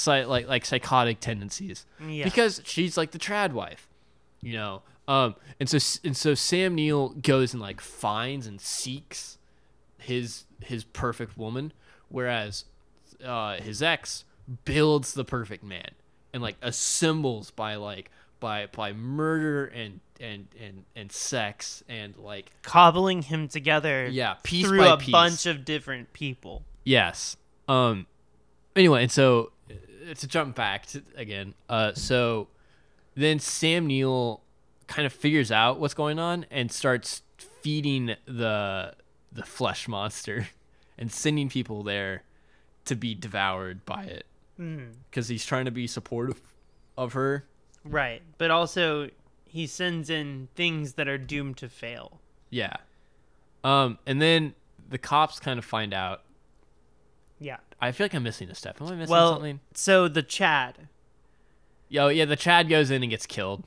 like 0.05 0.47
like 0.47 0.65
psychotic 0.65 1.19
tendencies 1.19 1.85
Yeah. 2.07 2.23
because 2.25 2.61
she's 2.65 2.97
like 2.97 3.11
the 3.11 3.19
trad 3.19 3.51
wife, 3.53 3.87
you 4.41 4.53
know. 4.53 4.81
Um, 5.09 5.35
and 5.59 5.67
so 5.67 5.79
and 6.03 6.15
so 6.15 6.35
Sam 6.35 6.75
Neill 6.75 7.09
goes 7.09 7.53
and 7.53 7.61
like 7.61 7.81
finds 7.81 8.45
and 8.45 8.61
seeks 8.61 9.39
his 9.97 10.45
his 10.61 10.83
perfect 10.83 11.35
woman, 11.35 11.73
whereas 12.09 12.65
uh, 13.25 13.55
his 13.55 13.81
ex 13.81 14.23
builds 14.65 15.15
the 15.15 15.25
perfect 15.25 15.63
man 15.63 15.89
and 16.31 16.43
like 16.43 16.57
assembles 16.61 17.49
by 17.49 17.73
like 17.73 18.11
by 18.39 18.67
by 18.67 18.93
murder 18.93 19.65
and 19.65 19.99
and 20.19 20.47
and 20.61 20.83
and 20.95 21.11
sex 21.11 21.83
and 21.89 22.15
like 22.17 22.51
Cobbling 22.61 23.23
him 23.23 23.47
together. 23.47 24.07
yeah 24.07 24.35
piece 24.43 24.67
through 24.67 24.87
a 24.87 24.97
piece. 24.97 25.11
bunch 25.11 25.45
of 25.47 25.65
different 25.65 26.13
people. 26.13 26.63
Yes. 26.83 27.35
Um. 27.67 28.05
Anyway, 28.75 29.01
and 29.01 29.11
so 29.11 29.51
uh, 29.71 30.13
to 30.13 30.27
jump 30.27 30.55
back 30.55 30.85
to, 30.85 31.01
again, 31.15 31.55
uh, 31.67 31.93
so 31.93 32.47
then 33.15 33.39
Sam 33.39 33.87
Neill 33.87 34.41
kind 34.89 35.05
of 35.05 35.13
figures 35.13 35.51
out 35.51 35.79
what's 35.79 35.93
going 35.93 36.19
on 36.19 36.45
and 36.51 36.71
starts 36.71 37.21
feeding 37.37 38.15
the 38.25 38.93
the 39.31 39.43
flesh 39.43 39.87
monster 39.87 40.49
and 40.97 41.11
sending 41.11 41.47
people 41.47 41.83
there 41.83 42.23
to 42.85 42.95
be 42.95 43.13
devoured 43.15 43.85
by 43.85 44.03
it 44.03 44.25
because 45.09 45.29
he's 45.29 45.45
trying 45.45 45.63
to 45.65 45.71
be 45.71 45.87
supportive 45.87 46.41
of 46.97 47.13
her. 47.13 47.45
Right. 47.85 48.21
But 48.37 48.51
also 48.51 49.09
he 49.45 49.67
sends 49.67 50.09
in 50.09 50.49
things 50.55 50.93
that 50.93 51.07
are 51.07 51.17
doomed 51.17 51.57
to 51.57 51.69
fail. 51.69 52.19
Yeah. 52.49 52.75
Um. 53.63 53.99
And 54.05 54.21
then 54.21 54.53
the 54.89 54.97
cops 54.97 55.39
kind 55.39 55.59
of 55.59 55.65
find 55.65 55.93
out. 55.93 56.23
Yeah. 57.39 57.57
I 57.79 57.91
feel 57.93 58.05
like 58.05 58.13
I'm 58.15 58.23
missing 58.23 58.49
a 58.49 58.55
step. 58.55 58.81
Am 58.81 58.87
I 58.87 58.95
missing 58.95 59.11
Well, 59.11 59.33
something? 59.35 59.59
so 59.73 60.07
the 60.09 60.23
Chad. 60.23 60.89
Yo, 61.87 62.07
yeah, 62.09 62.25
the 62.25 62.35
Chad 62.35 62.67
goes 62.67 62.91
in 62.91 63.01
and 63.03 63.09
gets 63.09 63.25
killed. 63.25 63.63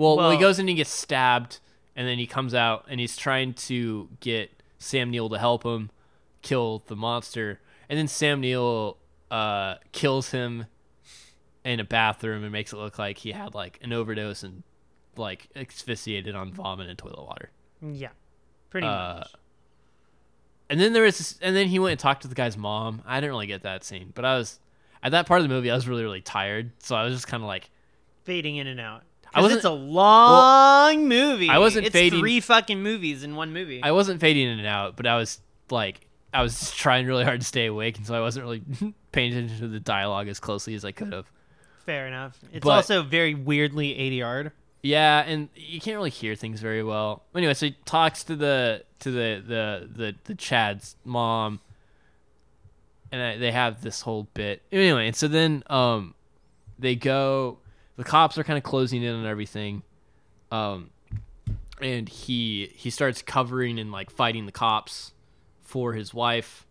Well, 0.00 0.16
well, 0.16 0.30
he 0.30 0.38
goes 0.38 0.58
in 0.58 0.62
and 0.62 0.68
he 0.70 0.74
gets 0.76 0.90
stabbed, 0.90 1.58
and 1.94 2.08
then 2.08 2.18
he 2.18 2.26
comes 2.26 2.54
out 2.54 2.86
and 2.88 2.98
he's 2.98 3.16
trying 3.16 3.52
to 3.54 4.08
get 4.20 4.50
Sam 4.78 5.10
Neill 5.10 5.28
to 5.28 5.38
help 5.38 5.62
him 5.62 5.90
kill 6.42 6.82
the 6.86 6.96
monster, 6.96 7.60
and 7.88 7.98
then 7.98 8.08
Sam 8.08 8.40
Neill 8.40 8.96
uh, 9.30 9.74
kills 9.92 10.30
him 10.30 10.64
in 11.64 11.80
a 11.80 11.84
bathroom 11.84 12.42
and 12.42 12.50
makes 12.50 12.72
it 12.72 12.76
look 12.76 12.98
like 12.98 13.18
he 13.18 13.32
had 13.32 13.54
like 13.54 13.78
an 13.82 13.92
overdose 13.92 14.42
and 14.42 14.62
like 15.16 15.48
asphyxiated 15.54 16.34
on 16.34 16.50
vomit 16.52 16.88
and 16.88 16.96
toilet 16.98 17.22
water. 17.22 17.50
Yeah. 17.82 18.08
Pretty 18.70 18.86
Uh, 18.86 19.16
much. 19.18 19.28
And 20.70 20.80
then 20.80 20.94
there 20.94 21.02
was, 21.02 21.18
this, 21.18 21.38
and 21.42 21.54
then 21.54 21.66
he 21.66 21.78
went 21.78 21.90
and 21.92 22.00
talked 22.00 22.22
to 22.22 22.28
the 22.28 22.34
guy's 22.34 22.56
mom. 22.56 23.02
I 23.04 23.16
didn't 23.20 23.32
really 23.32 23.48
get 23.48 23.64
that 23.64 23.84
scene, 23.84 24.12
but 24.14 24.24
I 24.24 24.38
was 24.38 24.60
at 25.02 25.10
that 25.12 25.26
part 25.26 25.42
of 25.42 25.48
the 25.48 25.54
movie. 25.54 25.70
I 25.70 25.74
was 25.74 25.86
really, 25.88 26.04
really 26.04 26.20
tired, 26.22 26.70
so 26.78 26.94
I 26.96 27.04
was 27.04 27.12
just 27.12 27.26
kind 27.26 27.42
of 27.42 27.48
like. 27.48 27.68
Fading 28.24 28.56
in 28.56 28.66
and 28.66 28.80
out. 28.80 29.02
I 29.34 29.40
wasn't- 29.42 29.58
it's 29.58 29.64
a 29.64 29.70
long 29.70 31.08
movie. 31.08 31.48
I 31.48 31.58
wasn't 31.58 31.86
it's 31.86 31.92
fading- 31.92 32.20
three 32.20 32.40
fucking 32.40 32.82
movies 32.82 33.22
in 33.22 33.36
one 33.36 33.52
movie. 33.52 33.82
I 33.82 33.92
wasn't 33.92 34.20
fading 34.20 34.48
in 34.48 34.58
and 34.58 34.66
out, 34.66 34.96
but 34.96 35.06
I 35.06 35.16
was 35.16 35.40
like, 35.70 36.06
I 36.34 36.42
was 36.42 36.58
just 36.58 36.76
trying 36.78 37.06
really 37.06 37.24
hard 37.24 37.40
to 37.40 37.46
stay 37.46 37.66
awake, 37.66 37.96
and 37.98 38.06
so 38.06 38.14
I 38.14 38.20
wasn't 38.20 38.44
really 38.44 38.62
paying 39.12 39.32
attention 39.32 39.58
to 39.60 39.68
the 39.68 39.80
dialogue 39.80 40.28
as 40.28 40.40
closely 40.40 40.74
as 40.74 40.84
I 40.84 40.92
could 40.92 41.12
have. 41.12 41.30
Fair 41.86 42.06
enough. 42.06 42.38
It's 42.52 42.64
But- 42.64 42.70
also 42.70 43.02
very 43.02 43.34
weirdly 43.34 43.94
ADR'd. 43.94 44.52
Yeah, 44.82 45.20
and 45.26 45.50
you 45.54 45.78
can't 45.78 45.96
really 45.96 46.08
hear 46.10 46.34
things 46.34 46.60
very 46.62 46.82
well. 46.82 47.22
Anyway, 47.34 47.52
so 47.52 47.66
he 47.66 47.76
talks 47.84 48.24
to 48.24 48.34
the 48.34 48.82
to 49.00 49.10
the 49.10 49.42
the 49.46 49.88
the, 49.94 50.14
the 50.24 50.34
Chad's 50.34 50.96
mom, 51.04 51.60
and 53.12 53.20
I, 53.22 53.36
they 53.36 53.52
have 53.52 53.82
this 53.82 54.00
whole 54.00 54.26
bit. 54.34 54.62
Anyway, 54.72 55.06
and 55.06 55.14
so 55.16 55.28
then 55.28 55.62
um, 55.68 56.14
they 56.78 56.94
go. 56.96 57.58
The 58.00 58.04
cops 58.04 58.38
are 58.38 58.44
kind 58.44 58.56
of 58.56 58.62
closing 58.62 59.02
in 59.02 59.14
on 59.14 59.26
everything, 59.26 59.82
um, 60.50 60.88
and 61.82 62.08
he 62.08 62.72
he 62.74 62.88
starts 62.88 63.20
covering 63.20 63.78
and 63.78 63.92
like 63.92 64.10
fighting 64.10 64.46
the 64.46 64.52
cops 64.52 65.12
for 65.60 65.92
his 65.92 66.14
wife, 66.14 66.66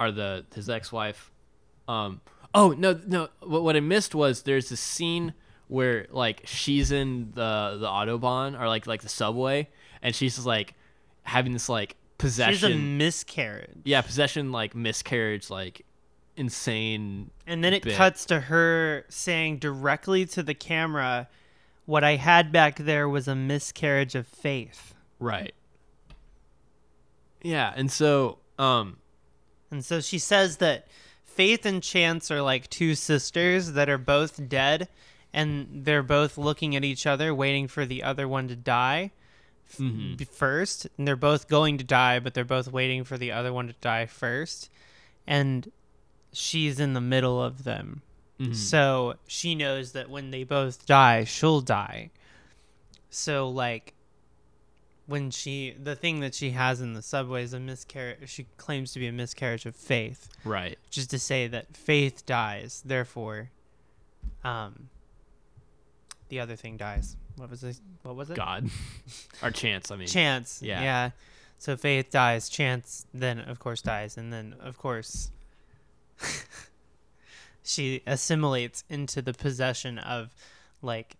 or 0.00 0.10
the 0.10 0.46
his 0.54 0.70
ex 0.70 0.90
wife. 0.90 1.30
Um, 1.88 2.22
oh 2.54 2.70
no 2.70 2.98
no! 3.06 3.28
What, 3.40 3.64
what 3.64 3.76
I 3.76 3.80
missed 3.80 4.14
was 4.14 4.44
there's 4.44 4.70
this 4.70 4.80
scene 4.80 5.34
where 5.68 6.06
like 6.08 6.40
she's 6.46 6.90
in 6.90 7.32
the 7.34 7.76
the 7.78 7.86
autobahn 7.86 8.58
or 8.58 8.66
like 8.66 8.86
like 8.86 9.02
the 9.02 9.10
subway, 9.10 9.68
and 10.00 10.14
she's 10.14 10.36
just 10.36 10.46
like 10.46 10.72
having 11.24 11.52
this 11.52 11.68
like 11.68 11.96
possession 12.16 12.70
She's 12.70 12.76
a 12.76 12.78
miscarriage. 12.78 13.80
yeah, 13.84 14.00
possession 14.00 14.52
like 14.52 14.74
miscarriage 14.74 15.50
like 15.50 15.84
insane. 16.40 17.30
And 17.46 17.62
then 17.62 17.72
it 17.74 17.82
bit. 17.84 17.94
cuts 17.96 18.24
to 18.26 18.40
her 18.40 19.04
saying 19.08 19.58
directly 19.58 20.24
to 20.26 20.42
the 20.42 20.54
camera, 20.54 21.28
What 21.86 22.02
I 22.02 22.16
had 22.16 22.50
back 22.50 22.76
there 22.76 23.08
was 23.08 23.28
a 23.28 23.34
miscarriage 23.36 24.14
of 24.14 24.26
faith. 24.26 24.94
Right. 25.18 25.54
Yeah, 27.42 27.72
and 27.76 27.90
so 27.92 28.38
um 28.58 28.96
And 29.70 29.84
so 29.84 30.00
she 30.00 30.18
says 30.18 30.56
that 30.58 30.88
Faith 31.24 31.64
and 31.64 31.82
Chance 31.82 32.30
are 32.30 32.42
like 32.42 32.68
two 32.68 32.94
sisters 32.94 33.72
that 33.72 33.88
are 33.88 33.98
both 33.98 34.48
dead 34.48 34.88
and 35.32 35.84
they're 35.84 36.02
both 36.02 36.36
looking 36.36 36.74
at 36.74 36.84
each 36.84 37.06
other 37.06 37.32
waiting 37.34 37.68
for 37.68 37.86
the 37.86 38.02
other 38.02 38.26
one 38.26 38.48
to 38.48 38.56
die 38.56 39.12
f- 39.70 39.76
Mhm. 39.78 40.26
first 40.28 40.88
and 40.98 41.06
they're 41.06 41.14
both 41.16 41.46
going 41.48 41.78
to 41.78 41.84
die 41.84 42.18
but 42.18 42.34
they're 42.34 42.44
both 42.44 42.68
waiting 42.72 43.04
for 43.04 43.16
the 43.16 43.30
other 43.30 43.52
one 43.52 43.68
to 43.68 43.74
die 43.80 44.06
first 44.06 44.68
and 45.26 45.70
she's 46.32 46.78
in 46.80 46.92
the 46.92 47.00
middle 47.00 47.42
of 47.42 47.64
them 47.64 48.02
mhm. 48.38 48.54
so 48.54 49.14
she 49.26 49.54
knows 49.54 49.92
that 49.92 50.08
when 50.08 50.30
they 50.30 50.44
both 50.44 50.86
die 50.86 51.24
she'll 51.24 51.60
die 51.60 52.10
so 53.08 53.48
like 53.48 53.94
when 55.06 55.30
she 55.30 55.74
the 55.82 55.96
thing 55.96 56.20
that 56.20 56.34
she 56.34 56.50
has 56.50 56.80
in 56.80 56.92
the 56.92 57.02
subway 57.02 57.42
is 57.42 57.52
a 57.52 57.60
miscarriage 57.60 58.28
she 58.28 58.46
claims 58.56 58.92
to 58.92 58.98
be 58.98 59.06
a 59.06 59.12
miscarriage 59.12 59.66
of 59.66 59.74
faith 59.74 60.28
right. 60.44 60.78
Just 60.90 61.10
to 61.10 61.18
say 61.18 61.48
that 61.48 61.76
faith 61.76 62.24
dies 62.26 62.82
therefore 62.84 63.50
um 64.44 64.88
the 66.28 66.38
other 66.38 66.54
thing 66.54 66.76
dies 66.76 67.16
what 67.40 67.48
was 67.48 67.64
it? 67.64 67.80
What 68.02 68.16
was 68.16 68.28
it? 68.28 68.36
God, 68.36 68.68
or 69.42 69.50
chance. 69.50 69.90
I 69.90 69.96
mean, 69.96 70.08
Chance. 70.08 70.60
Yeah. 70.62 70.82
Yeah. 70.82 71.10
So 71.58 71.74
Faith 71.74 72.10
dies. 72.10 72.50
Chance 72.50 73.06
then, 73.14 73.38
of 73.40 73.58
course, 73.58 73.80
dies, 73.80 74.18
and 74.18 74.30
then, 74.30 74.56
of 74.60 74.76
course, 74.76 75.30
she 77.62 78.02
assimilates 78.06 78.84
into 78.88 79.22
the 79.22 79.32
possession 79.32 79.98
of, 79.98 80.34
like, 80.82 81.16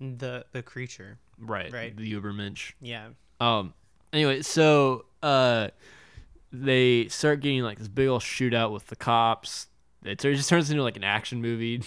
the 0.00 0.46
the 0.52 0.62
creature. 0.62 1.18
right, 1.38 1.72
Right. 1.72 1.96
The 1.96 2.12
Ubermensch. 2.14 2.72
Yeah. 2.80 3.08
Um. 3.40 3.74
Anyway, 4.12 4.42
so 4.42 5.04
uh, 5.22 5.68
they 6.52 7.06
start 7.08 7.40
getting 7.40 7.62
like 7.62 7.78
this 7.78 7.88
big 7.88 8.08
old 8.08 8.22
shootout 8.22 8.72
with 8.72 8.86
the 8.86 8.96
cops. 8.96 9.66
It 10.02 10.18
just 10.18 10.48
turns 10.48 10.70
into 10.70 10.82
like 10.82 10.96
an 10.96 11.04
action 11.04 11.40
movie. 11.42 11.82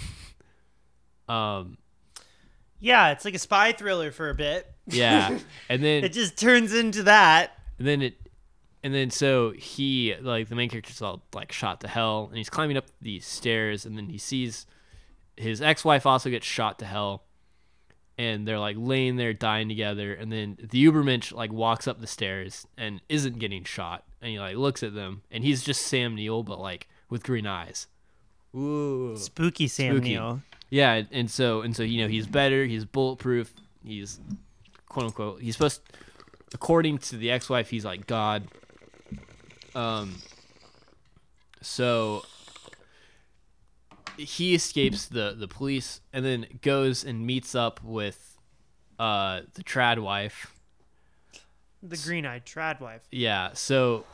um. 1.30 1.78
Yeah, 2.80 3.12
it's 3.12 3.24
like 3.24 3.34
a 3.34 3.40
spy 3.40 3.72
thriller 3.72 4.12
for 4.12 4.30
a 4.30 4.36
bit. 4.36 4.70
Yeah, 4.88 5.40
and 5.70 5.82
then 5.84 6.04
It 6.04 6.12
just 6.14 6.38
turns 6.38 6.74
into 6.74 7.04
that. 7.04 7.58
and 7.80 7.88
then 7.88 8.02
it 8.02 8.16
and 8.84 8.94
then 8.94 9.10
so 9.10 9.52
he 9.52 10.16
like 10.22 10.50
the 10.50 10.56
main 10.56 10.70
character's 10.70 11.02
all 11.02 11.22
like 11.34 11.52
shot 11.52 11.80
to 11.82 11.88
hell 11.88 12.26
and 12.30 12.38
he's 12.38 12.50
climbing 12.50 12.78
up 12.78 12.86
these 13.02 13.26
stairs 13.26 13.86
and 13.86 13.98
then 13.98 14.10
he 14.10 14.18
sees 14.18 14.66
his 15.38 15.62
ex-wife 15.62 16.06
also 16.06 16.30
gets 16.30 16.46
shot 16.46 16.78
to 16.80 16.86
hell 16.86 17.24
and 18.18 18.48
they're 18.48 18.60
like 18.60 18.76
laying 18.78 19.16
there 19.16 19.34
dying 19.34 19.68
together 19.68 20.14
and 20.14 20.32
then 20.32 20.58
the 20.62 20.86
ubermensch 20.86 21.32
like 21.34 21.52
walks 21.52 21.88
up 21.88 22.00
the 22.02 22.08
stairs 22.08 22.68
and 22.78 23.02
isn't 23.10 23.40
getting 23.40 23.64
shot 23.64 24.04
and 24.22 24.30
he 24.32 24.40
like 24.40 24.56
looks 24.56 24.84
at 24.84 24.94
them 24.94 25.22
and 25.32 25.44
he's 25.44 25.64
just 25.64 25.82
sam 25.82 26.14
neill 26.16 26.44
but 26.44 26.60
like 26.60 26.88
with 27.10 27.24
green 27.24 27.48
eyes 27.48 27.88
Ooh. 28.56 29.16
Spooky 29.18 29.68
Sam 29.68 29.96
Spooky. 29.96 30.10
Neill. 30.10 30.42
Yeah, 30.70 30.94
and- 30.94 31.08
and 31.12 31.32
so 31.32 31.62
and 31.62 31.76
so 31.76 31.82
you 31.82 32.04
know 32.04 32.08
he's 32.08 32.28
better. 32.28 32.66
He's 32.66 32.86
bulletproof. 32.86 33.52
He's 33.84 34.20
quote 34.88 35.08
unquote. 35.08 35.42
He's 35.42 35.56
supposed, 35.56 35.82
according 36.54 37.00
to 37.00 37.18
the 37.18 37.32
ex-wife, 37.32 37.72
he's 37.72 37.84
like 37.84 38.06
God. 38.06 38.44
Um. 39.76 40.16
So 41.62 42.24
he 44.18 44.54
escapes 44.54 45.08
the 45.08 45.36
the 45.38 45.48
police 45.48 46.02
and 46.12 46.24
then 46.24 46.46
goes 46.62 47.04
and 47.04 47.26
meets 47.26 47.56
up 47.56 47.84
with 47.84 48.38
uh 49.00 49.42
the 49.54 49.64
trad 49.64 50.00
wife. 50.00 50.54
The 51.82 51.98
green-eyed 51.98 52.46
trad 52.46 52.80
wife. 52.80 53.02
Yeah. 53.12 53.52
So 53.54 54.06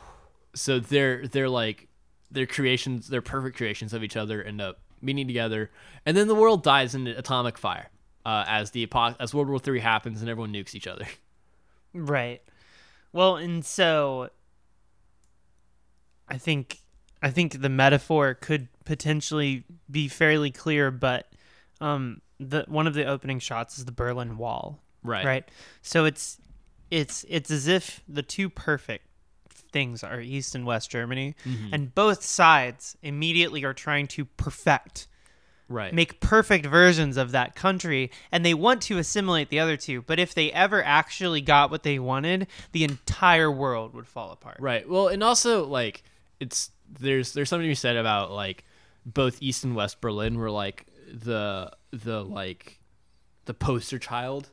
so 0.55 0.79
they're 0.79 1.27
they're 1.27 1.49
like 1.49 1.87
their 2.31 2.45
creations, 2.45 3.07
their 3.07 3.21
perfect 3.21 3.57
creations 3.57 3.93
of 3.93 4.03
each 4.03 4.15
other 4.15 4.43
end 4.43 4.61
up 4.61 4.79
meeting 5.01 5.27
together, 5.27 5.71
and 6.05 6.15
then 6.15 6.27
the 6.27 6.35
world 6.35 6.63
dies 6.63 6.93
in 6.93 7.07
atomic 7.07 7.57
fire 7.57 7.89
uh, 8.25 8.45
as 8.47 8.71
the 8.71 8.83
apo- 8.83 9.15
as 9.19 9.33
World 9.33 9.49
War 9.49 9.59
Three 9.59 9.79
happens 9.79 10.21
and 10.21 10.29
everyone 10.29 10.53
nukes 10.53 10.75
each 10.75 10.87
other. 10.87 11.05
Right. 11.93 12.41
Well, 13.11 13.37
and 13.37 13.65
so 13.65 14.29
I 16.29 16.37
think 16.37 16.79
I 17.21 17.31
think 17.31 17.61
the 17.61 17.69
metaphor 17.69 18.33
could 18.33 18.67
potentially 18.85 19.63
be 19.91 20.07
fairly 20.07 20.51
clear, 20.51 20.91
but 20.91 21.27
um 21.81 22.21
the 22.39 22.63
one 22.67 22.87
of 22.87 22.93
the 22.93 23.05
opening 23.05 23.39
shots 23.39 23.77
is 23.77 23.85
the 23.85 23.91
Berlin 23.91 24.37
Wall. 24.37 24.79
Right. 25.03 25.25
Right. 25.25 25.51
So 25.81 26.05
it's 26.05 26.37
it's 26.91 27.25
it's 27.29 27.51
as 27.51 27.67
if 27.67 28.01
the 28.07 28.23
two 28.23 28.49
perfect 28.49 29.05
things 29.71 30.03
are 30.03 30.19
East 30.19 30.55
and 30.55 30.65
West 30.65 30.89
Germany, 30.89 31.35
Mm-hmm. 31.45 31.73
and 31.73 31.93
both 31.93 32.23
sides 32.23 32.97
immediately 33.03 33.63
are 33.63 33.73
trying 33.73 34.07
to 34.07 34.25
perfect 34.25 35.07
Right. 35.71 35.93
make 35.93 36.19
perfect 36.19 36.65
versions 36.65 37.15
of 37.15 37.29
that 37.33 37.53
country 37.53 38.09
and 38.31 38.43
they 38.43 38.55
want 38.55 38.81
to 38.83 38.97
assimilate 38.97 39.49
the 39.49 39.59
other 39.59 39.77
two 39.77 40.01
but 40.01 40.17
if 40.17 40.33
they 40.33 40.51
ever 40.51 40.83
actually 40.83 41.41
got 41.41 41.69
what 41.69 41.83
they 41.83 41.99
wanted 41.99 42.47
the 42.71 42.83
entire 42.83 43.51
world 43.51 43.93
would 43.93 44.07
fall 44.07 44.31
apart 44.31 44.57
Right. 44.59 44.89
Well, 44.89 45.09
and 45.09 45.21
also 45.23 45.67
like 45.67 46.01
it's 46.39 46.71
there's 46.99 47.33
there's 47.33 47.49
something 47.49 47.65
to 47.65 47.71
be 47.71 47.75
said 47.75 47.97
about 47.97 48.31
like 48.31 48.65
both 49.05 49.41
East 49.41 49.63
and 49.63 49.75
West 49.75 50.01
Berlin 50.01 50.37
were 50.37 50.51
like 50.51 50.87
the 51.11 51.71
the 51.91 52.23
like 52.23 52.79
the 53.45 53.53
poster 53.53 53.99
child 53.99 54.49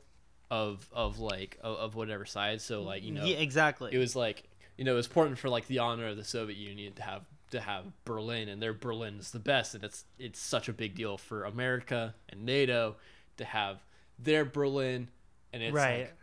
of 0.51 0.89
of 0.93 1.19
like 1.19 1.59
of, 1.63 1.77
of 1.77 1.95
whatever 1.95 2.25
side. 2.25 2.61
So 2.61 2.83
like 2.83 3.03
you 3.03 3.13
know 3.13 3.25
yeah 3.25 3.37
exactly 3.37 3.93
it 3.93 3.99
was 3.99 4.17
like 4.17 4.45
you 4.77 4.85
know 4.85 4.93
it 4.93 4.97
was 4.97 5.07
important 5.07 5.39
for 5.39 5.49
like 5.49 5.67
the 5.67 5.79
honor 5.79 6.09
of 6.09 6.17
the 6.17 6.25
Soviet 6.25 6.57
Union 6.57 6.93
to 6.95 7.03
have 7.03 7.23
to 7.51 7.61
have 7.61 7.85
Berlin 8.05 8.49
and 8.49 8.61
their 8.61 8.75
Berlin 8.75 9.19
is 9.19 9.31
the 9.31 9.39
best 9.39 9.75
and 9.75 9.85
it's 9.85 10.05
it's 10.19 10.41
such 10.41 10.69
a 10.69 10.73
big 10.73 10.95
deal 10.95 11.17
for 11.17 11.45
America 11.45 12.15
and 12.29 12.45
NATO 12.45 12.97
to 13.37 13.45
have 13.45 13.79
their 14.19 14.45
Berlin 14.45 15.09
and 15.53 15.63
it's 15.63 15.75
right 15.75 16.01
like 16.01 16.17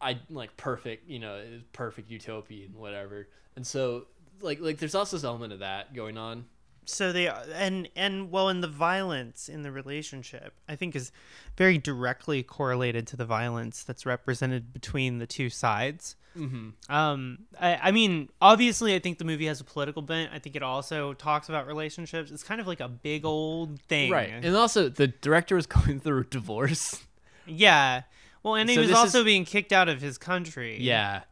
I 0.00 0.18
like 0.30 0.56
perfect, 0.56 1.08
you 1.08 1.18
know, 1.18 1.36
it's 1.36 1.64
perfect 1.72 2.10
utopian, 2.10 2.72
whatever. 2.74 3.28
And 3.56 3.66
so, 3.66 4.06
like, 4.40 4.60
like 4.60 4.78
there's 4.78 4.94
also 4.94 5.16
this 5.16 5.24
element 5.24 5.52
of 5.52 5.58
that 5.60 5.94
going 5.94 6.16
on. 6.18 6.46
so 6.86 7.12
they 7.12 7.28
and 7.28 7.88
and 7.94 8.30
well 8.30 8.48
in 8.48 8.60
the 8.62 8.68
violence 8.68 9.48
in 9.48 9.62
the 9.62 9.70
relationship 9.70 10.54
i 10.68 10.74
think 10.74 10.96
is 10.96 11.12
very 11.56 11.76
directly 11.78 12.42
correlated 12.42 13.06
to 13.06 13.16
the 13.16 13.24
violence 13.26 13.84
that's 13.84 14.04
represented 14.06 14.72
between 14.72 15.18
the 15.18 15.26
two 15.26 15.50
sides 15.50 16.16
Mm-hmm. 16.38 16.92
um 16.92 17.38
I, 17.60 17.74
I 17.88 17.90
mean 17.90 18.28
obviously 18.40 18.94
i 18.94 19.00
think 19.00 19.18
the 19.18 19.24
movie 19.24 19.46
has 19.46 19.60
a 19.60 19.64
political 19.64 20.00
bent 20.00 20.30
i 20.32 20.38
think 20.38 20.54
it 20.56 20.62
also 20.62 21.12
talks 21.12 21.48
about 21.48 21.66
relationships 21.66 22.30
it's 22.30 22.44
kind 22.44 22.60
of 22.60 22.68
like 22.68 22.78
a 22.80 22.88
big 22.88 23.24
old 23.24 23.80
thing 23.82 24.10
Right. 24.12 24.30
And 24.30 24.54
also, 24.56 24.88
the 24.88 25.08
director 25.08 25.56
was 25.56 25.66
going 25.76 25.98
through 26.00 26.20
a 26.20 26.24
divorce. 26.24 27.02
Yeah. 27.46 28.02
Well, 28.44 28.54
and 28.54 28.68
he 28.70 28.76
So 28.76 28.82
was 28.82 28.92
also 28.92 29.18
is- 29.18 29.24
being 29.24 29.44
kicked 29.44 29.72
out 29.72 29.88
of 29.88 30.00
his 30.00 30.18
country. 30.18 30.78
Yeah. 30.80 31.22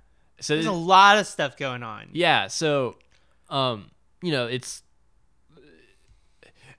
So 0.40 0.54
There's 0.54 0.66
a 0.66 0.72
lot 0.72 1.18
of 1.18 1.26
stuff 1.26 1.56
going 1.56 1.82
on. 1.82 2.08
yeah. 2.12 2.46
So, 2.46 2.96
um, 3.50 3.90
you 4.22 4.32
know, 4.32 4.46
it's. 4.46 4.82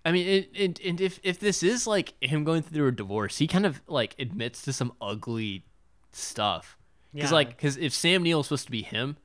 I 0.05 0.11
mean, 0.13 0.27
it, 0.27 0.49
it, 0.53 0.79
and 0.85 1.01
if 1.01 1.19
if 1.23 1.39
this 1.39 1.61
is 1.61 1.85
like 1.85 2.13
him 2.23 2.43
going 2.45 2.61
through 2.61 2.87
a 2.87 2.91
divorce, 2.91 3.37
he 3.37 3.47
kind 3.47 3.65
of 3.65 3.81
like 3.87 4.15
admits 4.17 4.61
to 4.63 4.73
some 4.73 4.93
ugly 5.01 5.65
stuff. 6.11 6.77
Because 7.13 7.31
Yeah. 7.31 7.35
like, 7.35 7.49
because 7.49 7.75
if 7.77 7.93
Sam 7.93 8.23
Neill 8.23 8.39
is 8.39 8.45
supposed 8.47 8.65
to 8.65 8.71
be 8.71 8.81
him, 8.81 9.17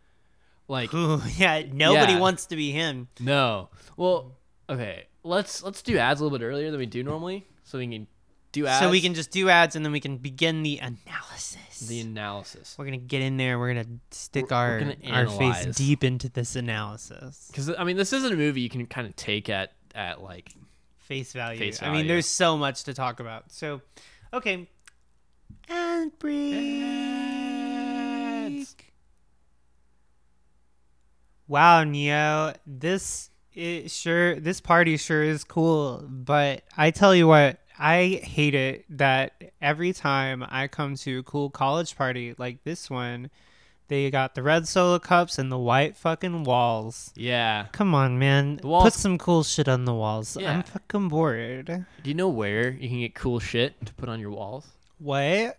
like 0.67 0.93
Ooh, 0.93 1.21
yeah, 1.37 1.63
nobody 1.73 2.15
Yeah. 2.15 2.19
wants 2.19 2.47
to 2.47 2.57
be 2.57 2.73
him. 2.73 3.09
No. 3.21 3.69
Well, 3.97 4.33
okay. 4.69 5.05
Let's 5.23 5.63
let's 5.63 5.81
do 5.81 5.97
ads 5.97 6.21
a 6.21 6.25
little 6.25 6.37
bit 6.37 6.45
earlier 6.45 6.71
than 6.71 6.81
we 6.81 6.87
do 6.87 7.03
normally, 7.05 7.47
so 7.63 7.79
we 7.79 7.87
can 7.87 8.07
do 8.55 8.67
ads. 8.67 8.81
So 8.81 8.91
we 8.91 9.01
can 9.03 9.13
just 9.15 9.31
do 9.31 9.49
ads 9.51 9.77
and 9.77 9.85
then 9.85 9.93
we 9.93 10.01
can 10.01 10.17
begin 10.17 10.63
the 10.63 10.79
analysis. 10.79 11.81
the 11.81 12.01
analysis. 12.01 12.75
we're 12.79 12.87
gonna 12.87 12.97
get 12.97 13.21
in 13.21 13.37
there. 13.37 13.59
We're 13.59 13.75
gonna 13.75 13.99
stick 14.11 14.51
We're- 14.51 14.57
our 14.57 14.71
we're 14.73 14.95
gonna 14.95 14.97
our 15.11 15.29
face 15.29 15.77
deep 15.77 16.03
into 16.03 16.29
this 16.31 16.57
analysis. 16.57 17.49
Because 17.49 17.71
I 17.77 17.85
mean, 17.85 17.97
this 17.97 18.13
isn't 18.15 18.33
a 18.33 18.37
movie 18.37 18.63
you 18.63 18.71
can 18.71 18.87
kind 18.87 19.07
of 19.07 19.15
take 19.17 19.49
at 19.51 19.73
at 19.95 20.23
like 20.23 20.55
Face 21.05 21.33
value. 21.35 21.59
Face 21.59 21.83
I 21.83 21.93
mean, 21.93 22.07
there's 22.07 22.25
so 22.27 22.57
much 22.57 22.85
to 22.85 22.95
talk 22.95 23.21
about. 23.21 23.53
So, 23.53 23.83
okay. 24.33 24.67
And 25.69 26.19
break. 26.19 26.55
Wow, 31.47 31.85
Neo, 31.85 32.55
this 32.67 33.29
it 33.53 33.91
sure 33.91 34.41
this 34.41 34.63
party 34.63 34.97
sure 34.97 35.23
is 35.23 35.45
cool, 35.45 36.05
but 36.09 36.63
I 36.77 36.91
tell 36.91 37.15
you 37.15 37.29
what, 37.29 37.61
I 37.79 38.21
hate 38.23 38.55
it 38.55 38.85
that 38.99 39.53
every 39.61 39.93
time 39.93 40.45
I 40.49 40.69
come 40.69 40.95
to 40.97 41.19
a 41.19 41.23
cool 41.23 41.51
college 41.51 41.97
party 41.97 42.35
like 42.39 42.63
this 42.65 42.89
one, 42.89 43.31
they 43.89 44.11
got 44.11 44.35
the 44.35 44.43
red 44.43 44.67
solo 44.69 44.99
cups 44.99 45.39
and 45.39 45.51
the 45.53 45.59
white 45.59 45.97
fucking 45.97 46.45
walls. 46.45 47.13
yeah. 47.17 47.67
Come 47.73 47.95
on, 47.95 48.19
man. 48.19 48.61
Walls- 48.63 48.85
Put 48.85 48.93
some 48.95 49.19
cool 49.19 49.43
shit 49.43 49.69
on 49.69 49.85
the 49.85 49.95
walls. 49.95 50.37
Yeah. 50.41 50.53
I'm 50.53 50.63
fucking 50.63 51.09
bored. 51.09 51.67
Do 52.03 52.09
you 52.11 52.15
know 52.15 52.29
where 52.29 52.71
you 52.71 52.89
can 52.89 53.01
get 53.01 53.15
cool 53.15 53.41
shit 53.41 53.85
to 53.87 53.93
put 53.95 54.09
on 54.09 54.21
your 54.21 54.31
walls? 54.31 54.67
What? 54.99 55.59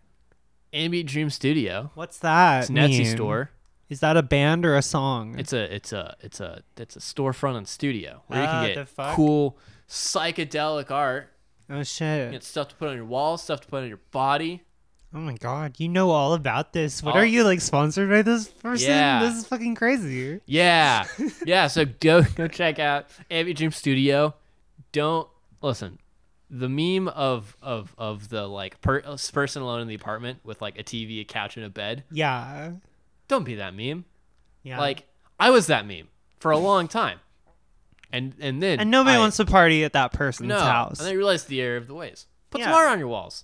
Ambient 0.73 1.09
Dream 1.09 1.29
Studio. 1.29 1.91
What's 1.95 2.17
that? 2.19 2.61
It's 2.61 2.69
an 2.69 2.75
Etsy 2.77 2.97
mean? 2.99 3.15
store. 3.15 3.51
Is 3.89 3.99
that 3.99 4.17
a 4.17 4.23
band 4.23 4.65
or 4.65 4.75
a 4.75 4.81
song? 4.81 5.37
It's 5.37 5.53
a 5.53 5.73
it's 5.73 5.93
a 5.93 6.15
it's 6.19 6.39
a 6.39 6.63
it's 6.75 6.95
a 6.95 6.99
storefront 6.99 7.55
and 7.57 7.67
studio 7.67 8.23
where 8.27 8.41
you 8.41 8.47
Ah, 8.47 8.63
can 8.65 8.73
get 8.75 9.15
cool 9.15 9.57
psychedelic 9.87 10.89
art. 10.89 11.29
Oh 11.69 11.77
You 11.79 11.83
shit. 11.83 12.31
get 12.31 12.43
stuff 12.43 12.69
to 12.69 12.75
put 12.75 12.89
on 12.89 12.95
your 12.95 13.05
wall, 13.05 13.37
stuff 13.37 13.61
to 13.61 13.67
put 13.67 13.83
on 13.83 13.87
your 13.87 13.99
body. 14.11 14.61
Oh 15.13 15.19
my 15.19 15.35
god, 15.35 15.79
you 15.79 15.87
know 15.87 16.09
all 16.11 16.33
about 16.33 16.73
this. 16.73 17.01
What 17.01 17.15
All- 17.15 17.21
are 17.21 17.25
you 17.25 17.43
like 17.45 17.61
sponsored 17.61 18.09
by 18.09 18.21
this 18.21 18.47
person? 18.49 18.89
Yeah. 18.89 19.21
This 19.23 19.35
is 19.37 19.47
fucking 19.47 19.75
crazy. 19.75 20.41
Yeah, 20.45 21.05
yeah. 21.45 21.67
So 21.67 21.85
go 21.85 22.21
go 22.35 22.47
check 22.47 22.79
out 22.79 23.05
Ambient 23.31 23.57
Dream 23.57 23.71
Studio. 23.71 24.35
Don't 24.91 25.29
listen. 25.61 25.99
The 26.49 26.67
meme 26.69 27.07
of 27.07 27.55
of 27.61 27.95
of 27.97 28.27
the 28.29 28.45
like 28.47 28.81
per, 28.81 29.01
person 29.33 29.61
alone 29.61 29.81
in 29.81 29.87
the 29.87 29.95
apartment 29.95 30.39
with 30.43 30.61
like 30.61 30.77
a 30.79 30.83
TV, 30.83 31.21
a 31.21 31.23
couch, 31.23 31.55
and 31.55 31.65
a 31.65 31.69
bed. 31.69 32.03
Yeah. 32.11 32.71
Don't 33.27 33.43
be 33.45 33.55
that 33.55 33.73
meme. 33.73 34.03
Yeah. 34.63 34.79
Like 34.79 35.05
I 35.39 35.49
was 35.49 35.67
that 35.67 35.87
meme 35.87 36.09
for 36.39 36.51
a 36.51 36.57
long 36.57 36.87
time, 36.89 37.19
and 38.15 38.33
and 38.39 38.61
then 38.63 38.79
and 38.79 38.89
nobody 38.91 39.15
I- 39.15 39.19
wants 39.19 39.37
to 39.37 39.45
party 39.45 39.83
at 39.83 39.93
that 39.93 40.11
person's 40.13 40.49
no. 40.49 40.59
house. 40.59 40.99
And 40.99 41.07
then 41.07 41.13
I 41.13 41.17
realized 41.17 41.47
the 41.47 41.61
error 41.61 41.77
of 41.77 41.87
the 41.87 41.93
ways. 41.93 42.27
Put 42.49 42.61
some 42.61 42.71
Yeah. 42.71 42.75
art 42.77 42.89
on 42.89 42.99
your 42.99 43.07
walls. 43.07 43.43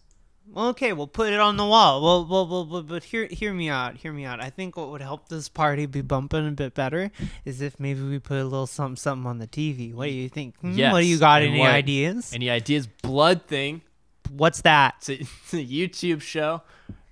Well, 0.53 0.69
okay, 0.69 0.91
we'll 0.91 1.07
put 1.07 1.31
it 1.31 1.39
on 1.39 1.55
the 1.55 1.65
wall. 1.65 2.01
Well, 2.01 2.25
well, 2.25 2.47
well, 2.47 2.65
well, 2.65 2.81
but 2.83 3.03
hear 3.05 3.27
hear 3.31 3.53
me 3.53 3.69
out. 3.69 3.97
Hear 3.97 4.11
me 4.11 4.25
out. 4.25 4.41
I 4.41 4.49
think 4.49 4.75
what 4.75 4.89
would 4.89 5.01
help 5.01 5.29
this 5.29 5.47
party 5.47 5.85
be 5.85 6.01
bumping 6.01 6.47
a 6.47 6.51
bit 6.51 6.73
better 6.73 7.11
is 7.45 7.61
if 7.61 7.79
maybe 7.79 8.01
we 8.01 8.19
put 8.19 8.37
a 8.39 8.43
little 8.43 8.67
something 8.67 8.95
something 8.97 9.27
on 9.27 9.37
the 9.37 9.47
TV. 9.47 9.93
What 9.93 10.05
do 10.07 10.11
you 10.11 10.27
think? 10.29 10.57
Hmm, 10.57 10.77
What 10.77 11.01
do 11.01 11.05
you 11.05 11.19
got? 11.19 11.41
and 11.43 11.51
Any 11.51 11.59
what- 11.59 11.71
ideas? 11.71 12.33
Any 12.33 12.49
ideas? 12.49 12.87
Blood 12.87 13.43
thing. 13.47 13.81
What's 14.29 14.61
that? 14.61 14.95
It's 14.97 15.09
a, 15.09 15.13
it's 15.43 15.53
a 15.53 15.65
YouTube 15.65 16.21
show. 16.21 16.63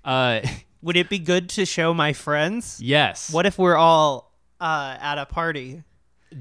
Uh, 0.04 0.40
Would 0.82 0.96
it 0.96 1.08
be 1.08 1.18
good 1.18 1.48
to 1.50 1.64
show 1.66 1.92
my 1.94 2.12
friends? 2.14 2.80
yes. 2.82 3.30
What 3.32 3.46
if 3.46 3.58
we're 3.58 3.76
all 3.76 4.32
uh, 4.60 4.96
at 5.00 5.18
a 5.18 5.26
party? 5.26 5.82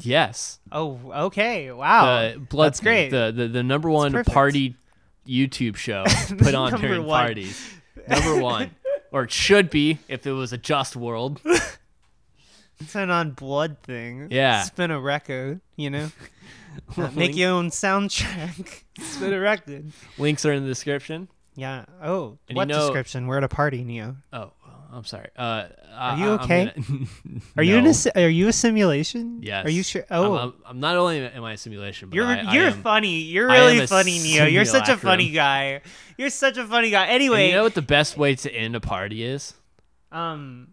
Yes. 0.01 0.59
Oh, 0.71 0.99
okay. 1.27 1.71
Wow. 1.71 2.31
The 2.33 2.39
blood 2.39 2.67
That's 2.73 2.79
great. 2.81 3.09
The, 3.09 3.31
the 3.35 3.47
the 3.47 3.63
number 3.63 3.89
one 3.89 4.23
party 4.23 4.75
YouTube 5.27 5.75
show 5.75 6.03
put 6.37 6.53
on 6.55 6.79
during 6.79 7.05
one. 7.05 7.25
parties. 7.25 7.69
Number 8.07 8.39
one, 8.41 8.71
or 9.11 9.23
it 9.23 9.31
should 9.31 9.69
be 9.69 9.99
if 10.07 10.25
it 10.27 10.31
was 10.31 10.53
a 10.53 10.57
just 10.57 10.95
world. 10.95 11.41
Turn 12.91 13.09
on 13.09 13.31
blood 13.31 13.77
thing. 13.83 14.27
Yeah. 14.31 14.63
Spin 14.63 14.89
a 14.91 14.99
record, 14.99 15.59
you 15.75 15.89
know? 15.89 16.11
Make 17.15 17.35
your 17.35 17.51
own 17.51 17.69
soundtrack. 17.71 18.83
Spin 18.99 19.33
a 19.33 19.39
record. 19.39 19.91
Links 20.17 20.45
are 20.45 20.53
in 20.53 20.63
the 20.63 20.69
description. 20.69 21.27
Yeah. 21.55 21.85
Oh, 22.01 22.37
And 22.47 22.51
you 22.51 22.55
what 22.55 22.67
know- 22.69 22.79
description? 22.79 23.27
We're 23.27 23.37
at 23.39 23.43
a 23.43 23.49
party, 23.49 23.83
Neo. 23.83 24.15
Oh, 24.31 24.53
I'm 24.91 25.03
sorry. 25.05 25.29
Uh, 25.35 25.67
Are 25.93 26.17
you 26.17 26.29
okay? 26.41 26.67
Are 26.67 26.73
are 27.57 27.63
you 27.63 27.75
in 27.77 27.85
a 27.85 27.93
are 28.23 28.27
you 28.29 28.47
a 28.47 28.53
simulation? 28.53 29.39
Yes. 29.43 29.65
Are 29.65 29.69
you 29.69 29.83
sure? 29.83 30.03
Oh, 30.09 30.35
I'm, 30.35 30.53
I'm 30.65 30.79
not 30.79 30.95
only 30.97 31.19
am 31.25 31.43
I 31.43 31.53
a 31.53 31.57
simulation, 31.57 32.09
but 32.09 32.15
you're 32.15 32.25
I, 32.25 32.39
I 32.39 32.53
you're 32.53 32.67
am- 32.67 32.81
funny. 32.81 33.19
You're 33.21 33.47
really 33.47 33.85
funny, 33.85 34.17
Neo. 34.19 34.45
You're 34.45 34.65
such 34.65 34.89
a 34.89 34.97
funny 34.97 35.29
guy. 35.31 35.81
You're 36.17 36.29
such 36.31 36.57
a 36.57 36.65
funny 36.65 36.89
guy. 36.89 37.03
And 37.03 37.11
Anyway, 37.13 37.47
you 37.49 37.53
know 37.53 37.63
what 37.63 37.75
the 37.75 37.81
best 37.81 38.17
way 38.17 38.35
to 38.35 38.51
end 38.51 38.75
a 38.75 38.79
party 38.79 39.23
is? 39.23 39.53
um, 40.11 40.69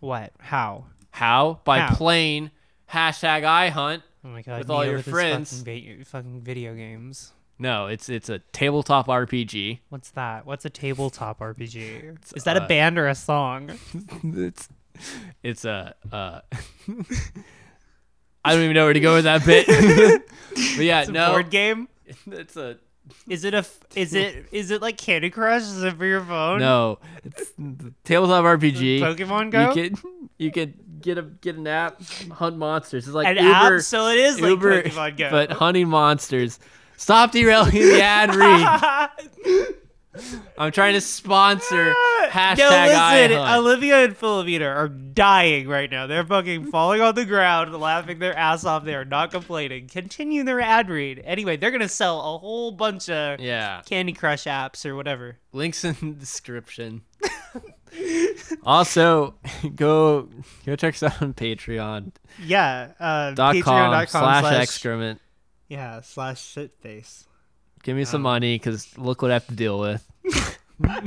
what? 0.00 0.32
How? 0.38 0.86
How? 1.10 1.60
By 1.64 1.78
How? 1.80 1.94
playing 1.94 2.50
hashtag 2.92 3.42
iHunt. 3.44 4.02
Oh 4.24 4.28
my 4.28 4.42
god! 4.42 4.58
With 4.60 4.70
all 4.70 4.84
your 4.84 4.96
with 4.96 5.08
friends. 5.08 5.60
fucking, 5.60 5.98
va- 5.98 6.04
fucking 6.04 6.40
video 6.42 6.74
games. 6.74 7.32
No, 7.58 7.86
it's 7.86 8.08
it's 8.08 8.28
a 8.28 8.40
tabletop 8.52 9.06
RPG. 9.06 9.78
What's 9.88 10.10
that? 10.10 10.44
What's 10.46 10.64
a 10.64 10.70
tabletop 10.70 11.38
RPG? 11.40 12.34
Is 12.36 12.44
that 12.44 12.56
a 12.56 12.62
uh, 12.62 12.68
band 12.68 12.98
or 12.98 13.06
a 13.08 13.14
song? 13.14 13.70
it's 14.24 14.68
it's 15.42 15.64
a 15.64 15.94
uh, 16.12 16.40
I 18.44 18.52
don't 18.54 18.62
even 18.62 18.74
know 18.74 18.84
where 18.84 18.92
to 18.92 19.00
go 19.00 19.14
with 19.14 19.24
that 19.24 19.44
bit. 19.46 19.66
but 20.76 20.84
yeah, 20.84 21.00
It's 21.00 21.08
a 21.08 21.12
no, 21.12 21.30
board 21.32 21.50
game. 21.50 21.88
it's 22.26 22.56
a 22.56 22.76
Is 23.28 23.44
it 23.44 23.54
a? 23.54 23.58
f- 23.58 23.78
Is 23.94 24.14
it? 24.14 24.46
Is 24.52 24.70
it 24.70 24.82
like 24.82 24.98
Candy 24.98 25.30
Crush? 25.30 25.62
Is 25.62 25.82
it 25.82 25.96
for 25.96 26.04
your 26.04 26.20
phone? 26.22 26.58
no. 26.60 26.98
It's 27.24 27.52
the 27.56 27.94
tabletop 28.04 28.44
RPG. 28.44 29.00
Pokemon 29.00 29.50
Go. 29.50 29.68
You 29.68 29.72
could 29.72 29.98
you 30.38 30.50
could 30.50 31.00
get 31.00 31.18
a 31.18 31.22
get 31.22 31.56
an 31.56 31.66
app, 31.66 32.02
hunt 32.32 32.56
monsters. 32.58 33.06
It's 33.06 33.14
like 33.14 33.26
An 33.28 33.36
Uber, 33.36 33.76
app, 33.76 33.82
so 33.82 34.08
it 34.08 34.18
is 34.18 34.40
like 34.40 34.50
Uber, 34.50 34.82
Pokemon 34.82 35.16
Go. 35.16 35.30
but 35.30 35.52
hunting 35.52 35.88
monsters. 35.88 36.58
Stop 37.04 37.32
derailing 37.32 37.70
the 37.70 38.00
ad 38.00 38.34
read. 40.16 40.24
I'm 40.56 40.72
trying 40.72 40.94
to 40.94 41.02
sponsor 41.02 41.92
hashtag 42.30 42.56
no, 42.56 43.28
listen. 43.28 43.38
Olivia 43.38 44.04
and 44.04 44.18
Filamena 44.18 44.74
are 44.74 44.88
dying 44.88 45.68
right 45.68 45.90
now. 45.90 46.06
They're 46.06 46.24
fucking 46.24 46.70
falling 46.70 47.02
on 47.02 47.14
the 47.14 47.26
ground, 47.26 47.74
laughing 47.78 48.20
their 48.20 48.34
ass 48.34 48.64
off. 48.64 48.86
They 48.86 48.94
are 48.94 49.04
not 49.04 49.32
complaining. 49.32 49.88
Continue 49.88 50.44
their 50.44 50.62
ad 50.62 50.88
read. 50.88 51.20
Anyway, 51.26 51.58
they're 51.58 51.70
gonna 51.72 51.90
sell 51.90 52.20
a 52.20 52.38
whole 52.38 52.72
bunch 52.72 53.10
of 53.10 53.38
yeah, 53.38 53.82
Candy 53.84 54.14
Crush 54.14 54.44
apps 54.44 54.86
or 54.86 54.96
whatever. 54.96 55.36
links 55.52 55.84
in 55.84 55.94
the 56.00 56.12
description. 56.12 57.02
also, 58.64 59.34
go 59.76 60.30
go 60.64 60.74
check 60.74 60.94
us 60.94 61.02
out 61.02 61.20
on 61.20 61.34
Patreon 61.34 62.12
Yeah, 62.42 62.92
uh, 62.98 63.32
patreon.com 63.32 64.06
slash 64.06 64.54
excrement. 64.54 65.20
Yeah 65.74 66.00
slash 66.02 66.40
shitface. 66.54 67.24
Give 67.82 67.96
me 67.96 68.04
some 68.04 68.20
Um, 68.24 68.32
money 68.32 68.54
because 68.56 68.96
look 68.96 69.20
what 69.22 69.30
I 69.30 69.34
have 69.34 69.46
to 69.48 69.54
deal 69.56 69.78
with. 69.80 70.02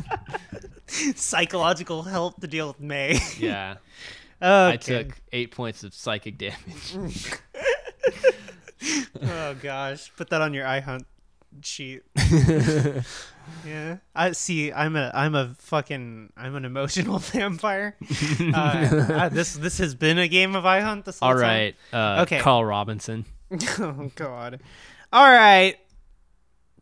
Psychological 0.88 2.04
help 2.04 2.40
to 2.42 2.48
deal 2.48 2.68
with 2.70 2.80
May. 2.80 3.20
Yeah. 3.40 3.76
okay. 4.42 4.74
I 4.74 4.78
took 4.78 5.20
eight 5.34 5.52
points 5.52 5.84
of 5.84 5.94
psychic 5.94 6.38
damage. 6.38 6.96
Oh 9.24 9.56
gosh, 9.62 10.12
put 10.16 10.30
that 10.30 10.42
on 10.42 10.54
your 10.54 10.64
iHunt 10.64 11.06
sheet. 11.64 12.04
Yeah, 13.66 13.98
I 14.16 14.32
see. 14.34 14.72
I'm 14.72 14.96
a 14.96 15.10
I'm 15.14 15.34
a 15.34 15.56
fucking 15.58 16.32
I'm 16.38 16.56
an 16.56 16.64
emotional 16.64 17.18
vampire. 17.20 17.96
Uh, 18.40 18.56
uh, 18.56 19.30
this 19.30 19.56
this 19.56 19.80
has 19.80 19.96
been 19.96 20.20
a 20.20 20.28
game 20.28 20.56
of 20.56 20.64
iHunt. 20.64 21.06
This 21.06 21.20
whole 21.20 21.30
All 21.30 21.36
time? 21.36 21.42
right. 21.44 21.76
Uh, 21.92 22.22
Okay. 22.22 22.40
Carl 22.40 22.64
Robinson. 22.64 23.26
oh 23.80 24.12
god. 24.16 24.62
All 25.12 25.30
right. 25.30 25.78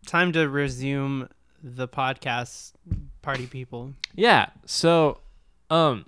Time 0.05 0.31
to 0.33 0.47
resume 0.47 1.29
the 1.63 1.87
podcast. 1.87 2.73
Party 3.21 3.47
people. 3.47 3.93
Yeah. 4.13 4.47
So, 4.65 5.19
um, 5.71 6.05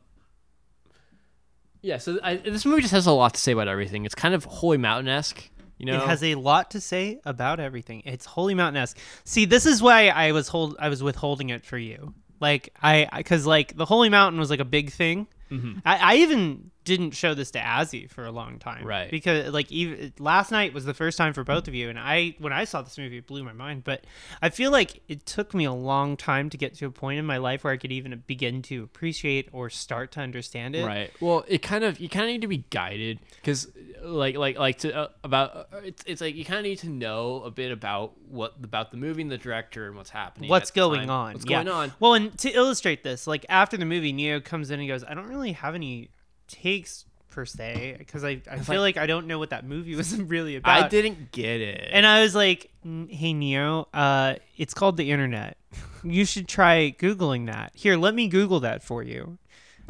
yeah. 1.81 1.97
So 1.97 2.19
I, 2.21 2.35
this 2.35 2.65
movie 2.65 2.81
just 2.81 2.93
has 2.93 3.07
a 3.07 3.11
lot 3.11 3.33
to 3.33 3.39
say 3.39 3.53
about 3.53 3.67
everything. 3.67 4.05
It's 4.05 4.13
kind 4.15 4.35
of 4.35 4.45
Holy 4.45 4.77
Mountain 4.77 5.07
esque. 5.07 5.49
You 5.77 5.85
know. 5.85 5.95
It 5.95 6.07
has 6.07 6.23
a 6.23 6.35
lot 6.35 6.71
to 6.71 6.81
say 6.81 7.19
about 7.25 7.59
everything. 7.59 8.01
It's 8.05 8.25
Holy 8.25 8.53
Mountain 8.53 8.81
esque. 8.81 8.97
See, 9.25 9.45
this 9.45 9.65
is 9.65 9.81
why 9.81 10.09
I 10.09 10.31
was 10.31 10.47
hold 10.47 10.75
I 10.79 10.89
was 10.89 11.03
withholding 11.03 11.49
it 11.49 11.65
for 11.65 11.77
you. 11.77 12.13
Like 12.39 12.73
I, 12.81 13.07
because 13.15 13.45
like 13.45 13.75
the 13.75 13.85
Holy 13.85 14.09
Mountain 14.09 14.39
was 14.39 14.49
like 14.49 14.59
a 14.59 14.65
big 14.65 14.91
thing. 14.91 15.27
Mhm. 15.51 15.81
I, 15.85 15.97
I 15.97 16.15
even 16.17 16.71
didn't 16.87 17.11
show 17.11 17.33
this 17.33 17.51
to 17.51 17.59
Azzy 17.59 18.09
for 18.09 18.25
a 18.25 18.31
long 18.31 18.57
time, 18.59 18.85
Right. 18.85 19.11
Because 19.11 19.53
like 19.53 19.69
even 19.71 20.13
last 20.19 20.51
night 20.51 20.73
was 20.73 20.85
the 20.85 20.93
first 20.93 21.17
time 21.17 21.33
for 21.33 21.43
both 21.43 21.67
of 21.67 21.75
you, 21.75 21.89
and 21.89 21.99
I 21.99 22.35
when 22.39 22.53
I 22.53 22.63
saw 22.63 22.81
this 22.81 22.97
movie, 22.97 23.17
it 23.17 23.27
blew 23.27 23.43
my 23.43 23.51
mind. 23.53 23.83
But 23.83 24.05
I 24.41 24.49
feel 24.49 24.71
like 24.71 25.01
it 25.09 25.25
took 25.25 25.53
me 25.53 25.65
a 25.65 25.73
long 25.73 26.15
time 26.15 26.49
to 26.49 26.57
get 26.57 26.73
to 26.75 26.85
a 26.85 26.91
point 26.91 27.19
in 27.19 27.25
my 27.25 27.37
life 27.37 27.65
where 27.65 27.73
I 27.73 27.77
could 27.77 27.91
even 27.91 28.23
begin 28.25 28.61
to 28.63 28.83
appreciate 28.83 29.49
or 29.51 29.69
start 29.69 30.11
to 30.13 30.21
understand 30.21 30.75
it. 30.75 30.85
Right. 30.85 31.11
Well, 31.19 31.43
it 31.47 31.61
kind 31.61 31.83
of 31.83 31.99
you 31.99 32.07
kind 32.07 32.25
of 32.25 32.31
need 32.31 32.41
to 32.41 32.47
be 32.47 32.63
guided 32.69 33.19
because, 33.35 33.67
like, 34.01 34.37
like, 34.37 34.57
like 34.57 34.77
to 34.79 34.95
uh, 34.95 35.07
about 35.25 35.55
uh, 35.73 35.77
it's 35.83 36.03
it's 36.07 36.21
like 36.21 36.35
you 36.35 36.45
kind 36.45 36.59
of 36.59 36.63
need 36.63 36.79
to 36.79 36.89
know 36.89 37.43
a 37.43 37.51
bit 37.51 37.71
about 37.71 38.13
what 38.29 38.55
about 38.63 38.91
the 38.91 38.97
movie 38.97 39.21
and 39.21 39.29
the 39.31 39.37
director 39.37 39.87
and 39.87 39.95
what's 39.97 40.09
happening. 40.09 40.49
what's 40.49 40.71
going 40.71 41.01
time. 41.01 41.09
on 41.09 41.33
What's 41.33 41.45
yeah. 41.45 41.63
going 41.63 41.67
on? 41.67 41.93
well 41.99 42.13
and 42.13 42.37
to 42.39 42.49
illustrate 42.49 43.03
this 43.03 43.27
like 43.27 43.45
after 43.49 43.75
the 43.77 43.85
movie 43.85 44.11
neo 44.13 44.39
comes 44.39 44.71
in 44.71 44.79
and 44.79 44.87
goes 44.87 45.03
i 45.03 45.13
don't 45.13 45.27
really 45.27 45.51
have 45.53 45.75
any 45.75 46.09
takes 46.47 47.05
per 47.29 47.45
se 47.45 47.95
because 47.99 48.23
i, 48.23 48.41
I 48.49 48.57
feel 48.57 48.81
like, 48.81 48.97
i 48.97 49.05
don't 49.05 49.27
know 49.27 49.37
what 49.37 49.51
that 49.51 49.63
movie 49.65 49.95
was 50.01 50.19
really 50.19 50.55
about. 50.55 50.85
I 50.85 50.87
didn't 50.87 51.31
get 51.31 51.61
it. 51.61 51.87
and 51.91 52.05
i 52.05 52.21
was 52.21 52.33
like 52.33 52.71
hey 53.09 53.33
neo 53.33 53.87
uh 53.93 54.35
it's 54.57 54.73
called 54.73 54.97
the 54.97 55.11
internet. 55.11 55.57
You 56.03 56.25
should 56.25 56.47
try 56.47 56.95
googling 56.97 57.47
that. 57.47 57.71
Here 57.75 57.97
let 57.97 58.15
me 58.15 58.27
google 58.27 58.61
that 58.61 58.81
for 58.83 59.03
you. 59.03 59.37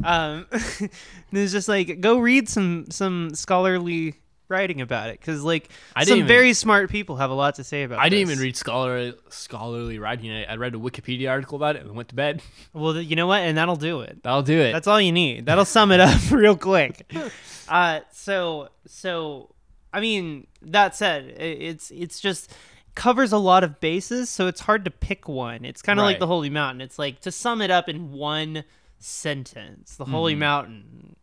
Um 0.04 0.46
and 0.52 0.90
it's 1.32 1.52
just 1.52 1.68
like 1.68 2.00
go 2.00 2.18
read 2.18 2.48
some 2.48 2.86
some 2.90 3.34
scholarly 3.34 4.16
writing 4.48 4.80
about 4.80 5.10
it 5.10 5.20
because 5.20 5.42
like 5.42 5.68
I 5.94 6.04
some 6.04 6.18
even- 6.18 6.26
very 6.28 6.52
smart 6.54 6.90
people 6.90 7.16
have 7.16 7.30
a 7.30 7.34
lot 7.34 7.56
to 7.56 7.64
say 7.64 7.82
about 7.82 7.96
it. 7.96 8.00
I 8.02 8.08
didn't 8.08 8.28
this. 8.28 8.36
even 8.36 8.42
read 8.44 8.56
scholarly 8.56 9.14
scholarly 9.28 9.98
writing. 9.98 10.30
I, 10.30 10.44
I 10.44 10.56
read 10.56 10.74
a 10.74 10.78
Wikipedia 10.78 11.30
article 11.30 11.56
about 11.56 11.76
it 11.76 11.82
and 11.84 11.94
went 11.94 12.08
to 12.08 12.14
bed. 12.14 12.42
well 12.72 13.00
you 13.00 13.14
know 13.16 13.26
what 13.26 13.40
and 13.42 13.56
that'll 13.58 13.76
do 13.76 14.00
it 14.00 14.22
That'll 14.22 14.42
do 14.42 14.58
it. 14.60 14.72
That's 14.72 14.86
all 14.86 15.00
you 15.00 15.12
need. 15.12 15.46
That'll 15.46 15.64
sum 15.64 15.92
it 15.92 16.00
up 16.00 16.18
real 16.30 16.56
quick. 16.56 17.10
Uh, 17.68 18.00
so 18.10 18.70
so 18.86 19.54
I 19.92 20.00
mean 20.00 20.46
that 20.62 20.96
said, 20.96 21.34
i- 21.38 21.42
it's 21.42 21.90
it's 21.90 22.18
just 22.18 22.50
covers 22.94 23.30
a 23.30 23.36
lot 23.38 23.62
of 23.62 23.78
bases, 23.78 24.30
so 24.30 24.46
it's 24.46 24.60
hard 24.60 24.86
to 24.86 24.90
pick 24.90 25.28
one. 25.28 25.66
It's 25.66 25.82
kind 25.82 25.98
of 26.00 26.04
like 26.06 26.18
the 26.18 26.26
Holy 26.26 26.48
Mountain. 26.48 26.80
It's 26.80 26.98
like 26.98 27.20
to 27.20 27.30
sum 27.30 27.60
it 27.60 27.70
up 27.70 27.86
in 27.90 28.10
one 28.12 28.64
sentence. 28.98 29.96
The 29.96 30.06
Holy 30.06 30.32
Mm-hmm. 30.32 30.40
Mountain 30.40 31.16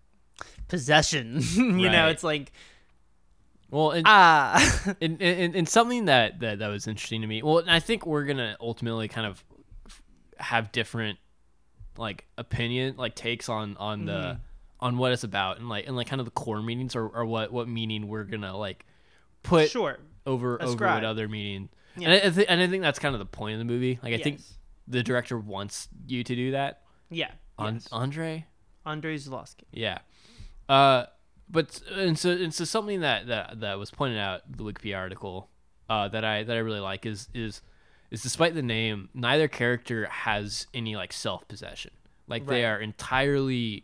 possession. 0.68 1.42
you 1.56 1.90
know, 1.90 2.08
it's 2.10 2.24
like 2.24 2.52
well, 3.72 3.92
and, 3.92 4.06
ah. 4.08 4.94
and, 5.02 5.22
and, 5.22 5.56
and 5.56 5.70
something 5.70 6.06
that, 6.06 6.40
that 6.40 6.60
that 6.60 6.68
was 6.68 6.88
interesting 6.88 7.22
to 7.22 7.28
me. 7.28 7.42
Well, 7.44 7.60
and 7.60 7.72
I 7.72 7.80
think 7.80 8.06
we're 8.06 8.26
gonna 8.26 8.58
ultimately 8.60 9.08
kind 9.08 9.28
of 9.28 9.44
have 10.38 10.72
different 10.72 11.20
like 11.98 12.26
opinion, 12.38 12.96
like 12.98 13.16
takes 13.16 13.50
on 13.50 13.78
on 13.78 14.06
the 14.06 14.12
Mm-hmm. 14.12 14.86
on 14.86 14.98
what 14.98 15.12
it's 15.14 15.24
about, 15.24 15.60
and 15.60 15.70
like 15.70 15.88
and 15.88 15.96
like 15.96 16.08
kind 16.08 16.20
of 16.20 16.26
the 16.26 16.32
core 16.32 16.62
meanings 16.62 16.96
or, 16.96 17.08
or 17.08 17.26
what 17.26 17.52
what 17.52 17.68
meaning 17.68 18.08
we're 18.08 18.26
gonna 18.26 18.56
like 18.56 18.86
put 19.44 19.70
sure. 19.70 20.00
over 20.26 20.62
over 20.62 20.72
Ascribe. 20.72 20.96
what 20.96 21.04
other 21.06 21.28
meaning. 21.28 21.70
Yeah. 21.98 22.10
And 22.10 22.24
I, 22.24 22.30
think 22.30 22.50
and 22.50 22.62
I 22.62 22.68
think 22.68 22.84
that's 22.84 23.00
kind 23.00 23.16
of 23.16 23.20
the 23.20 23.26
point 23.26 23.54
of 23.54 23.60
the 23.60 23.66
movie. 23.66 24.00
Like 24.04 24.14
I 24.14 24.18
think 24.18 24.42
the 24.88 25.02
director 25.02 25.38
wants 25.38 25.88
you 26.08 26.24
to 26.24 26.36
do 26.36 26.52
that. 26.52 26.82
Yeah. 27.10 27.32
On 27.58 27.76
yes. 27.76 27.88
Andre. 27.92 28.46
Andrei 28.86 29.16
Zulawski. 29.18 29.64
Yeah. 29.72 30.00
Uh, 30.68 31.06
but 31.50 31.82
and 31.94 32.18
so 32.18 32.32
and 32.32 32.54
so 32.54 32.64
something 32.66 33.02
that 33.02 33.28
that 33.28 33.60
that 33.60 33.78
was 33.80 33.92
pointed 33.92 34.18
out 34.20 34.42
in 34.50 34.58
the 34.58 34.64
Wikipedia 34.64 34.98
article 34.98 35.50
uh, 35.90 36.08
that 36.10 36.24
I 36.26 36.44
that 36.44 36.56
I 36.56 36.60
really 36.60 36.80
like 36.80 37.06
is 37.06 37.30
is 37.34 37.62
is 38.12 38.22
despite 38.24 38.54
the 38.56 38.62
name, 38.62 39.10
neither 39.14 39.48
character 39.48 40.06
has 40.08 40.68
any 40.74 40.96
like 40.96 41.12
self 41.14 41.48
possession. 41.48 41.92
Like 42.28 42.46
they 42.48 42.66
are 42.66 42.80
entirely 42.80 43.84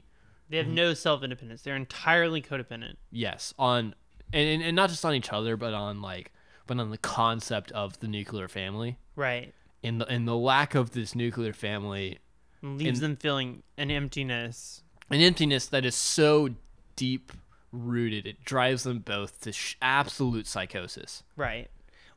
They 0.49 0.57
have 0.57 0.67
no 0.67 0.93
self 0.93 1.23
independence. 1.23 1.61
They're 1.61 1.75
entirely 1.75 2.41
codependent. 2.41 2.95
yes 3.11 3.53
on 3.59 3.93
and, 4.33 4.47
and 4.49 4.63
and 4.63 4.75
not 4.75 4.89
just 4.89 5.03
on 5.05 5.13
each 5.13 5.31
other, 5.31 5.55
but 5.57 5.73
on 5.73 6.01
like 6.01 6.31
but 6.67 6.79
on 6.79 6.89
the 6.89 6.97
concept 6.97 7.71
of 7.73 7.99
the 7.99 8.07
nuclear 8.07 8.47
family 8.47 8.97
Right. 9.15 9.53
and 9.83 9.99
the 10.01 10.07
and 10.07 10.27
the 10.27 10.35
lack 10.35 10.73
of 10.73 10.91
this 10.91 11.13
nuclear 11.15 11.53
family, 11.53 12.19
Leaves 12.63 12.99
And- 12.99 13.11
them 13.11 13.15
feeling 13.17 13.63
an 13.77 13.91
emptiness. 13.91 14.83
an 15.09 15.19
emptiness 15.21 15.65
that 15.67 15.85
is 15.85 15.95
so 15.95 16.49
deep 16.95 17.31
rooted, 17.71 18.25
it 18.27 18.43
drives 18.45 18.83
them 18.83 18.99
both 18.99 19.41
to 19.41 19.51
sh- 19.51 19.75
absolute 19.81 20.47
psychosis. 20.47 21.23
Right. 21.35 21.69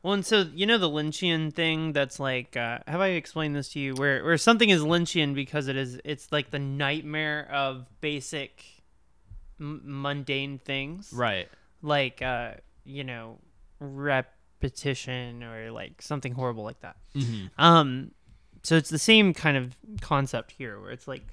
Well, 0.03 0.13
and 0.13 0.25
so 0.25 0.45
you 0.53 0.65
know 0.67 0.77
the 0.77 0.89
Lynchian 0.89 1.51
thing 1.53 1.91
that's 1.93 2.19
like, 2.19 2.55
uh, 2.55 2.79
have 2.87 3.01
I 3.01 3.07
explained 3.09 3.55
this 3.55 3.69
to 3.69 3.79
you? 3.79 3.95
Where 3.95 4.23
where 4.23 4.37
something 4.37 4.69
is 4.69 4.81
Lynchian 4.83 5.33
because 5.33 5.67
it 5.67 5.75
is, 5.75 5.99
it's 6.05 6.31
like 6.31 6.51
the 6.51 6.59
nightmare 6.59 7.49
of 7.51 7.87
basic, 8.01 8.63
m- 9.59 9.81
mundane 9.83 10.59
things, 10.59 11.11
Right. 11.11 11.47
like 11.81 12.21
uh, 12.21 12.51
you 12.83 13.03
know, 13.03 13.39
repetition 13.79 15.43
or 15.43 15.71
like 15.71 16.01
something 16.01 16.33
horrible 16.33 16.63
like 16.63 16.79
that. 16.81 16.97
Mm-hmm. 17.15 17.47
Um, 17.61 18.11
so 18.63 18.75
it's 18.75 18.89
the 18.89 18.99
same 18.99 19.33
kind 19.33 19.57
of 19.57 19.75
concept 20.01 20.51
here, 20.51 20.79
where 20.79 20.91
it's 20.91 21.07
like 21.07 21.23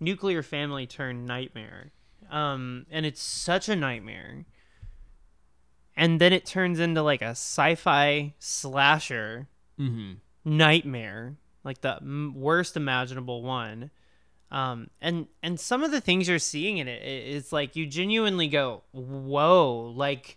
nuclear 0.00 0.42
family 0.42 0.86
turned 0.86 1.26
nightmare, 1.26 1.90
um, 2.32 2.86
and 2.90 3.06
it's 3.06 3.22
such 3.22 3.68
a 3.68 3.76
nightmare. 3.76 4.44
And 5.96 6.20
then 6.20 6.32
it 6.32 6.46
turns 6.46 6.80
into 6.80 7.02
like 7.02 7.22
a 7.22 7.30
sci-fi 7.36 8.34
slasher 8.38 9.48
Mm-hmm. 9.80 10.12
nightmare, 10.44 11.36
like 11.64 11.80
the 11.80 11.96
m- 11.96 12.34
worst 12.36 12.76
imaginable 12.76 13.42
one. 13.42 13.90
Um, 14.50 14.88
and 15.00 15.26
and 15.42 15.58
some 15.58 15.82
of 15.82 15.90
the 15.90 16.00
things 16.00 16.28
you're 16.28 16.38
seeing 16.38 16.76
in 16.78 16.86
it, 16.88 17.02
it's 17.02 17.52
like 17.52 17.74
you 17.74 17.86
genuinely 17.86 18.48
go, 18.48 18.82
"Whoa!" 18.92 19.92
Like, 19.96 20.36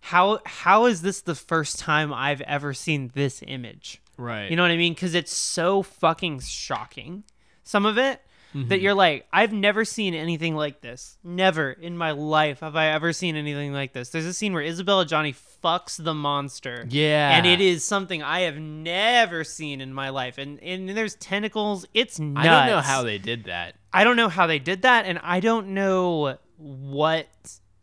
how 0.00 0.40
how 0.44 0.84
is 0.84 1.00
this 1.02 1.22
the 1.22 1.34
first 1.34 1.78
time 1.78 2.12
I've 2.12 2.42
ever 2.42 2.74
seen 2.74 3.10
this 3.14 3.42
image? 3.46 4.02
Right. 4.18 4.50
You 4.50 4.56
know 4.56 4.62
what 4.62 4.70
I 4.70 4.76
mean? 4.76 4.92
Because 4.92 5.14
it's 5.14 5.34
so 5.34 5.82
fucking 5.82 6.40
shocking. 6.40 7.24
Some 7.64 7.86
of 7.86 7.96
it 7.96 8.20
that 8.54 8.60
mm-hmm. 8.60 8.82
you're 8.84 8.94
like, 8.94 9.26
I've 9.32 9.52
never 9.52 9.84
seen 9.84 10.14
anything 10.14 10.54
like 10.54 10.80
this. 10.80 11.18
Never 11.24 11.72
in 11.72 11.98
my 11.98 12.12
life 12.12 12.60
have 12.60 12.76
I 12.76 12.86
ever 12.86 13.12
seen 13.12 13.34
anything 13.34 13.72
like 13.72 13.92
this. 13.92 14.10
There's 14.10 14.26
a 14.26 14.32
scene 14.32 14.52
where 14.52 14.62
Isabelle 14.62 15.04
Adjani 15.04 15.34
fucks 15.62 16.02
the 16.02 16.14
monster. 16.14 16.86
Yeah. 16.88 17.36
And 17.36 17.46
it 17.46 17.60
is 17.60 17.82
something 17.82 18.22
I 18.22 18.40
have 18.40 18.56
never 18.56 19.42
seen 19.42 19.80
in 19.80 19.92
my 19.92 20.10
life. 20.10 20.38
And 20.38 20.62
and 20.62 20.88
there's 20.88 21.16
tentacles. 21.16 21.84
It's 21.94 22.20
nuts. 22.20 22.46
I 22.46 22.60
don't 22.60 22.66
know 22.68 22.80
how 22.80 23.02
they 23.02 23.18
did 23.18 23.44
that. 23.44 23.74
I 23.92 24.04
don't 24.04 24.16
know 24.16 24.28
how 24.28 24.46
they 24.46 24.58
did 24.58 24.82
that, 24.82 25.06
and 25.06 25.20
I 25.22 25.40
don't 25.40 25.68
know 25.68 26.38
what 26.56 27.28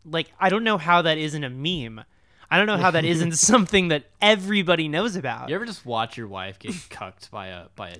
like 0.04 0.32
I 0.40 0.48
don't 0.48 0.64
know 0.64 0.78
how 0.78 1.02
that 1.02 1.18
isn't 1.18 1.44
a 1.44 1.50
meme. 1.50 2.04
I 2.50 2.58
don't 2.58 2.66
know 2.66 2.76
how 2.76 2.90
that 2.90 3.04
isn't 3.04 3.32
something 3.36 3.88
that 3.88 4.04
everybody 4.20 4.88
knows 4.88 5.16
about. 5.16 5.48
You 5.48 5.54
ever 5.54 5.64
just 5.64 5.86
watch 5.86 6.18
your 6.18 6.28
wife 6.28 6.58
get 6.58 6.74
cucked 6.90 7.30
by 7.30 7.48
a 7.48 7.68
by 7.76 7.90
a 7.90 7.96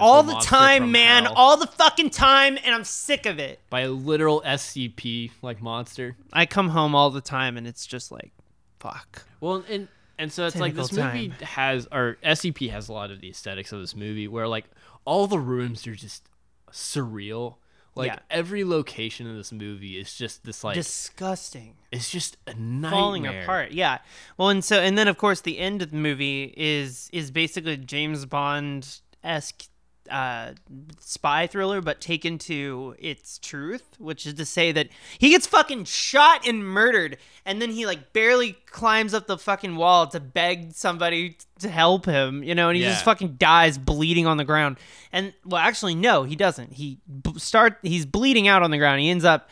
all 0.00 0.22
the 0.22 0.34
time, 0.36 0.90
man. 0.92 1.24
hell? 1.24 1.34
All 1.36 1.56
the 1.56 1.66
fucking 1.66 2.10
time, 2.10 2.58
and 2.64 2.74
I'm 2.74 2.84
sick 2.84 3.26
of 3.26 3.38
it. 3.38 3.60
by 3.70 3.80
a 3.80 3.90
literal 3.90 4.42
SCP 4.44 5.30
like 5.42 5.60
monster. 5.62 6.16
I 6.32 6.46
come 6.46 6.68
home 6.70 6.94
all 6.94 7.10
the 7.10 7.20
time, 7.20 7.56
and 7.56 7.66
it's 7.66 7.86
just 7.86 8.10
like, 8.12 8.32
fuck. 8.80 9.24
Well, 9.40 9.64
and 9.68 9.88
and 10.18 10.32
so 10.32 10.46
it's 10.46 10.56
like 10.56 10.74
this 10.74 10.92
movie 10.92 11.28
time. 11.28 11.38
has 11.42 11.86
or 11.92 12.16
SCP 12.24 12.70
has 12.70 12.88
a 12.88 12.92
lot 12.92 13.10
of 13.10 13.20
the 13.20 13.30
aesthetics 13.30 13.72
of 13.72 13.80
this 13.80 13.94
movie 13.94 14.26
where 14.28 14.48
like 14.48 14.64
all 15.04 15.26
the 15.26 15.38
rooms 15.38 15.86
are 15.86 15.94
just 15.94 16.28
surreal. 16.72 17.56
Like 17.94 18.12
Yeah. 18.12 18.18
every 18.30 18.62
location 18.64 19.26
in 19.26 19.36
this 19.36 19.50
movie 19.50 19.98
is 19.98 20.14
just 20.14 20.44
this 20.44 20.62
like 20.62 20.74
Disgusting. 20.74 21.74
it's 21.90 22.08
just 22.08 22.36
a 22.46 22.54
nightmare. 22.54 22.90
falling 22.90 23.26
apart. 23.26 23.72
Yeah. 23.72 23.98
Well, 24.36 24.50
and 24.50 24.62
so 24.64 24.78
and 24.80 24.96
then 24.96 25.08
of 25.08 25.18
course 25.18 25.40
the 25.40 25.58
end 25.58 25.82
of 25.82 25.90
the 25.90 25.96
movie 25.96 26.54
is 26.56 27.08
is 27.12 27.30
basically 27.32 27.76
James 27.76 28.24
Bond 28.24 29.00
esque 29.24 29.64
uh, 30.10 30.52
spy 31.00 31.46
thriller, 31.46 31.80
but 31.80 32.00
taken 32.00 32.38
to 32.38 32.94
its 32.98 33.38
truth, 33.38 33.84
which 33.98 34.26
is 34.26 34.34
to 34.34 34.44
say 34.46 34.72
that 34.72 34.88
he 35.18 35.30
gets 35.30 35.46
fucking 35.46 35.84
shot 35.84 36.46
and 36.46 36.66
murdered, 36.66 37.18
and 37.44 37.60
then 37.60 37.70
he 37.70 37.84
like 37.84 38.12
barely 38.12 38.52
climbs 38.66 39.12
up 39.12 39.26
the 39.26 39.36
fucking 39.36 39.76
wall 39.76 40.06
to 40.06 40.18
beg 40.20 40.72
somebody 40.72 41.36
to 41.58 41.68
help 41.68 42.06
him, 42.06 42.42
you 42.42 42.54
know, 42.54 42.68
and 42.70 42.76
he 42.76 42.82
just 42.82 43.04
fucking 43.04 43.34
dies 43.34 43.76
bleeding 43.76 44.26
on 44.26 44.38
the 44.38 44.44
ground. 44.44 44.78
And 45.12 45.34
well, 45.44 45.60
actually, 45.60 45.94
no, 45.94 46.22
he 46.22 46.36
doesn't. 46.36 46.72
He 46.72 47.00
b- 47.22 47.38
start 47.38 47.78
he's 47.82 48.06
bleeding 48.06 48.48
out 48.48 48.62
on 48.62 48.70
the 48.70 48.78
ground. 48.78 49.00
He 49.00 49.10
ends 49.10 49.24
up 49.24 49.50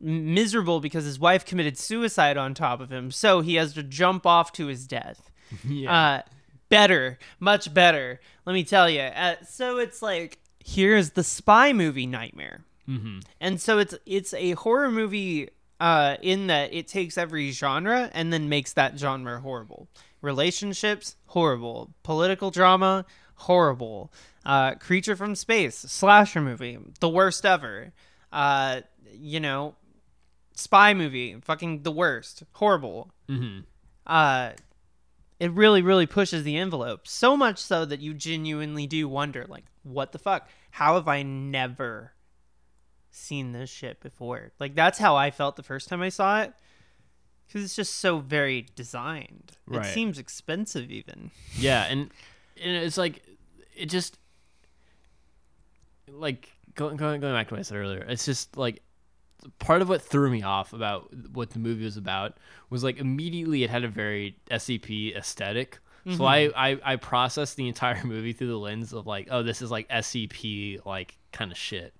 miserable 0.00 0.78
because 0.80 1.04
his 1.04 1.18
wife 1.18 1.44
committed 1.44 1.76
suicide 1.76 2.36
on 2.36 2.54
top 2.54 2.80
of 2.80 2.90
him, 2.92 3.10
so 3.10 3.40
he 3.40 3.56
has 3.56 3.72
to 3.74 3.82
jump 3.82 4.26
off 4.26 4.52
to 4.52 4.66
his 4.66 4.86
death. 4.86 5.30
Yeah. 5.66 5.92
Uh, 5.92 6.22
better, 6.68 7.18
much 7.40 7.72
better. 7.72 8.20
Let 8.48 8.54
me 8.54 8.64
tell 8.64 8.88
you. 8.88 9.02
Uh, 9.02 9.34
so 9.46 9.76
it's 9.76 10.00
like 10.00 10.38
here's 10.64 11.10
the 11.10 11.22
spy 11.22 11.74
movie 11.74 12.06
nightmare, 12.06 12.64
mm-hmm. 12.88 13.18
and 13.42 13.60
so 13.60 13.76
it's 13.76 13.94
it's 14.06 14.32
a 14.32 14.52
horror 14.52 14.90
movie 14.90 15.50
uh, 15.78 16.16
in 16.22 16.46
that 16.46 16.72
it 16.72 16.88
takes 16.88 17.18
every 17.18 17.50
genre 17.50 18.08
and 18.14 18.32
then 18.32 18.48
makes 18.48 18.72
that 18.72 18.98
genre 18.98 19.40
horrible. 19.40 19.86
Relationships 20.22 21.16
horrible, 21.26 21.92
political 22.02 22.50
drama 22.50 23.04
horrible, 23.34 24.10
uh, 24.46 24.76
creature 24.76 25.14
from 25.14 25.34
space 25.34 25.76
slasher 25.76 26.40
movie 26.40 26.78
the 27.00 27.08
worst 27.10 27.44
ever. 27.44 27.92
Uh, 28.32 28.80
you 29.12 29.40
know, 29.40 29.74
spy 30.54 30.94
movie 30.94 31.36
fucking 31.42 31.82
the 31.82 31.92
worst 31.92 32.44
horrible 32.52 33.10
Mm-hmm. 33.28 33.60
uh 34.06 34.52
it 35.40 35.52
really 35.52 35.82
really 35.82 36.06
pushes 36.06 36.42
the 36.44 36.56
envelope 36.56 37.06
so 37.06 37.36
much 37.36 37.58
so 37.58 37.84
that 37.84 38.00
you 38.00 38.12
genuinely 38.14 38.86
do 38.86 39.08
wonder 39.08 39.44
like 39.48 39.64
what 39.82 40.12
the 40.12 40.18
fuck 40.18 40.48
how 40.72 40.94
have 40.94 41.08
i 41.08 41.22
never 41.22 42.12
seen 43.10 43.52
this 43.52 43.70
shit 43.70 44.00
before 44.00 44.52
like 44.58 44.74
that's 44.74 44.98
how 44.98 45.16
i 45.16 45.30
felt 45.30 45.56
the 45.56 45.62
first 45.62 45.88
time 45.88 46.02
i 46.02 46.08
saw 46.08 46.42
it 46.42 46.52
because 47.46 47.64
it's 47.64 47.76
just 47.76 47.96
so 47.96 48.18
very 48.18 48.66
designed 48.74 49.52
Right. 49.66 49.86
it 49.86 49.92
seems 49.94 50.18
expensive 50.18 50.90
even 50.90 51.30
Yeah, 51.56 51.84
and, 51.84 52.10
and 52.62 52.76
it's 52.76 52.98
like 52.98 53.22
it 53.76 53.86
just 53.86 54.18
like 56.10 56.50
going 56.74 56.96
going 56.96 57.20
going 57.20 57.34
back 57.34 57.48
to 57.48 57.54
what 57.54 57.58
I 57.60 57.62
said 57.62 57.76
earlier. 57.76 58.04
It's 58.08 58.24
just 58.24 58.56
like 58.56 58.82
part 59.58 59.82
of 59.82 59.88
what 59.88 60.02
threw 60.02 60.30
me 60.30 60.42
off 60.42 60.72
about 60.72 61.12
what 61.32 61.50
the 61.50 61.58
movie 61.58 61.84
was 61.84 61.96
about 61.96 62.36
was 62.70 62.82
like 62.84 62.98
immediately 62.98 63.62
it 63.64 63.70
had 63.70 63.84
a 63.84 63.88
very 63.88 64.36
SCP 64.50 65.16
aesthetic. 65.16 65.78
So 66.16 66.24
I, 66.24 66.50
I 66.56 66.78
I 66.92 66.96
processed 66.96 67.56
the 67.56 67.68
entire 67.68 68.02
movie 68.04 68.32
through 68.32 68.48
the 68.48 68.56
lens 68.58 68.94
of 68.94 69.06
like, 69.06 69.28
oh, 69.30 69.42
this 69.42 69.60
is 69.60 69.70
like 69.70 69.86
SCP 69.90 70.84
like 70.86 71.18
kind 71.32 71.52
of 71.52 71.58
shit. 71.58 71.92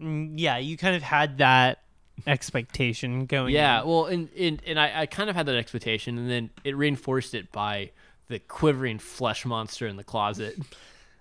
Mm, 0.00 0.34
yeah 0.36 0.58
you 0.58 0.76
kind 0.76 0.94
of 0.94 1.02
had 1.02 1.38
that 1.38 1.82
expectation 2.26 3.26
going 3.26 3.52
Yeah, 3.54 3.82
in. 3.82 3.88
well, 3.88 4.06
and 4.06 4.28
and, 4.38 4.62
and 4.66 4.78
I, 4.78 5.00
I 5.02 5.06
kind 5.06 5.28
of 5.28 5.36
had 5.36 5.46
that 5.46 5.56
expectation, 5.56 6.18
and 6.18 6.30
then 6.30 6.50
it 6.64 6.76
reinforced 6.76 7.34
it 7.34 7.50
by 7.52 7.90
the 8.28 8.38
quivering 8.38 8.98
flesh 8.98 9.44
monster 9.44 9.86
in 9.88 9.96
the 9.96 10.04
closet. 10.04 10.56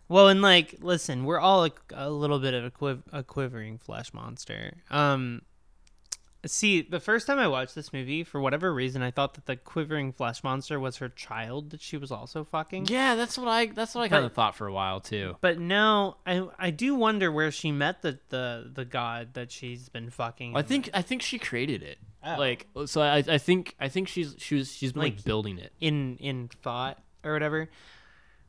Well, 0.09 0.27
and 0.27 0.41
like, 0.41 0.75
listen, 0.81 1.23
we're 1.23 1.39
all 1.39 1.65
a, 1.65 1.71
a 1.93 2.09
little 2.09 2.39
bit 2.39 2.53
of 2.55 2.65
a, 2.65 2.71
quiv- 2.71 3.03
a 3.13 3.23
quivering 3.23 3.77
flesh 3.77 4.11
monster. 4.13 4.73
Um, 4.89 5.43
see, 6.45 6.81
the 6.81 6.99
first 6.99 7.27
time 7.27 7.37
I 7.37 7.47
watched 7.47 7.75
this 7.75 7.93
movie, 7.93 8.23
for 8.23 8.41
whatever 8.41 8.73
reason, 8.73 9.01
I 9.03 9.11
thought 9.11 9.35
that 9.35 9.45
the 9.45 9.55
quivering 9.55 10.11
flesh 10.11 10.43
monster 10.43 10.79
was 10.79 10.97
her 10.97 11.09
child 11.09 11.69
that 11.71 11.81
she 11.81 11.95
was 11.97 12.11
also 12.11 12.43
fucking. 12.43 12.87
Yeah, 12.87 13.15
that's 13.15 13.37
what 13.37 13.47
I 13.47 13.67
that's 13.67 13.93
what 13.93 14.01
I 14.01 14.07
kind 14.09 14.25
of 14.25 14.33
thought 14.33 14.55
for 14.55 14.65
a 14.67 14.73
while 14.73 14.99
too. 14.99 15.35
But 15.41 15.59
no, 15.59 16.17
I 16.25 16.47
I 16.57 16.71
do 16.71 16.95
wonder 16.95 17.31
where 17.31 17.51
she 17.51 17.71
met 17.71 18.01
the 18.01 18.19
the 18.29 18.69
the 18.73 18.85
god 18.85 19.35
that 19.35 19.51
she's 19.51 19.89
been 19.89 20.09
fucking. 20.09 20.55
I 20.57 20.61
think 20.63 20.89
I 20.93 21.01
think 21.01 21.21
she 21.21 21.37
created 21.37 21.83
it. 21.83 21.99
Oh. 22.23 22.35
Like 22.37 22.67
so 22.87 23.01
I 23.01 23.17
I 23.17 23.37
think 23.37 23.75
I 23.79 23.89
think 23.89 24.07
she's 24.07 24.35
she 24.39 24.55
was 24.55 24.71
she's 24.71 24.93
been 24.93 25.03
like, 25.03 25.15
Like- 25.17 25.23
building 25.25 25.59
it. 25.59 25.71
in 25.79 26.17
in 26.17 26.49
thought 26.63 26.97
or 27.23 27.33
whatever. 27.33 27.69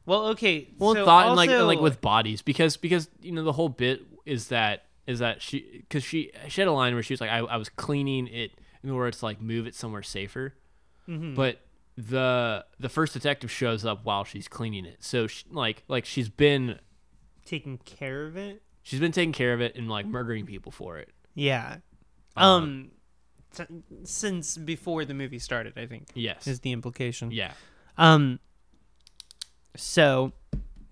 Well, 0.06 0.26
okay. 0.28 0.68
Well, 0.78 0.94
so 0.94 1.04
thought 1.04 1.26
and 1.28 1.36
like 1.36 1.50
and 1.50 1.66
like 1.66 1.80
with 1.80 2.00
bodies 2.00 2.42
because 2.42 2.76
because 2.76 3.08
you 3.22 3.32
know 3.32 3.44
the 3.44 3.52
whole 3.52 3.68
bit 3.68 4.02
is 4.26 4.48
that 4.48 4.84
is 5.06 5.18
that 5.20 5.42
she 5.42 5.78
because 5.80 6.02
she 6.04 6.30
she 6.48 6.60
had 6.60 6.68
a 6.68 6.72
line 6.72 6.94
where 6.94 7.02
she 7.02 7.12
was 7.12 7.20
like 7.20 7.30
I, 7.30 7.38
I 7.38 7.56
was 7.56 7.68
cleaning 7.68 8.26
it 8.28 8.52
in 8.82 8.90
order 8.90 9.10
to 9.10 9.24
like 9.24 9.40
move 9.40 9.66
it 9.66 9.74
somewhere 9.74 10.02
safer, 10.02 10.54
Mhm. 11.08 11.34
but 11.34 11.60
the 11.96 12.64
the 12.78 12.88
first 12.88 13.12
detective 13.12 13.50
shows 13.50 13.84
up 13.84 14.04
while 14.04 14.24
she's 14.24 14.48
cleaning 14.48 14.84
it, 14.86 14.98
so 15.04 15.26
she, 15.26 15.44
like 15.50 15.82
like 15.88 16.04
she's 16.06 16.28
been 16.28 16.78
taking 17.44 17.78
care 17.78 18.26
of 18.26 18.36
it. 18.36 18.62
she's 18.82 19.00
been 19.00 19.12
taking 19.12 19.32
care 19.32 19.52
of 19.52 19.60
it 19.60 19.76
and 19.76 19.88
like 19.88 20.06
murdering 20.06 20.46
people 20.46 20.72
for 20.72 20.98
it. 20.98 21.10
Yeah. 21.34 21.78
Um, 22.36 22.62
Um, 22.62 22.90
s- 23.58 23.66
since 24.04 24.56
before 24.56 25.04
the 25.04 25.14
movie 25.14 25.38
started, 25.40 25.76
I 25.76 25.86
think 25.86 26.08
Yes. 26.14 26.46
is 26.46 26.60
the 26.60 26.72
implication. 26.72 27.30
Yeah. 27.32 27.52
Um, 27.98 28.38
So, 29.76 30.32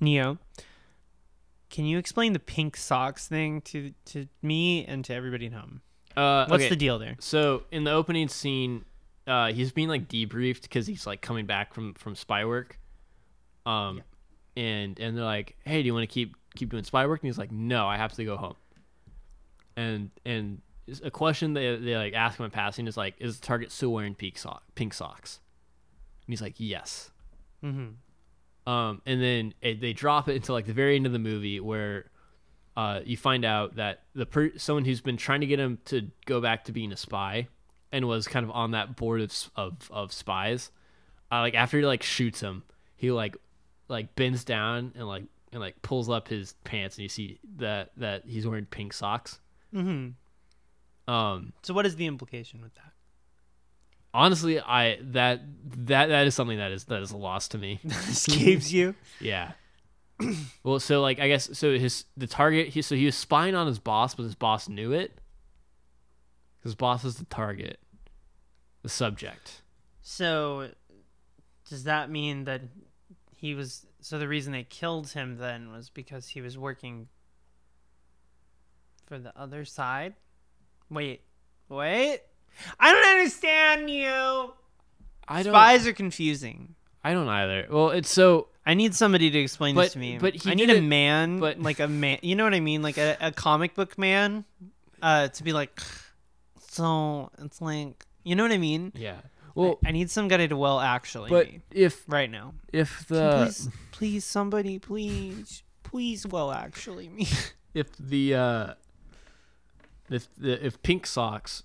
Neo, 0.01 0.39
can 1.71 1.85
you 1.85 1.99
explain 1.99 2.33
the 2.33 2.39
pink 2.39 2.77
socks 2.77 3.29
thing 3.29 3.61
to 3.63 3.93
to 4.07 4.27
me 4.43 4.85
and 4.87 5.05
to 5.05 5.15
everybody 5.15 5.47
at 5.47 5.53
home? 5.53 5.83
Uh, 6.17 6.47
What's 6.47 6.65
okay, 6.65 6.71
the 6.71 6.77
deal 6.77 6.99
there? 6.99 7.17
So 7.21 7.65
in 7.71 7.85
the 7.85 7.93
opening 7.93 8.29
scene, 8.29 8.85
uh, 9.27 9.53
he's 9.53 9.73
being 9.73 9.89
like 9.89 10.09
debriefed 10.09 10.63
because 10.63 10.87
he's 10.87 11.07
like 11.07 11.21
coming 11.21 11.47
back 11.47 11.75
from 11.75 11.95
from 11.95 12.15
spy 12.15 12.45
work. 12.45 12.79
Um, 13.67 14.03
and 14.57 14.99
and 14.99 15.17
they're 15.17 15.25
like, 15.25 15.57
"Hey, 15.65 15.83
do 15.83 15.87
you 15.87 15.95
want 15.95 16.09
to 16.09 16.13
keep 16.13 16.35
keep 16.57 16.71
doing 16.71 16.85
spy 16.85 17.07
work?" 17.07 17.21
And 17.23 17.29
he's 17.29 17.39
like, 17.39 17.53
"No, 17.53 17.87
I 17.87 17.97
have 17.97 18.13
to 18.15 18.25
go 18.25 18.37
home." 18.37 18.57
And 19.77 20.11
and 20.25 20.61
a 21.05 21.11
question 21.11 21.53
they 21.53 21.77
they 21.77 21.97
like 21.97 22.15
ask 22.15 22.39
him 22.39 22.47
in 22.47 22.51
passing 22.51 22.87
is 22.87 22.97
like, 22.97 23.15
"Is 23.19 23.39
the 23.39 23.47
target 23.47 23.71
still 23.71 23.93
wearing 23.93 24.15
pink 24.15 24.39
sock 24.39 24.63
pink 24.75 24.95
socks?" 24.95 25.41
And 26.27 26.33
he's 26.33 26.43
like, 26.43 26.55
"Yes." 26.57 27.11
Mm-hmm. 27.63 27.91
Um, 28.69 29.01
and 29.07 29.23
then 29.23 29.55
it, 29.63 29.81
they 29.81 29.95
drop 29.95 30.29
it 30.29 30.37
until 30.37 30.55
like 30.55 30.67
the 30.67 30.75
very 30.75 30.95
end 30.97 31.07
of 31.07 31.13
the 31.13 31.19
movie 31.19 31.59
where 31.59 32.11
uh, 32.77 33.01
you 33.03 33.17
find 33.17 33.47
out 33.47 33.77
that 33.77 34.03
the 34.15 34.27
per- 34.27 34.59
someone 34.59 34.85
who's 34.85 35.01
been 35.01 35.17
trying 35.17 35.41
to 35.41 35.47
get 35.47 35.59
him 35.59 35.79
to 35.87 36.11
go 36.27 36.41
back 36.43 36.65
to 36.65 36.73
being 36.73 36.93
a 36.93 36.97
spy 36.97 37.49
and 37.93 38.07
was 38.07 38.29
kind 38.29 38.45
of 38.45 38.51
on 38.51 38.73
that 38.73 38.95
board 38.95 39.23
of 39.23 39.51
of, 39.57 39.91
of 39.91 40.13
spies. 40.13 40.71
Uh, 41.33 41.41
like 41.41 41.55
after 41.55 41.79
he 41.79 41.87
like 41.87 42.03
shoots 42.03 42.41
him, 42.41 42.63
he 42.97 43.11
like 43.11 43.39
like 43.89 44.15
bends 44.17 44.45
down 44.45 44.93
and 44.97 45.09
like 45.09 45.25
and 45.51 45.61
like 45.61 45.81
pulls 45.81 46.11
up 46.11 46.29
his 46.29 46.53
pants 46.65 46.97
and 46.97 47.05
you 47.05 47.09
see 47.09 47.39
that 47.57 47.91
that 47.97 48.25
he's 48.27 48.47
wearing 48.47 48.67
pink 48.67 48.93
socks. 48.93 49.41
Mm-hmm. 49.75 51.13
Um, 51.13 51.55
So, 51.63 51.73
what 51.73 51.87
is 51.87 51.97
the 51.97 52.05
implication 52.05 52.61
with 52.61 52.75
that? 52.75 52.93
Honestly, 54.19 54.61
I 54.61 54.99
that 55.13 55.41
that 55.87 56.07
that 56.07 56.27
is 56.27 56.35
something 56.35 56.59
that 56.59 56.73
is 56.73 56.85
that 56.85 57.01
is 57.03 57.13
a 57.13 57.17
loss 57.17 57.49
to 57.49 57.59
me. 57.59 57.81
Escapes 57.85 58.73
you? 58.73 58.95
Yeah. 59.21 59.53
well, 60.65 60.81
so 60.81 61.01
like 61.01 61.21
I 61.21 61.29
guess 61.29 61.57
so 61.57 61.79
his 61.79 62.05
the 62.17 62.27
target 62.27 62.69
he 62.69 62.83
so 62.83 62.97
he 62.97 63.07
was 63.07 63.15
spying 63.15 63.55
on 63.55 63.69
his 63.69 63.79
boss, 63.79 64.15
but 64.15 64.25
his 64.25 64.35
boss 64.35 64.69
knew 64.69 64.93
it. 64.93 65.21
His 66.65 66.75
boss 66.75 67.05
is 67.05 67.17
the 67.17 67.25
target, 67.27 67.79
the 68.83 68.89
subject. 68.89 69.63
So, 70.03 70.71
does 71.69 71.85
that 71.85 72.11
mean 72.11 72.45
that 72.45 72.63
he 73.37 73.55
was? 73.55 73.87
So 74.01 74.19
the 74.19 74.27
reason 74.27 74.53
they 74.53 74.65
killed 74.65 75.09
him 75.11 75.37
then 75.37 75.71
was 75.71 75.89
because 75.89 76.27
he 76.27 76.41
was 76.41 76.59
working 76.59 77.09
for 79.07 79.19
the 79.19 79.39
other 79.39 79.65
side. 79.65 80.15
Wait, 80.91 81.23
wait. 81.69 82.21
I 82.79 82.93
don't 82.93 83.07
understand 83.07 83.91
you. 83.91 84.53
I 85.27 85.43
don't. 85.43 85.53
Spies 85.53 85.87
are 85.87 85.93
confusing. 85.93 86.75
I 87.05 87.13
don't 87.13 87.29
either. 87.29 87.67
Well, 87.71 87.91
it's 87.91 88.11
so 88.11 88.49
I 88.67 88.75
need 88.75 88.95
somebody 88.95 89.31
to 89.31 89.39
explain 89.39 89.75
this 89.77 89.93
to 89.93 89.99
me. 89.99 90.19
but 90.19 90.35
he 90.35 90.51
I 90.51 90.55
need 90.55 90.71
a 90.71 90.81
man, 90.81 91.39
but- 91.41 91.61
like 91.61 91.81
a 91.81 91.89
man. 91.89 92.19
You 92.23 92.37
know 92.37 92.45
what 92.45 92.55
I 92.55 92.61
mean? 92.61 92.83
Like 92.83 92.99
a, 92.99 93.17
a 93.21 93.33
comic 93.33 93.75
book 93.75 93.97
man, 93.99 94.45
uh, 95.03 95.29
to 95.29 95.45
be 95.45 95.53
like. 95.53 95.81
So 96.71 97.31
it's 97.39 97.61
like, 97.61 98.07
you 98.23 98.37
know 98.37 98.45
what 98.45 98.53
I 98.53 98.59
mean? 98.59 98.93
yeah. 98.95 99.17
Well, 99.57 99.81
I 99.85 99.91
need 99.91 100.11
some 100.11 100.29
guy 100.29 100.47
to 100.47 100.57
well 100.57 100.79
actually 100.79 101.31
but 101.31 101.49
me 101.49 101.61
if 101.73 102.05
right 102.07 102.31
now. 102.31 102.55
if 102.73 103.05
the 103.09 103.47
please, 103.47 103.69
please, 103.91 104.25
somebody, 104.25 104.79
please, 104.79 105.65
please, 105.83 106.25
well, 106.25 106.53
actually, 106.53 107.09
me. 107.09 107.27
if 107.75 107.89
the 107.99 108.35
uh 108.35 108.75
if 110.09 110.29
the 110.37 110.65
if 110.65 110.81
Pink 110.83 111.07
Socks 111.07 111.65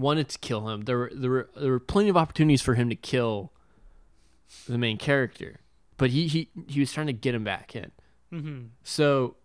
wanted 0.00 0.28
to 0.30 0.38
kill 0.38 0.68
him, 0.68 0.82
there 0.82 0.98
were 0.98 1.12
there 1.14 1.30
were 1.30 1.50
there 1.56 1.70
were 1.70 1.80
plenty 1.80 2.08
of 2.08 2.16
opportunities 2.16 2.62
for 2.62 2.74
him 2.74 2.88
to 2.88 2.96
kill 2.96 3.52
the 4.68 4.78
main 4.78 4.96
character, 4.98 5.60
but 5.96 6.10
he 6.10 6.26
he 6.26 6.48
he 6.66 6.80
was 6.80 6.92
trying 6.92 7.06
to 7.08 7.12
get 7.12 7.34
him 7.34 7.44
back 7.44 7.74
in. 7.76 7.90
mm-hmm. 8.32 8.66
So 8.82 9.36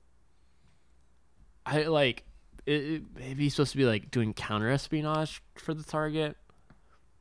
I 1.66 1.84
like 1.84 2.24
it, 2.66 2.72
it, 2.72 3.04
maybe 3.16 3.44
he's 3.44 3.54
supposed 3.56 3.72
to 3.72 3.78
be 3.78 3.86
like 3.86 4.12
doing 4.12 4.34
counter 4.34 4.70
espionage 4.70 5.42
for 5.56 5.74
the 5.74 5.84
target, 5.84 6.38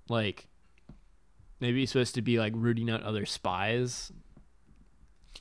like 0.08 0.46
maybe 1.60 1.80
he's 1.80 1.90
supposed 1.90 2.14
to 2.16 2.22
be 2.22 2.38
like 2.38 2.52
rooting 2.56 2.90
out 2.90 3.02
other 3.02 3.26
spies. 3.26 4.12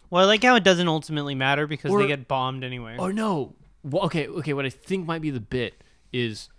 Well, 0.09 0.23
I 0.23 0.27
like 0.27 0.43
how 0.43 0.55
it 0.55 0.63
doesn't 0.63 0.87
ultimately 0.87 1.35
matter 1.35 1.67
because 1.67 1.91
Or- 1.91 2.01
they 2.01 2.07
get 2.07 2.27
bombed 2.27 2.63
anyway. 2.63 2.97
Or 2.97 3.13
no, 3.13 3.55
well, 3.83 4.03
okay, 4.03 4.27
okay. 4.27 4.53
What 4.53 4.65
I 4.65 4.69
think 4.69 5.05
might 5.07 5.21
be 5.21 5.29
the 5.29 5.39
bit 5.39 5.83
is, 6.11 6.49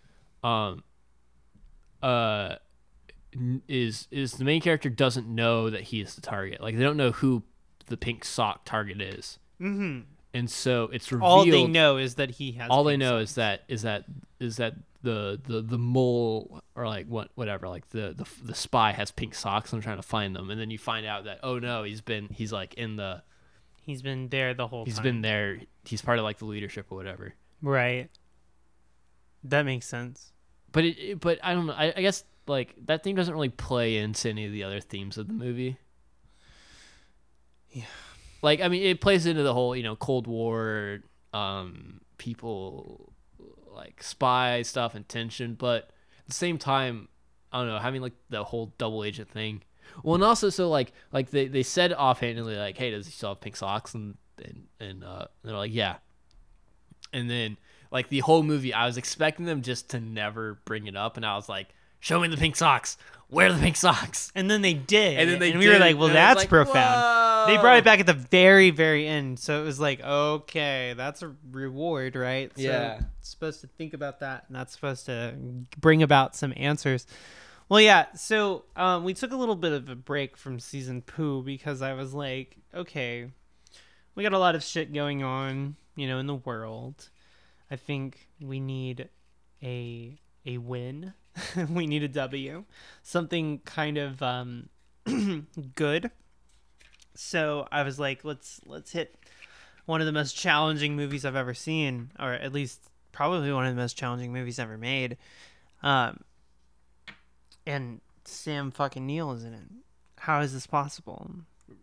um, 0.43 0.83
uh, 2.03 2.57
is 3.69 4.09
is 4.11 4.33
the 4.35 4.45
main 4.45 4.61
character 4.61 4.91
doesn't 4.91 5.27
know 5.27 5.71
that 5.71 5.83
he 5.83 6.01
is 6.01 6.15
the 6.15 6.21
target. 6.21 6.61
Like 6.61 6.77
they 6.77 6.83
don't 6.83 6.97
know 6.97 7.13
who 7.13 7.43
the 7.87 7.97
pink 7.97 8.25
sock 8.25 8.65
target 8.65 9.01
is, 9.01 9.39
mm-hmm. 9.61 10.01
and 10.35 10.51
so 10.51 10.91
it's 10.93 11.11
revealed. 11.11 11.31
All 11.31 11.45
they 11.45 11.67
know 11.67 11.97
is 11.97 12.17
that 12.17 12.33
he 12.33 12.53
has. 12.53 12.69
all 12.71 12.85
they 12.85 12.97
know 12.97 13.21
socks. 13.21 13.31
is 13.31 13.35
that 13.37 13.63
is 13.69 13.83
that 13.83 14.05
is 14.41 14.57
that 14.57 14.75
the 15.03 15.41
the 15.45 15.63
the 15.63 15.79
mole 15.79 16.63
or 16.77 16.87
like 16.87 17.07
what 17.07 17.31
whatever 17.35 17.69
like 17.69 17.89
the 17.91 18.15
the 18.17 18.27
the 18.45 18.55
spy 18.55 18.93
has 18.93 19.11
pink 19.11 19.35
socks 19.35 19.73
and 19.73 19.79
I'm 19.79 19.83
trying 19.83 19.97
to 19.97 20.03
find 20.03 20.35
them 20.35 20.49
and 20.49 20.61
then 20.61 20.71
you 20.71 20.79
find 20.79 21.05
out 21.05 21.25
that 21.25 21.41
oh 21.43 21.59
no 21.59 21.83
he's 21.83 22.01
been 22.01 22.29
he's 22.29 22.53
like 22.53 22.75
in 22.75 22.95
the 22.95 23.21
he's 23.83 24.01
been 24.01 24.29
there 24.29 24.55
the 24.55 24.69
whole 24.69 24.85
he's 24.85 24.95
time. 24.95 25.03
been 25.03 25.23
there 25.23 25.59
he's 25.85 26.03
part 26.03 26.19
of 26.19 26.25
like 26.25 26.39
the 26.39 26.45
leadership 26.45 26.87
or 26.91 26.97
whatever 26.97 27.35
right. 27.63 28.11
That 29.45 29.65
makes 29.65 29.87
sense. 29.87 30.32
But 30.73 30.85
it, 30.85 31.21
but 31.21 31.39
I 31.43 31.55
don't 31.55 31.67
know. 31.67 31.75
I, 31.75 31.93
I 31.97 32.01
guess 32.01 32.25
like 32.47 32.75
that 32.87 33.03
theme 33.05 33.17
doesn't 33.17 33.33
really 33.33 33.49
play 33.49 33.99
into 33.99 34.29
any 34.29 34.47
of 34.47 34.53
the 34.53 34.65
other 34.65 34.81
themes 34.81 35.19
of 35.19 35.29
the 35.29 35.33
movie. 35.33 35.77
Yeah. 37.71 37.85
like 38.43 38.61
I 38.61 38.69
mean 38.69 38.83
it 38.83 39.01
plays 39.01 39.27
into 39.27 39.43
the 39.43 39.55
whole 39.55 39.75
you 39.75 39.83
know 39.83 39.97
Cold 39.97 40.27
War 40.27 41.01
um 41.33 42.01
people 42.19 43.13
like 43.75 44.03
spy 44.03 44.63
stuff 44.63 44.95
and 44.95 45.09
tension. 45.09 45.55
But 45.55 45.91
at 46.19 46.27
the 46.27 46.35
same 46.35 46.59
time 46.59 47.09
I 47.53 47.59
don't 47.59 47.69
know 47.69 47.79
having 47.79 48.03
like 48.03 48.15
the 48.29 48.45
whole 48.45 48.73
double 48.79 49.05
agent 49.05 49.31
thing. 49.31 49.63
Well 50.03 50.15
and 50.15 50.25
also 50.25 50.51
so 50.51 50.69
like 50.69 50.93
like 51.13 51.31
they, 51.31 51.49
they 51.49 51.63
said 51.63 51.93
offhandedly 51.93 52.57
like 52.57 52.77
hey 52.77 52.91
does 52.91 53.07
he 53.07 53.13
still 53.13 53.31
have 53.31 53.41
pink 53.41 53.57
socks? 53.57 53.95
And 53.95 54.17
and, 54.39 54.67
and 54.81 55.05
uh 55.05 55.27
they're 55.45 55.57
like 55.57 55.73
yeah. 55.73 55.97
And 57.13 57.31
then 57.31 57.57
like 57.93 58.09
the 58.09 58.19
whole 58.21 58.43
movie 58.43 58.75
I 58.75 58.87
was 58.87 58.97
expecting 58.97 59.47
them 59.47 59.63
just 59.63 59.91
to 59.91 60.01
never 60.01 60.59
bring 60.65 60.87
it 60.89 60.97
up 60.97 61.17
and 61.17 61.25
I 61.25 61.37
was 61.37 61.49
like 61.49 61.69
show 62.01 62.19
me 62.19 62.27
the 62.29 62.37
pink 62.37 62.57
socks 62.57 62.97
where 63.29 63.49
are 63.49 63.53
the 63.53 63.61
pink 63.61 63.77
socks 63.77 64.31
And 64.35 64.51
then 64.51 64.61
they 64.61 64.75
did. 64.75 65.19
and 65.19 65.31
then 65.31 65.39
they 65.39 65.57
we 65.57 65.69
were 65.69 65.79
like, 65.79 65.97
well, 65.97 66.09
and 66.09 66.15
that's 66.17 66.37
like, 66.37 66.49
profound. 66.51 67.49
They 67.49 67.57
brought 67.57 67.79
it 67.79 67.85
back 67.85 67.99
at 67.99 68.05
the 68.07 68.13
very, 68.13 68.69
very 68.71 69.07
end. 69.09 69.39
So 69.39 69.63
it 69.63 69.65
was 69.65 69.81
like, 69.81 70.03
okay, 70.03 70.93
that's 70.97 71.23
a 71.23 71.35
reward, 71.51 72.15
right? 72.15 72.53
So 72.55 72.63
Yeah. 72.63 73.01
supposed 73.23 73.63
to 73.63 73.67
think 73.69 73.95
about 73.95 74.21
that, 74.21 74.45
and 74.49 74.55
that's 74.57 74.75
supposed 74.75 75.07
to 75.07 75.35
bring 75.81 76.03
about 76.03 76.37
some 76.37 76.53
answers. 76.59 77.07
Well, 77.71 77.81
yeah. 77.81 78.13
So 78.15 78.65
um, 78.77 79.03
we 79.03 79.15
took 79.15 79.33
a 79.33 79.37
little 79.37 79.57
bit 79.57 79.73
of 79.73 79.89
a 79.89 79.97
break 79.97 80.37
from 80.37 80.61
season 80.61 81.01
poo 81.01 81.43
because 81.43 81.81
I 81.81 81.95
was 81.95 82.13
like, 82.13 82.59
okay, 82.75 83.31
we 84.15 84.23
got 84.23 84.35
a 84.35 84.39
lot 84.39 84.55
of 84.55 84.63
shit 84.63 84.93
going 84.93 85.23
on, 85.23 85.77
you 85.97 86.07
know, 86.07 86.19
in 86.19 86.27
the 86.27 86.35
world. 86.35 87.09
I 87.73 87.77
think 87.77 88.29
we 88.39 88.61
need 88.61 89.09
a 89.63 90.19
a 90.45 90.59
win. 90.59 91.15
we 91.71 91.87
need 91.87 92.03
a 92.03 92.09
W. 92.09 92.65
Something 93.03 93.61
kind 93.65 93.97
of 93.97 94.23
um, 94.23 94.69
good. 95.75 96.11
So 97.15 97.67
I 97.73 97.83
was 97.83 97.99
like, 97.99 98.25
let's 98.25 98.61
let's 98.67 98.93
hit 98.93 99.17
one 99.87 100.03
of 100.03 100.07
the 100.07 100.13
most 100.13 100.37
challenging 100.37 100.97
movies 100.97 101.25
I've 101.25 101.35
ever 101.35 101.55
seen, 101.55 102.11
or 102.21 102.35
at 102.35 102.53
least 102.53 102.91
probably 103.11 103.51
one 103.51 103.67
of 103.67 103.75
the 103.75 103.81
most 103.81 103.97
challenging 103.97 104.35
movies 104.35 104.59
ever 104.59 104.77
made. 104.77 105.17
Um, 105.83 106.21
and 107.67 108.03
Sam 108.27 108.71
fucking 108.71 109.07
Neill 109.07 109.33
is 109.33 109.45
in 109.45 109.55
it. 109.55 109.65
How 110.19 110.41
is 110.41 110.53
this 110.53 110.67
possible? 110.67 111.31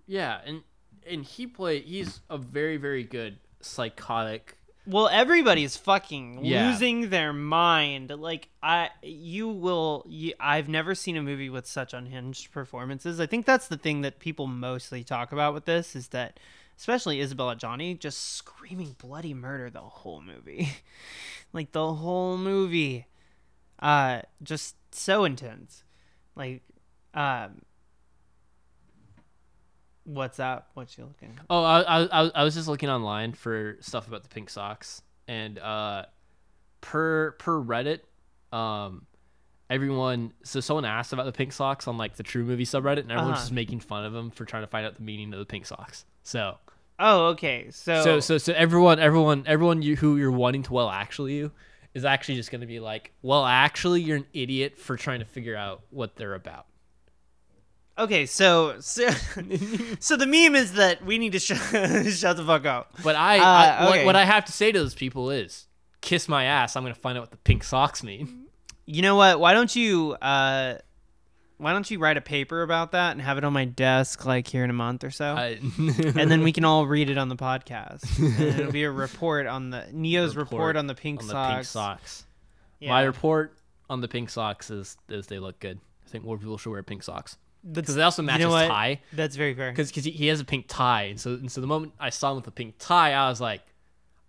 Yeah, 0.06 0.40
and 0.46 0.62
and 1.08 1.26
he 1.26 1.48
play 1.48 1.82
he's 1.82 2.20
a 2.30 2.38
very 2.38 2.78
very 2.78 3.04
good 3.04 3.40
psychotic. 3.60 4.59
Well, 4.90 5.08
everybody's 5.08 5.78
fucking 5.78 6.44
Yeah. 6.44 6.66
losing 6.66 7.10
their 7.12 7.32
mind. 7.32 8.10
Like 8.10 8.50
I, 8.64 8.90
you 9.04 9.48
will. 9.48 10.04
You, 10.10 10.34
I've 10.40 10.68
never 10.68 10.96
seen 10.96 11.16
a 11.16 11.22
movie 11.22 11.50
with 11.52 11.68
such 11.68 11.94
unhinged 11.94 12.52
performances. 12.52 13.20
I 13.20 13.28
think 13.28 13.46
that's 13.46 13.68
the 13.68 13.78
thing 13.78 14.02
that 14.02 14.18
people 14.18 14.48
mostly 14.48 15.04
talk 15.04 15.32
about 15.32 15.54
with 15.54 15.66
this 15.66 15.96
is 15.96 16.08
that, 16.08 16.40
especially 16.76 17.20
Isabelle 17.20 17.56
Adjani, 17.56 18.00
just 18.00 18.34
screaming 18.34 18.96
bloody 18.98 19.36
murder 19.36 19.70
the 19.70 19.80
whole 19.82 20.22
movie, 20.22 20.70
like 21.54 21.72
the 21.72 21.94
whole 21.94 22.36
movie, 22.38 23.06
uh, 23.80 24.22
just 24.42 24.76
so 24.92 25.24
intense. 25.24 25.84
Like, 26.36 26.64
um, 27.14 27.62
what's 30.14 30.40
up? 30.40 30.70
What 30.74 30.98
you 30.98 31.06
looking? 31.06 31.38
Oh, 31.50 31.64
I, 31.64 31.82
I 31.82 32.24
I 32.24 32.32
I 32.36 32.44
was 32.44 32.56
just 32.56 32.68
looking 32.68 32.90
online 32.90 33.34
for 33.34 33.78
stuff 33.82 34.08
about 34.08 34.24
the 34.24 34.30
pink 34.30 34.50
socks, 34.50 35.02
and 35.28 35.58
uh, 35.60 36.06
per 36.82 37.32
per 37.34 37.62
Reddit, 37.62 38.00
um, 38.52 39.06
everyone. 39.70 40.34
So 40.44 40.60
someone 40.60 40.86
asked 40.86 41.14
about 41.14 41.26
the 41.26 41.32
pink 41.32 41.52
socks 41.54 41.88
on 41.88 41.98
like 41.98 42.16
the 42.16 42.24
True 42.24 42.44
Movie 42.44 42.66
subreddit, 42.66 43.00
and 43.00 43.12
everyone's 43.12 43.36
Uh-huh. 43.38 43.42
just 43.44 43.52
making 43.52 43.80
fun 43.82 44.06
of 44.06 44.14
them 44.14 44.32
for 44.32 44.46
trying 44.46 44.64
to 44.64 44.68
find 44.68 44.86
out 44.86 44.96
the 44.96 45.04
meaning 45.04 45.34
of 45.34 45.40
the 45.40 45.46
pink 45.46 45.66
socks. 45.66 46.06
So 46.24 46.58
Oh, 47.02 47.28
okay. 47.28 47.68
So, 47.72 48.04
so 48.04 48.20
so 48.20 48.38
so 48.38 48.54
everyone 48.54 49.00
everyone 49.00 49.44
everyone 49.48 49.82
you, 49.82 49.96
who 49.96 50.18
you're 50.18 50.32
wanting 50.32 50.64
to 50.64 50.74
well 50.74 50.90
actually 50.90 51.34
you 51.34 51.52
is 51.94 52.04
actually 52.06 52.36
just 52.36 52.52
going 52.52 52.62
to 52.62 52.68
be 52.68 52.80
like, 52.80 53.12
well, 53.24 53.44
actually, 53.46 54.02
you're 54.02 54.18
an 54.18 54.26
idiot 54.32 54.78
for 54.78 54.96
trying 54.96 55.20
to 55.20 55.26
figure 55.26 55.56
out 55.56 55.82
what 55.90 56.16
they're 56.18 56.36
about. 56.36 56.68
Okay, 58.00 58.26
so 58.26 58.80
so, 58.80 59.10
so 60.00 60.16
the 60.16 60.26
meme 60.26 60.56
is 60.56 60.74
that 60.74 61.04
we 61.06 61.18
need 61.18 61.34
to 61.34 61.40
sh- 61.40 61.48
shut 62.20 62.38
the 62.38 62.44
fuck 62.46 62.66
up. 62.66 62.94
But 63.04 63.16
I, 63.16 63.40
Uh, 63.40 63.44
I 63.44 63.84
what, 63.86 63.94
okay. 63.98 64.06
what 64.06 64.16
I 64.16 64.26
have 64.26 64.46
to 64.46 64.52
say 64.52 64.72
to 64.72 64.80
those 64.80 64.96
people 64.96 65.30
is, 65.32 65.68
kiss 66.02 66.28
my 66.28 66.46
ass. 66.46 66.76
I'm 66.76 66.84
going 66.84 66.94
to 66.94 67.00
find 67.00 67.18
out 67.18 67.22
what 67.22 67.32
the 67.32 67.38
pink 67.38 67.64
socks 67.64 68.04
mean. 68.04 68.46
You 68.86 69.02
know 69.04 69.16
what? 69.16 69.40
Why 69.40 69.54
don't 69.54 69.76
you 69.76 70.14
uh 70.22 70.76
why 71.58 71.74
don't 71.74 71.92
you 71.92 72.00
write 72.00 72.16
a 72.16 72.22
paper 72.22 72.62
about 72.64 72.94
that 72.94 73.12
and 73.12 73.22
have 73.22 73.38
it 73.38 73.44
on 73.44 73.52
my 73.52 73.66
desk 73.66 74.26
like 74.26 74.48
here 74.48 74.64
in 74.64 74.70
a 74.70 74.74
month 74.74 75.04
or 75.04 75.12
so? 75.12 75.26
I, 75.36 75.60
and 75.78 76.32
then 76.32 76.42
we 76.42 76.54
can 76.54 76.64
all 76.64 76.88
read 76.88 77.10
it 77.10 77.18
on 77.18 77.28
the 77.28 77.36
podcast. 77.36 78.18
and 78.18 78.60
it'll 78.62 78.72
be 78.72 78.84
a 78.86 78.92
report 78.92 79.46
on 79.46 79.70
the 79.70 79.86
Neo's 79.92 80.38
report, 80.38 80.52
Report 80.54 80.76
on 80.78 80.88
the 80.88 80.96
pink 80.96 81.20
on 81.20 81.28
the 81.28 81.34
socks. 81.34 81.56
pink 81.56 81.66
socks. 81.66 82.26
Yeah. 82.80 82.90
My 82.92 83.02
report 83.04 83.58
on 83.90 84.00
the 84.00 84.08
pink 84.08 84.30
socks 84.30 84.72
is, 84.72 84.96
is 85.10 85.28
they 85.28 85.38
look 85.38 85.60
good. 85.60 85.80
I 86.06 86.10
think 86.10 86.24
more 86.24 86.38
people 86.38 86.58
should 86.58 86.72
wear 86.72 86.82
pink 86.82 87.04
socks 87.04 87.38
because 87.72 87.96
they 87.96 88.02
also 88.02 88.22
match 88.22 88.40
you 88.40 88.48
know 88.48 88.56
his 88.56 88.68
what? 88.68 88.74
tie. 88.74 89.02
That's 89.14 89.36
very 89.36 89.54
fair. 89.54 89.72
Because 89.72 89.90
he, 89.92 90.12
he 90.12 90.28
has 90.28 90.40
a 90.40 90.46
pink 90.46 90.66
tie, 90.68 91.04
and 91.04 91.20
so 91.20 91.32
and 91.32 91.52
so 91.52 91.62
the 91.62 91.68
moment 91.68 91.94
I 92.00 92.10
saw 92.10 92.32
him 92.32 92.38
with 92.38 92.48
a 92.48 92.52
pink 92.52 92.76
tie, 92.80 93.14
I 93.14 93.30
was 93.30 93.42
like, 93.42 93.62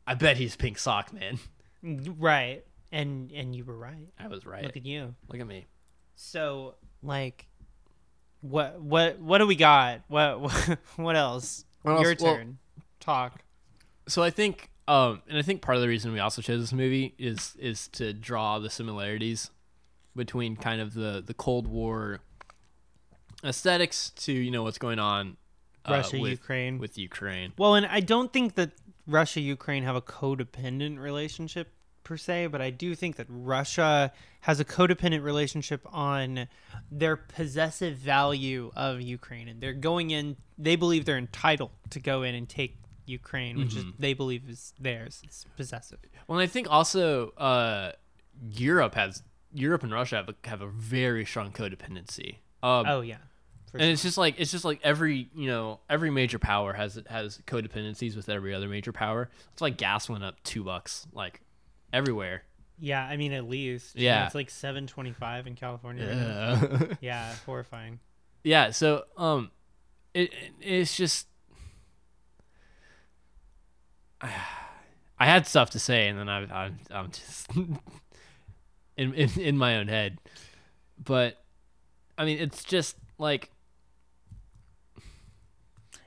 I 0.06 0.14
bet 0.14 0.36
he's 0.36 0.56
pink 0.56 0.78
sock 0.78 1.12
man. 1.12 1.38
Right. 1.82 2.62
And 2.92 3.32
and 3.32 3.56
you 3.56 3.64
were 3.64 3.76
right. 3.76 4.08
I 4.18 4.28
was 4.28 4.44
right. 4.44 4.62
Look 4.62 4.76
at 4.76 4.84
you. 4.84 5.14
Look 5.28 5.40
at 5.40 5.46
me. 5.46 5.64
So 6.16 6.74
like 7.02 7.46
what 8.42 8.80
what 8.80 9.18
what 9.18 9.38
do 9.38 9.46
we 9.46 9.56
got? 9.56 10.02
What 10.08 10.40
what, 10.42 10.78
what 10.96 11.16
else? 11.16 11.64
What 11.82 11.92
else? 11.92 12.02
Your 12.02 12.16
Well- 12.20 12.36
turn. 12.36 12.58
Talk. 12.98 13.40
So 14.08 14.22
I 14.22 14.28
think, 14.28 14.68
um, 14.88 15.22
and 15.28 15.38
I 15.38 15.42
think 15.42 15.62
part 15.62 15.76
of 15.76 15.82
the 15.82 15.88
reason 15.88 16.12
we 16.12 16.18
also 16.18 16.42
chose 16.42 16.60
this 16.60 16.72
movie 16.72 17.14
is 17.16 17.56
is 17.58 17.88
to 17.88 18.12
draw 18.12 18.58
the 18.58 18.68
similarities 18.68 19.50
between 20.14 20.56
kind 20.56 20.80
of 20.82 20.92
the 20.92 21.22
the 21.24 21.32
Cold 21.32 21.66
War 21.66 22.20
aesthetics 23.44 24.10
to 24.10 24.32
you 24.32 24.50
know 24.50 24.62
what's 24.62 24.78
going 24.78 24.98
on 24.98 25.36
uh, 25.86 25.92
Russia, 25.92 26.18
with, 26.18 26.30
Ukraine. 26.30 26.78
with 26.78 26.98
Ukraine. 26.98 27.52
Well, 27.58 27.74
and 27.74 27.86
I 27.86 28.00
don't 28.00 28.32
think 28.32 28.54
that 28.54 28.72
Russia 29.06 29.40
Ukraine 29.40 29.82
have 29.84 29.96
a 29.96 30.02
codependent 30.02 30.98
relationship 30.98 31.72
per 32.04 32.16
se, 32.16 32.48
but 32.48 32.60
I 32.60 32.70
do 32.70 32.94
think 32.94 33.16
that 33.16 33.26
Russia 33.28 34.12
has 34.40 34.60
a 34.60 34.64
codependent 34.64 35.22
relationship 35.22 35.86
on 35.92 36.48
their 36.90 37.16
possessive 37.16 37.96
value 37.96 38.70
of 38.74 39.00
Ukraine, 39.00 39.48
and 39.48 39.60
they're 39.60 39.72
going 39.72 40.10
in. 40.10 40.36
They 40.58 40.76
believe 40.76 41.04
they're 41.04 41.18
entitled 41.18 41.70
to 41.90 42.00
go 42.00 42.22
in 42.22 42.34
and 42.34 42.48
take 42.48 42.76
Ukraine, 43.06 43.58
which 43.58 43.76
is 43.76 43.84
they 43.98 44.14
believe 44.14 44.48
is 44.48 44.72
theirs. 44.78 45.20
It's 45.24 45.44
possessive. 45.56 45.98
Well, 46.28 46.38
I 46.38 46.46
think 46.46 46.70
also 46.70 47.30
uh, 47.30 47.92
Europe 48.40 48.94
has 48.94 49.22
Europe 49.52 49.82
and 49.82 49.92
Russia 49.92 50.16
have 50.16 50.28
a, 50.28 50.48
have 50.48 50.62
a 50.62 50.68
very 50.68 51.24
strong 51.24 51.50
codependency. 51.50 52.36
Um, 52.62 52.86
Oh 52.86 53.00
yeah, 53.00 53.16
and 53.74 53.82
it's 53.82 54.02
just 54.02 54.18
like 54.18 54.34
it's 54.38 54.50
just 54.50 54.64
like 54.64 54.80
every 54.82 55.28
you 55.34 55.46
know 55.48 55.80
every 55.88 56.10
major 56.10 56.38
power 56.38 56.72
has 56.72 56.98
has 57.08 57.38
codependencies 57.46 58.16
with 58.16 58.28
every 58.28 58.54
other 58.54 58.68
major 58.68 58.92
power. 58.92 59.30
It's 59.52 59.62
like 59.62 59.76
gas 59.76 60.08
went 60.08 60.24
up 60.24 60.42
two 60.42 60.64
bucks 60.64 61.06
like 61.12 61.40
everywhere. 61.92 62.42
yeah. 62.78 63.04
I 63.04 63.16
mean, 63.16 63.32
at 63.32 63.48
least 63.48 63.96
Yeah. 63.96 64.26
it's 64.26 64.34
like 64.34 64.50
seven 64.50 64.86
twenty 64.86 65.12
five 65.12 65.46
in 65.46 65.54
California. 65.54 66.06
Yeah. 66.06 66.94
Yeah, 67.00 67.34
horrifying. 67.46 68.00
yeah. 68.44 68.70
So 68.70 69.04
um, 69.16 69.50
it 70.14 70.32
it- 70.32 70.52
it's 70.60 70.96
just 70.96 71.26
I 74.22 75.26
had 75.26 75.46
stuff 75.46 75.70
to 75.70 75.78
say, 75.78 76.08
and 76.08 76.18
then 76.18 76.28
I 76.28 76.38
I'm 76.64 76.78
I'm 76.90 77.10
just 77.10 77.46
in 78.96 79.14
in 79.14 79.30
in 79.38 79.56
my 79.58 79.76
own 79.76 79.88
head, 79.88 80.18
but 81.02 81.36
I 82.16 82.24
mean 82.24 82.38
it's 82.38 82.64
just 82.64 82.96
like 83.18 83.50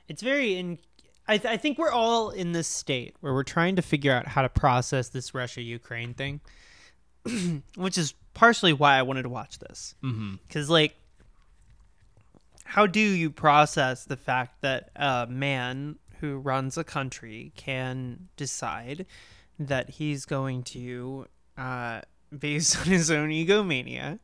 it's 0.08 0.22
very 0.22 0.56
in 0.56 0.78
I, 1.26 1.38
th- 1.38 1.50
I 1.50 1.56
think 1.56 1.78
we're 1.78 1.90
all 1.90 2.28
in 2.30 2.52
this 2.52 2.68
state 2.68 3.16
where 3.20 3.32
we're 3.32 3.44
trying 3.44 3.76
to 3.76 3.82
figure 3.82 4.12
out 4.12 4.26
how 4.28 4.42
to 4.42 4.48
process 4.48 5.08
this 5.08 5.34
russia 5.34 5.62
ukraine 5.62 6.14
thing 6.14 6.40
which 7.76 7.96
is 7.96 8.14
partially 8.34 8.72
why 8.72 8.98
i 8.98 9.02
wanted 9.02 9.22
to 9.22 9.28
watch 9.28 9.58
this. 9.58 9.94
Because 10.46 10.68
like 10.68 10.96
how 12.64 12.86
do 12.86 13.00
you 13.00 13.30
process 13.30 14.04
the 14.04 14.16
fact 14.16 14.62
that 14.62 14.90
a 14.96 15.26
man 15.28 15.96
who 16.20 16.38
runs 16.38 16.76
a 16.78 16.84
country 16.84 17.52
can 17.56 18.28
decide 18.36 19.06
that 19.58 19.90
he's 19.90 20.24
going 20.24 20.62
to 20.62 21.26
uh, 21.56 22.00
based 22.38 22.78
on 22.78 22.84
his 22.86 23.10
own 23.10 23.30
egomania 23.30 24.18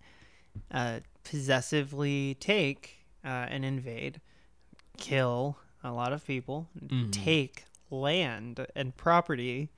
uh, 0.72 1.00
possessively 1.22 2.34
take 2.40 3.06
uh, 3.24 3.46
and 3.48 3.64
invade 3.64 4.20
kill 4.96 5.56
a 5.82 5.90
lot 5.92 6.12
of 6.12 6.26
people 6.26 6.68
Mhm. 6.82 7.10
take 7.12 7.64
land 7.90 8.66
and 8.76 8.96
property 8.96 9.70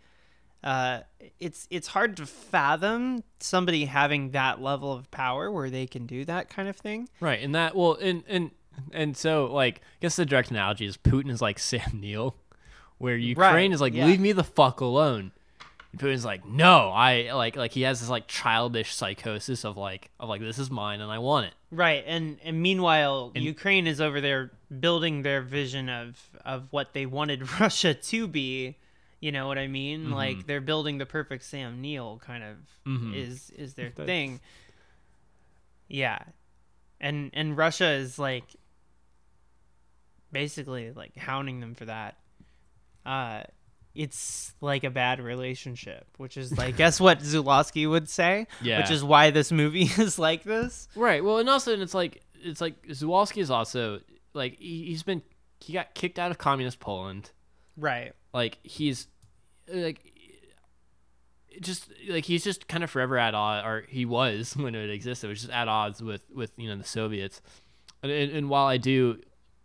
uh, 0.65 1.01
it's 1.41 1.67
it's 1.71 1.89
hard 1.89 2.17
to 2.17 2.25
fathom 2.25 3.25
somebody 3.41 3.87
having 3.87 4.31
that 4.31 4.63
level 4.63 4.93
of 4.93 5.11
power 5.11 5.51
where 5.51 5.69
they 5.69 5.89
can 5.89 6.07
do 6.07 6.25
that 6.25 6.49
kind 6.49 6.69
of 6.69 6.77
thing. 6.77 7.09
Right, 7.19 7.43
and 7.43 7.53
that 7.57 7.75
well, 7.75 7.95
and 7.95 8.23
and 8.29 8.53
and 8.93 9.17
so 9.17 9.47
like, 9.47 9.79
I 9.79 9.97
guess 10.03 10.15
the 10.15 10.25
direct 10.25 10.53
analogy 10.53 10.87
is 10.87 10.97
Putin 10.97 11.31
is 11.33 11.43
like 11.43 11.59
Sam 11.71 11.99
Neill, 12.01 12.37
where 12.99 13.17
Ukraine 13.17 13.55
Right, 13.55 13.73
is 13.73 13.81
like, 13.81 13.93
yeah. 13.93 14.07
leave 14.07 14.21
me 14.21 14.31
the 14.31 14.45
fuck 14.45 14.81
alone. 14.81 15.33
And 15.91 16.01
Putin's 16.01 16.25
like, 16.25 16.47
no, 16.47 16.91
I 16.91 17.33
like 17.33 17.57
like 17.57 17.73
he 17.73 17.83
has 17.83 17.99
this 17.99 18.09
like 18.09 18.29
childish 18.29 18.95
psychosis 18.95 19.65
of 19.65 19.77
like 19.77 20.11
of 20.21 20.29
like 20.29 20.41
this 20.41 20.61
is 20.61 20.71
mine 20.71 21.01
and 21.01 21.11
I 21.11 21.19
want 21.19 21.47
it. 21.47 21.55
Right, 21.75 22.05
and 22.07 22.39
and 22.45 22.61
meanwhile, 22.63 23.33
And- 23.35 23.43
Ukraine 23.43 23.87
is 23.87 23.99
over 24.01 24.21
there 24.21 24.53
building 24.79 25.23
their 25.23 25.41
vision 25.41 25.89
of 25.89 26.21
of 26.45 26.69
what 26.71 26.93
they 26.93 27.07
wanted 27.07 27.41
Russia 27.61 27.95
to 27.95 28.29
be. 28.29 28.77
You 29.21 29.33
know 29.33 29.47
what 29.47 29.57
I 29.57 29.69
mean? 29.69 30.05
Mm-hmm. 30.05 30.13
Like 30.13 30.47
they're 30.47 30.61
building 30.61 30.99
the 30.99 31.07
perfect 31.07 31.45
Sam 31.45 31.81
Neill 31.81 32.21
kind 32.25 32.45
of 32.45 32.57
Mhm. 32.87 33.15
is 33.17 33.51
is 33.51 33.75
their 33.75 33.89
That's- 33.89 34.07
thing. 34.07 34.41
Yeah, 35.89 36.19
and 37.01 37.31
and 37.33 37.57
Russia 37.57 37.89
is 37.91 38.19
like 38.19 38.45
basically 40.31 40.91
like 40.93 41.17
hounding 41.17 41.61
them 41.61 41.75
for 41.75 41.85
that. 41.87 42.17
Uh, 43.05 43.43
it's 43.95 44.55
like 44.61 44.85
a 44.85 44.91
bad 44.91 45.21
relationship, 45.21 46.07
which 46.17 46.37
is 46.37 46.57
like 46.57 46.77
guess 46.77 46.99
what 47.01 47.21
Zulawski 47.21 47.89
would 47.89 48.09
say, 48.09 48.47
Yeah. 48.63 48.81
which 48.81 48.91
is 48.91 49.05
why 49.05 49.31
this 49.31 49.53
movie 49.53 49.83
is 49.99 50.19
like 50.19 50.45
this. 50.45 50.89
Right. 50.97 51.23
Well, 51.25 51.39
and 51.39 51.49
also 51.49 51.73
and 51.73 51.83
it's 51.83 51.95
like 51.95 52.23
it's 52.43 52.61
like 52.61 52.83
Zulawski 52.89 53.43
is 53.43 53.51
also 53.51 54.01
like 54.35 54.59
he, 54.59 54.87
he's 54.87 55.03
been 55.03 55.23
he 55.61 55.73
got 55.73 55.95
kicked 55.95 56.19
out 56.19 56.31
of 56.31 56.39
communist 56.39 56.81
Poland. 56.81 57.31
Right. 57.77 58.13
like 58.35 58.59
he's 58.63 59.07
like 59.73 60.01
just 61.61 61.89
like 62.09 62.25
he's 62.25 62.43
just 62.45 62.67
kind 62.67 62.83
of 62.83 62.91
forever 62.91 63.19
at 63.19 63.35
odds 63.35 63.67
or 63.67 63.85
he 63.89 64.05
was 64.05 64.57
when 64.57 64.75
it 64.75 64.91
existed 64.91 65.27
it 65.27 65.31
was 65.31 65.41
just 65.43 65.53
at 65.53 65.69
odds 65.69 66.03
with 66.03 66.23
with 66.35 66.51
you 66.57 66.69
know 66.69 66.77
the 66.77 66.85
soviets 66.85 67.41
and, 68.03 68.11
and, 68.11 68.33
and 68.33 68.49
while 68.49 68.67
i 68.67 68.79
do 68.79 69.21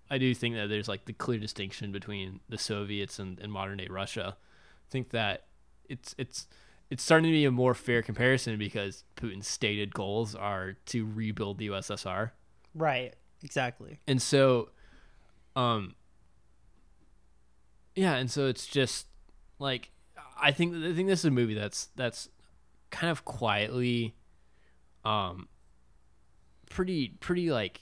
i 0.09 0.17
do 0.17 0.33
think 0.33 0.55
that 0.55 0.67
there's 0.69 0.87
like 0.87 1.05
the 1.05 1.13
clear 1.13 1.39
distinction 1.39 1.91
between 1.91 2.39
the 2.49 2.57
soviets 2.57 3.19
and, 3.19 3.39
and 3.39 3.51
modern 3.51 3.77
day 3.77 3.87
russia 3.89 4.35
i 4.37 4.89
think 4.91 5.09
that 5.11 5.45
it's 5.89 6.13
it's 6.17 6.47
it's 6.89 7.03
starting 7.03 7.25
to 7.29 7.31
be 7.33 7.43
a 7.45 7.51
more 7.51 7.73
fair 7.73 8.01
comparison 8.01 8.57
because 8.57 9.03
putin's 9.15 9.47
stated 9.47 9.93
goals 9.93 10.35
are 10.35 10.77
to 10.85 11.05
rebuild 11.05 11.57
the 11.57 11.67
ussr 11.67 12.31
Right. 12.73 13.13
Exactly. 13.43 13.99
and 14.07 14.21
so 14.21 14.69
um 15.55 15.95
yeah 17.95 18.15
and 18.15 18.29
so 18.29 18.47
it's 18.47 18.67
just 18.67 19.07
like 19.59 19.91
i 20.39 20.51
think 20.51 20.75
i 20.75 20.93
think 20.93 21.07
this 21.07 21.19
is 21.19 21.25
a 21.25 21.31
movie 21.31 21.53
that's 21.55 21.89
that's 21.95 22.29
kind 22.91 23.09
of 23.11 23.25
quietly 23.25 24.15
um 25.03 25.47
pretty 26.69 27.09
pretty 27.19 27.49
like 27.51 27.81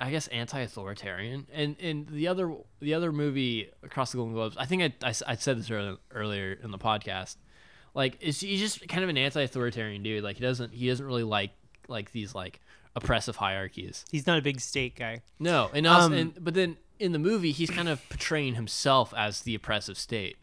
i 0.00 0.10
guess 0.10 0.26
anti-authoritarian 0.28 1.46
and 1.52 1.76
and 1.80 2.08
the 2.08 2.26
other 2.26 2.54
the 2.80 2.94
other 2.94 3.12
movie 3.12 3.70
across 3.82 4.12
the 4.12 4.16
golden 4.16 4.34
globes 4.34 4.56
i 4.58 4.64
think 4.64 4.82
I 4.82 5.12
I 5.26 5.34
said 5.36 5.58
this 5.58 5.70
earlier, 5.70 5.96
earlier 6.12 6.58
in 6.62 6.70
the 6.70 6.78
podcast 6.78 7.36
like 7.94 8.16
is 8.20 8.40
he's 8.40 8.60
just 8.60 8.86
kind 8.88 9.02
of 9.04 9.10
an 9.10 9.16
anti-authoritarian 9.18 10.02
dude 10.02 10.24
like 10.24 10.36
he 10.36 10.42
doesn't 10.42 10.72
he 10.72 10.88
doesn't 10.88 11.04
really 11.06 11.24
like 11.24 11.50
like 11.88 12.12
these 12.12 12.34
like 12.34 12.60
oppressive 12.96 13.36
hierarchies 13.36 14.04
He's 14.10 14.26
not 14.26 14.38
a 14.38 14.42
big 14.42 14.60
state 14.60 14.96
guy. 14.96 15.22
no, 15.38 15.70
and 15.72 15.86
also, 15.86 16.06
Um, 16.06 16.12
and, 16.12 16.34
but 16.44 16.54
then 16.54 16.76
in 16.98 17.12
the 17.12 17.18
movie, 17.18 17.52
he's 17.52 17.70
kind 17.70 17.88
of 17.88 18.06
portraying 18.08 18.56
himself 18.56 19.14
as 19.16 19.42
the 19.42 19.54
oppressive 19.54 19.96
state. 19.96 20.36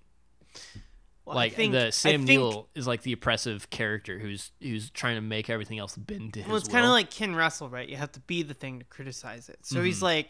Well, 1.28 1.36
like 1.36 1.54
think- 1.54 1.74
the 1.74 1.92
Sam 1.92 2.26
think- 2.26 2.40
Neill 2.40 2.70
is 2.74 2.88
like 2.88 3.02
the 3.04 3.12
oppressive 3.14 3.70
character 3.70 4.18
who's 4.18 4.52
who's 4.62 4.90
trying 4.90 5.16
to 5.16 5.22
make 5.22 5.50
everything 5.50 5.78
else 5.78 5.96
bend 5.98 6.34
to 6.36 6.40
his 6.40 6.48
Well, 6.48 6.58
it's 6.58 6.68
kind 6.70 6.86
of 6.86 6.92
like 6.92 7.12
Ken 7.12 7.36
Russell, 7.36 7.70
right? 7.70 7.88
You 7.88 7.98
have 7.98 8.12
to 8.14 8.20
be 8.22 8.44
the 8.44 8.54
thing 8.54 8.80
to 8.80 8.86
criticize 8.86 9.50
it. 9.50 9.60
So 9.66 9.76
Mm-hmm. 9.78 9.86
he's 9.86 10.02
like, 10.02 10.30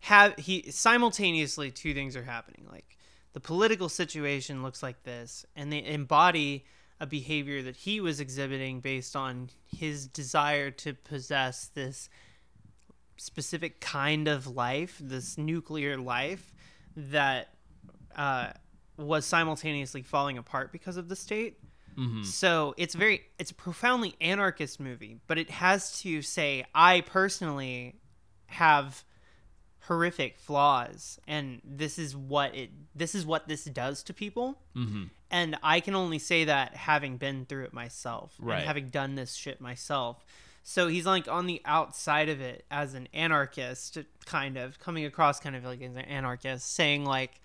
have 0.00 0.36
he 0.36 0.70
simultaneously 0.70 1.70
two 1.72 1.92
things 1.92 2.14
are 2.16 2.22
happening. 2.22 2.66
Like 2.70 2.96
the 3.32 3.40
political 3.40 3.88
situation 3.88 4.62
looks 4.62 4.82
like 4.82 5.02
this, 5.02 5.44
and 5.56 5.72
they 5.72 5.84
embody 5.84 6.64
a 7.00 7.06
behavior 7.06 7.62
that 7.62 7.76
he 7.76 8.00
was 8.00 8.18
exhibiting 8.20 8.80
based 8.80 9.14
on 9.16 9.50
his 9.66 10.06
desire 10.08 10.70
to 10.72 10.94
possess 10.94 11.66
this 11.74 12.08
specific 13.16 13.80
kind 13.80 14.28
of 14.28 14.46
life, 14.46 14.98
this 15.00 15.36
nuclear 15.38 15.96
life 15.96 16.52
that 16.96 17.48
uh, 18.16 18.50
was 18.98 19.24
simultaneously 19.24 20.02
falling 20.02 20.36
apart 20.36 20.72
because 20.72 20.96
of 20.96 21.08
the 21.08 21.16
state. 21.16 21.58
Mhm. 21.96 22.24
So 22.24 22.74
it's 22.76 22.94
very 22.94 23.22
it's 23.38 23.50
a 23.50 23.54
profoundly 23.54 24.14
anarchist 24.20 24.78
movie, 24.80 25.20
but 25.26 25.38
it 25.38 25.50
has 25.50 25.98
to 26.02 26.20
say 26.22 26.64
I 26.74 27.00
personally 27.02 27.96
have 28.46 29.04
horrific 29.82 30.38
flaws 30.38 31.18
and 31.26 31.62
this 31.64 31.98
is 31.98 32.14
what 32.14 32.54
it 32.54 32.70
this 32.94 33.14
is 33.14 33.24
what 33.24 33.48
this 33.48 33.64
does 33.64 34.02
to 34.02 34.12
people. 34.12 34.60
Mhm. 34.76 35.10
And 35.30 35.56
I 35.62 35.80
can 35.80 35.94
only 35.94 36.18
say 36.18 36.44
that 36.44 36.74
having 36.76 37.16
been 37.16 37.46
through 37.46 37.64
it 37.64 37.72
myself 37.72 38.34
Right. 38.38 38.58
and 38.58 38.66
having 38.66 38.88
done 38.90 39.14
this 39.14 39.34
shit 39.34 39.60
myself. 39.60 40.24
So 40.62 40.88
he's 40.88 41.06
like 41.06 41.26
on 41.28 41.46
the 41.46 41.62
outside 41.64 42.28
of 42.28 42.40
it 42.40 42.66
as 42.70 42.92
an 42.94 43.08
anarchist, 43.14 43.96
kind 44.26 44.58
of 44.58 44.78
coming 44.78 45.04
across 45.06 45.40
kind 45.40 45.56
of 45.56 45.64
like 45.64 45.80
an 45.80 45.96
anarchist, 45.96 46.74
saying 46.74 47.06
like, 47.06 47.40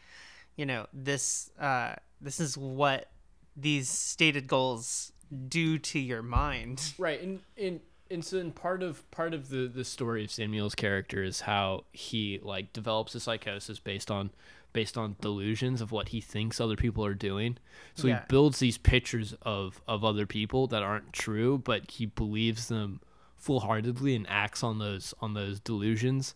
you 0.55 0.65
know, 0.65 0.87
this 0.93 1.49
uh, 1.59 1.95
this 2.21 2.39
is 2.39 2.57
what 2.57 3.09
these 3.55 3.89
stated 3.89 4.47
goals 4.47 5.11
do 5.47 5.77
to 5.79 5.99
your 5.99 6.21
mind. 6.21 6.93
right 6.97 7.21
and 7.21 7.39
and 7.57 7.79
and 8.11 8.23
so 8.23 8.37
in 8.37 8.51
part 8.51 8.83
of 8.83 9.09
part 9.11 9.33
of 9.33 9.49
the 9.49 9.67
the 9.67 9.83
story 9.85 10.23
of 10.25 10.31
Sam 10.31 10.51
Neill's 10.51 10.75
character 10.75 11.23
is 11.23 11.41
how 11.41 11.85
he 11.91 12.39
like 12.43 12.73
develops 12.73 13.15
a 13.15 13.19
psychosis 13.19 13.79
based 13.79 14.11
on 14.11 14.31
based 14.73 14.97
on 14.97 15.15
delusions 15.21 15.81
of 15.81 15.91
what 15.91 16.09
he 16.09 16.19
thinks 16.19 16.59
other 16.59 16.75
people 16.75 17.05
are 17.05 17.13
doing. 17.13 17.57
So 17.95 18.07
Yeah. 18.07 18.19
he 18.21 18.25
builds 18.27 18.59
these 18.59 18.77
pictures 18.77 19.35
of 19.43 19.81
of 19.87 20.03
other 20.03 20.25
people 20.25 20.67
that 20.67 20.81
aren't 20.83 21.13
true, 21.13 21.59
but 21.59 21.89
he 21.91 22.05
believes 22.07 22.67
them 22.69 22.99
full-heartedly 23.37 24.15
and 24.15 24.25
acts 24.29 24.63
on 24.63 24.79
those 24.79 25.13
on 25.21 25.33
those 25.33 25.59
delusions. 25.59 26.33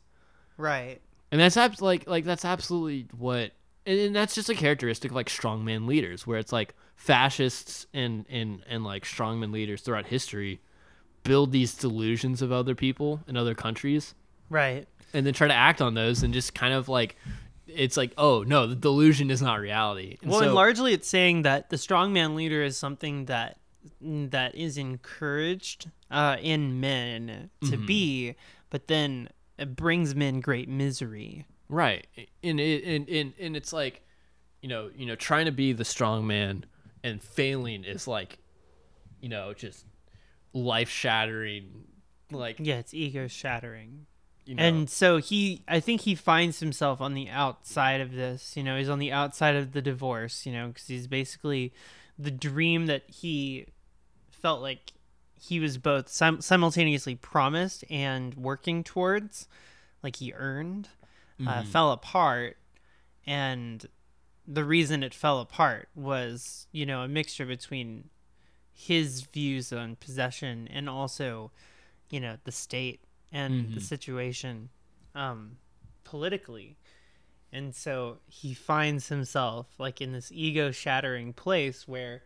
Right. 0.58 1.02
And 1.32 1.40
that's 1.42 1.58
abs- 1.58 1.82
like 1.82 2.08
like 2.08 2.26
that's 2.26 2.46
absolutely 2.46 3.08
what 3.18 3.52
and, 3.88 4.00
and 4.00 4.16
that's 4.16 4.36
just 4.36 4.50
a 4.50 4.54
characteristic 4.56 5.10
of 5.12 5.16
like 5.16 5.30
strongman 5.30 5.88
leaders 5.88 6.28
where 6.28 6.38
it's 6.38 6.52
like 6.52 6.76
fascists 6.96 7.88
and 7.94 8.26
and 8.30 8.62
and 8.70 8.84
like 8.84 9.04
strongman 9.06 9.52
leaders 9.52 9.82
throughout 9.82 10.06
history 10.08 10.60
build 11.24 11.52
these 11.52 11.74
delusions 11.74 12.42
of 12.42 12.52
other 12.52 12.76
people 12.76 13.22
in 13.28 13.36
other 13.38 13.56
countries 13.56 14.14
Right. 14.50 14.88
and 15.14 15.26
then 15.26 15.34
try 15.34 15.48
to 15.48 15.54
act 15.54 15.82
on 15.82 15.94
those 15.94 16.24
and 16.24 16.34
just 16.34 16.54
kind 16.54 16.74
of 16.74 16.88
like 16.90 17.16
it's 17.68 17.98
like 17.98 18.14
oh 18.18 18.44
no 18.44 18.66
the 18.68 18.76
delusion 18.76 19.30
is 19.32 19.42
not 19.42 19.60
reality 19.60 20.18
and 20.22 20.32
well, 20.32 20.40
so, 20.42 20.46
and 20.46 20.56
largely 20.56 20.94
it's 20.94 21.08
saying 21.08 21.42
that 21.44 21.70
the 21.70 21.76
strongman 21.76 22.36
leader 22.36 22.62
is 22.64 22.78
something 22.78 23.26
that 23.26 23.58
that 24.02 24.54
is 24.56 24.78
encouraged 24.78 25.90
uh, 26.12 26.36
in 26.42 26.80
men 26.80 27.50
to 27.62 27.68
Mm-hmm. 27.72 27.86
be, 27.86 28.36
but 28.70 28.88
then 28.88 29.30
it 29.58 29.76
brings 29.78 30.14
men 30.14 30.40
great 30.42 30.68
misery. 30.70 31.46
Right 31.70 32.08
and 32.44 32.60
it 32.60 32.84
and, 32.84 33.10
and 33.10 33.34
and 33.40 33.56
it's 33.58 33.74
like 33.74 34.02
you 34.62 34.70
know 34.70 34.90
you 34.96 35.06
know 35.06 35.16
trying 35.16 35.46
to 35.46 35.52
be 35.52 35.74
the 35.74 35.86
strong 35.86 36.26
man 36.28 36.66
and 37.04 37.22
failing 37.22 37.84
is 37.84 38.08
like 38.08 38.38
you 39.22 39.30
know 39.30 39.54
just 39.54 39.86
life 40.54 40.90
shattering 40.90 41.84
like 42.32 42.58
Yeah, 42.60 42.76
it's 42.76 42.94
ego 42.94 43.28
shattering. 43.28 44.06
you 44.46 44.56
know 44.56 44.64
And 44.64 44.90
so 44.90 45.18
he, 45.18 45.64
I 45.68 45.80
think 45.80 46.02
he 46.02 46.14
finds 46.16 46.60
himself 46.60 47.00
on 47.00 47.14
the 47.14 47.30
outside 47.30 48.02
of 48.02 48.12
this. 48.12 48.58
You 48.58 48.64
know, 48.64 48.78
he's 48.78 48.90
on 48.90 49.00
the 49.00 49.12
outside 49.14 49.56
of 49.56 49.72
the 49.72 49.82
divorce. 49.82 50.46
You 50.46 50.52
know, 50.54 50.68
because 50.68 50.88
he's 50.88 51.08
basically 51.08 51.74
the 52.20 52.32
dream 52.32 52.88
that 52.88 53.04
he 53.10 53.68
felt 54.30 54.62
like 54.62 54.92
he 55.40 55.60
was 55.62 55.78
both 55.78 56.10
sim- 56.10 56.42
simultaneously 56.42 57.16
promised 57.16 57.86
and 57.90 58.34
working 58.36 58.84
towards, 58.84 59.48
like 60.04 60.18
he 60.18 60.34
earned, 60.34 60.90
uh, 61.46 61.64
fell 61.64 61.92
apart. 61.92 62.58
And 63.26 63.86
the 64.48 64.64
reason 64.64 65.04
it 65.04 65.14
fell 65.14 65.40
apart 65.40 65.90
was, 65.94 66.68
you 66.72 66.86
know, 66.86 67.02
a 67.02 67.08
mixture 67.08 67.46
between 67.46 68.10
his 68.74 69.22
views 69.22 69.74
on 69.74 69.98
possession 69.98 70.68
and 70.72 70.90
also, 70.90 71.52
you 72.10 72.20
know, 72.20 72.38
the 72.46 72.52
state 72.52 73.02
and 73.32 73.74
the 73.74 73.82
situation 73.82 74.70
um, 75.16 75.58
politically. 76.04 76.78
And 77.52 77.76
so 77.76 78.20
he 78.28 78.54
finds 78.54 79.10
himself 79.10 79.68
like 79.78 80.00
in 80.00 80.12
this 80.14 80.32
ego 80.34 80.72
shattering 80.72 81.34
place 81.34 81.88
where 81.88 82.24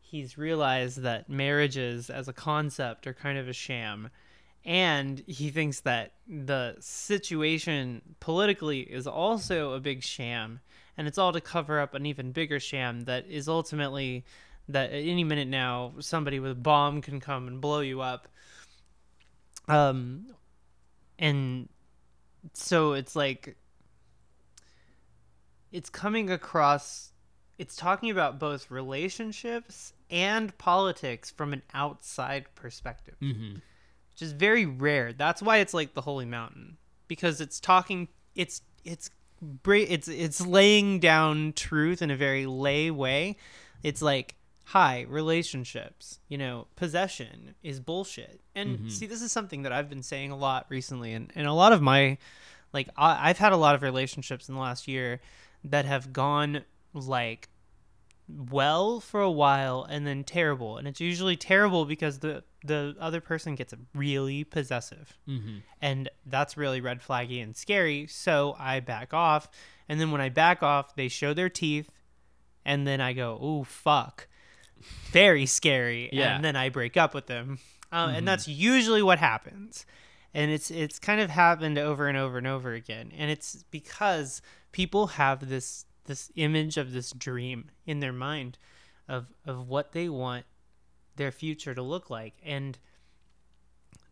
he's 0.00 0.38
realized 0.38 1.02
that 1.02 1.28
marriages 1.28 2.08
as 2.10 2.28
a 2.28 2.32
concept 2.32 3.06
are 3.06 3.14
kind 3.14 3.38
of 3.38 3.48
a 3.48 3.52
sham. 3.52 4.08
And 4.64 5.22
he 5.26 5.50
thinks 5.50 5.80
that 5.80 6.12
the 6.26 6.76
situation 6.80 8.02
politically 8.20 8.80
is 8.80 9.06
also 9.06 9.72
a 9.72 9.80
big 9.80 10.02
sham. 10.02 10.60
And 10.96 11.06
it's 11.06 11.16
all 11.16 11.32
to 11.32 11.40
cover 11.40 11.80
up 11.80 11.94
an 11.94 12.06
even 12.06 12.32
bigger 12.32 12.60
sham 12.60 13.02
that 13.02 13.26
is 13.26 13.48
ultimately 13.48 14.24
that 14.68 14.90
at 14.90 15.02
any 15.04 15.24
minute 15.24 15.48
now 15.48 15.94
somebody 16.00 16.40
with 16.40 16.52
a 16.52 16.56
bomb 16.56 17.00
can 17.00 17.20
come 17.20 17.48
and 17.48 17.60
blow 17.60 17.80
you 17.80 18.00
up. 18.00 18.28
Um, 19.68 20.26
and 21.18 21.68
so 22.52 22.92
it's 22.92 23.16
like 23.16 23.56
it's 25.72 25.90
coming 25.90 26.30
across 26.30 27.12
it's 27.58 27.74
talking 27.74 28.10
about 28.10 28.38
both 28.38 28.70
relationships 28.70 29.92
and 30.10 30.56
politics 30.58 31.30
from 31.30 31.52
an 31.52 31.62
outside 31.74 32.46
perspective 32.54 33.16
mm-hmm. 33.20 33.56
Which 34.18 34.26
is 34.26 34.32
very 34.32 34.66
rare. 34.66 35.12
That's 35.12 35.40
why 35.40 35.58
it's 35.58 35.72
like 35.72 35.94
the 35.94 36.00
holy 36.00 36.24
mountain 36.24 36.76
because 37.06 37.40
it's 37.40 37.60
talking 37.60 38.08
it's 38.34 38.62
it's 38.84 39.10
it's 39.64 40.08
it's 40.08 40.44
laying 40.44 40.98
down 40.98 41.52
truth 41.52 42.02
in 42.02 42.10
a 42.10 42.16
very 42.16 42.44
lay 42.44 42.90
way. 42.90 43.36
It's 43.84 44.02
like 44.02 44.34
hi 44.64 45.06
relationships 45.08 46.18
you 46.28 46.36
know 46.36 46.66
possession 46.74 47.54
is 47.62 47.78
bullshit. 47.78 48.40
And 48.56 48.78
mm-hmm. 48.78 48.88
see 48.88 49.06
this 49.06 49.22
is 49.22 49.30
something 49.30 49.62
that 49.62 49.72
i've 49.72 49.88
been 49.88 50.02
saying 50.02 50.32
a 50.32 50.36
lot 50.36 50.66
recently 50.68 51.12
and, 51.12 51.30
and 51.36 51.46
a 51.46 51.52
lot 51.52 51.72
of 51.72 51.80
my 51.80 52.18
like 52.72 52.88
I, 52.96 53.30
i've 53.30 53.38
had 53.38 53.52
a 53.52 53.56
lot 53.56 53.76
of 53.76 53.82
relationships 53.82 54.48
in 54.48 54.56
the 54.56 54.60
last 54.60 54.88
year 54.88 55.20
that 55.64 55.84
have 55.84 56.12
gone 56.12 56.64
like 56.92 57.48
well 58.28 59.00
for 59.00 59.20
a 59.20 59.30
while 59.30 59.86
and 59.88 60.06
then 60.06 60.22
terrible. 60.24 60.76
And 60.76 60.86
it's 60.86 61.00
usually 61.00 61.36
terrible 61.36 61.84
because 61.84 62.18
the 62.18 62.44
the 62.64 62.96
other 63.00 63.20
person 63.20 63.54
gets 63.54 63.72
really 63.94 64.44
possessive. 64.44 65.16
Mm-hmm. 65.28 65.58
and 65.80 66.10
that's 66.26 66.56
really 66.56 66.80
red 66.80 67.00
flaggy 67.00 67.42
and 67.42 67.56
scary. 67.56 68.06
So 68.06 68.54
i 68.58 68.80
back 68.80 69.14
off. 69.14 69.48
And 69.88 70.00
then 70.00 70.10
when 70.10 70.20
i 70.20 70.28
back 70.28 70.62
off 70.62 70.94
they 70.94 71.08
show 71.08 71.32
their 71.32 71.48
teeth. 71.48 71.90
And 72.64 72.86
then 72.86 73.00
i 73.00 73.12
go 73.12 73.38
oh 73.40 73.64
fuck. 73.64 74.28
Very 75.10 75.46
scary. 75.46 76.10
Yeah. 76.12 76.36
and 76.36 76.44
then 76.44 76.56
i 76.56 76.68
break 76.68 76.96
up 76.96 77.14
with 77.14 77.26
them. 77.26 77.58
Um, 77.90 78.10
and 78.10 78.28
that's 78.28 78.46
usually 78.46 79.02
what 79.02 79.18
happens. 79.18 79.86
And 80.34 80.50
it's 80.50 80.70
it's 80.70 80.98
kind 80.98 81.20
of 81.22 81.30
happened 81.30 81.78
over 81.78 82.06
and 82.06 82.18
over 82.18 82.36
and 82.36 82.46
over 82.46 82.74
again. 82.74 83.12
And 83.16 83.30
it's 83.30 83.64
because 83.70 84.42
people 84.72 85.06
have 85.06 85.48
this 85.48 85.86
this 86.08 86.32
image 86.34 86.76
of 86.76 86.92
this 86.92 87.12
dream 87.12 87.70
in 87.86 88.00
their 88.00 88.12
mind 88.12 88.58
of 89.08 89.26
of 89.46 89.68
what 89.68 89.92
they 89.92 90.08
want 90.08 90.44
their 91.14 91.30
future 91.30 91.74
to 91.74 91.82
look 91.82 92.10
like. 92.10 92.34
And 92.44 92.76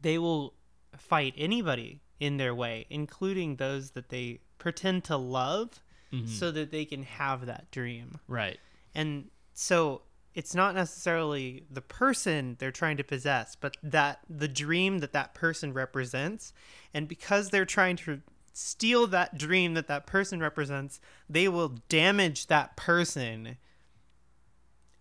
they 0.00 0.18
will 0.18 0.54
fight 0.96 1.34
anybody 1.36 2.00
in 2.20 2.36
their 2.38 2.54
way 2.54 2.86
including 2.88 3.56
those 3.56 3.90
that 3.90 4.08
they 4.08 4.38
pretend 4.58 5.04
to 5.04 5.16
love 5.16 5.80
Mm-hmm. 6.12 6.28
so 6.28 6.52
that 6.52 6.70
they 6.70 6.84
can 6.84 7.02
have 7.02 7.46
that 7.46 7.68
dream. 7.72 8.20
Right. 8.28 8.60
And 8.94 9.24
so 9.54 10.02
it's 10.34 10.54
not 10.54 10.76
necessarily 10.76 11.64
the 11.68 11.80
person 11.80 12.56
they're 12.60 12.70
trying 12.70 12.96
to 12.98 13.02
possess 13.02 13.56
but 13.56 13.76
that 13.82 14.20
the 14.30 14.46
dream 14.46 14.98
that 14.98 15.12
that 15.14 15.34
person 15.34 15.72
represents. 15.72 16.52
And 16.94 17.08
because 17.08 17.50
they're 17.50 17.64
trying 17.64 17.96
to 17.96 18.20
steal 18.56 19.06
that 19.06 19.36
dream 19.36 19.74
that 19.74 19.86
that 19.86 20.06
person 20.06 20.40
represents 20.40 21.00
they 21.28 21.46
will 21.46 21.74
damage 21.88 22.46
that 22.46 22.76
person 22.76 23.56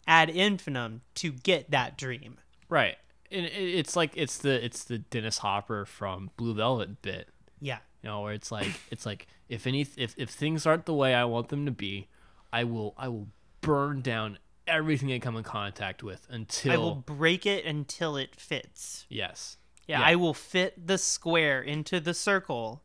ad 0.08 0.30
infinitum 0.30 1.02
to 1.14 1.32
get 1.32 1.72
that 1.72 1.98
dream 1.98 2.38
right 2.70 2.98
and 3.32 3.46
it's 3.46 3.96
like 3.96 4.12
it's 4.16 4.38
the 4.40 4.64
it's 4.64 4.84
the 4.84 4.98
dennis 4.98 5.40
hopper 5.40 5.86
from 5.86 6.30
blue 6.38 6.54
velvet 6.54 7.02
bit 7.02 7.30
yeah 7.62 7.80
you 8.04 8.10
know 8.10 8.22
where 8.22 8.34
it's 8.34 8.52
like 8.52 8.68
it's 8.92 9.06
like 9.06 9.28
if 9.50 9.66
any 9.66 9.82
if, 9.98 10.14
if 10.18 10.30
things 10.30 10.66
aren't 10.66 10.86
the 10.86 10.94
way 10.94 11.14
i 11.16 11.24
want 11.24 11.50
them 11.50 11.66
to 11.66 11.72
be 11.72 12.08
i 12.54 12.64
will 12.64 12.94
i 12.98 13.08
will 13.08 13.28
burn 13.62 14.02
down 14.02 14.38
everything 14.68 15.12
I 15.12 15.20
come 15.20 15.38
in 15.38 15.44
contact 15.44 16.04
with 16.04 16.26
until 16.30 16.72
I 16.72 16.78
will 16.78 16.96
break 16.96 17.46
it 17.46 17.66
until 17.66 18.18
it 18.18 18.36
fits. 18.36 19.06
yes. 19.10 19.58
Yeah, 19.88 20.00
Yeah. 20.00 20.06
I 20.08 20.16
will 20.16 20.34
fit 20.34 20.88
the 20.88 20.98
square 20.98 21.62
into 21.62 22.00
the 22.00 22.16
circle, 22.16 22.82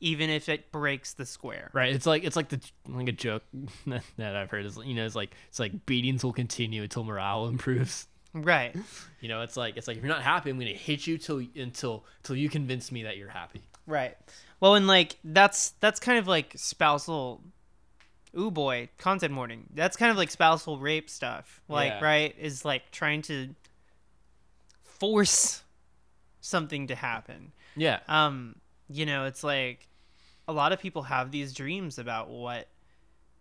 even 0.00 0.30
if 0.30 0.48
it 0.48 0.70
breaks 0.72 1.14
the 1.14 1.24
square. 1.26 1.70
Right. 1.72 1.94
It's 1.94 2.06
like 2.06 2.24
it's 2.24 2.36
like 2.36 2.48
the 2.48 2.60
like 2.88 3.08
a 3.08 3.12
joke 3.12 3.42
that 4.16 4.36
I've 4.36 4.50
heard 4.50 4.66
is 4.66 4.78
you 4.84 4.94
know 4.94 5.06
it's 5.06 5.14
like 5.16 5.34
it's 5.48 5.58
like 5.60 5.86
beatings 5.86 6.24
will 6.24 6.32
continue 6.32 6.82
until 6.82 7.04
morale 7.04 7.46
improves. 7.48 8.06
Right. 8.32 8.74
You 9.20 9.28
know, 9.28 9.42
it's 9.42 9.56
like 9.56 9.76
it's 9.76 9.86
like 9.86 9.96
if 9.96 10.02
you're 10.02 10.12
not 10.12 10.22
happy, 10.22 10.50
I'm 10.50 10.58
gonna 10.58 10.70
hit 10.72 11.06
you 11.06 11.18
till 11.18 11.42
until 11.56 12.04
till 12.24 12.34
you 12.36 12.48
convince 12.48 12.90
me 12.90 13.04
that 13.04 13.16
you're 13.16 13.28
happy. 13.28 13.62
Right. 13.86 14.16
Well, 14.60 14.74
and 14.74 14.86
like 14.86 15.16
that's 15.24 15.70
that's 15.80 16.00
kind 16.00 16.18
of 16.18 16.26
like 16.26 16.52
spousal. 16.56 17.40
Ooh 18.36 18.50
boy, 18.50 18.88
content 18.98 19.36
warning. 19.36 19.66
That's 19.72 19.96
kind 19.96 20.10
of 20.10 20.16
like 20.16 20.28
spousal 20.30 20.78
rape 20.78 21.08
stuff. 21.08 21.60
Like, 21.68 21.92
Yeah. 21.92 22.04
right, 22.04 22.34
is 22.36 22.64
like 22.64 22.90
trying 22.90 23.22
to 23.22 23.54
force 24.82 25.62
something 26.40 26.88
to 26.88 26.94
happen. 26.94 27.52
Yeah. 27.76 28.00
Um, 28.08 28.56
you 28.88 29.06
know, 29.06 29.24
it's 29.24 29.42
like 29.44 29.88
a 30.46 30.52
lot 30.52 30.72
of 30.72 30.80
people 30.80 31.02
have 31.02 31.30
these 31.30 31.52
dreams 31.54 31.98
about 31.98 32.28
what 32.28 32.68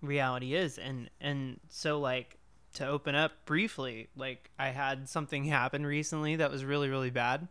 reality 0.02 0.54
is 0.54 0.78
and 0.78 1.10
and 1.22 1.60
so 1.70 2.00
like 2.00 2.38
to 2.74 2.88
open 2.88 3.14
up 3.16 3.32
briefly, 3.46 4.10
like 4.16 4.50
I 4.60 4.70
had 4.70 5.08
something 5.08 5.44
happen 5.46 5.86
recently 5.86 6.38
that 6.38 6.52
was 6.52 6.64
really 6.66 6.89
really 6.89 7.10
bad. 7.10 7.48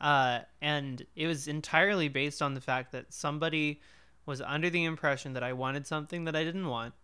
Uh 0.00 0.40
and 0.60 1.04
it 1.14 1.26
was 1.26 1.48
entirely 1.48 2.08
based 2.08 2.42
on 2.42 2.54
the 2.54 2.60
fact 2.60 2.92
that 2.92 3.12
somebody 3.12 3.80
was 4.26 4.40
under 4.40 4.68
the 4.70 4.84
impression 4.84 5.34
that 5.34 5.42
I 5.42 5.52
wanted 5.52 5.86
something 5.86 6.24
that 6.24 6.34
I 6.36 6.42
didn't 6.44 6.66
want 6.66 6.94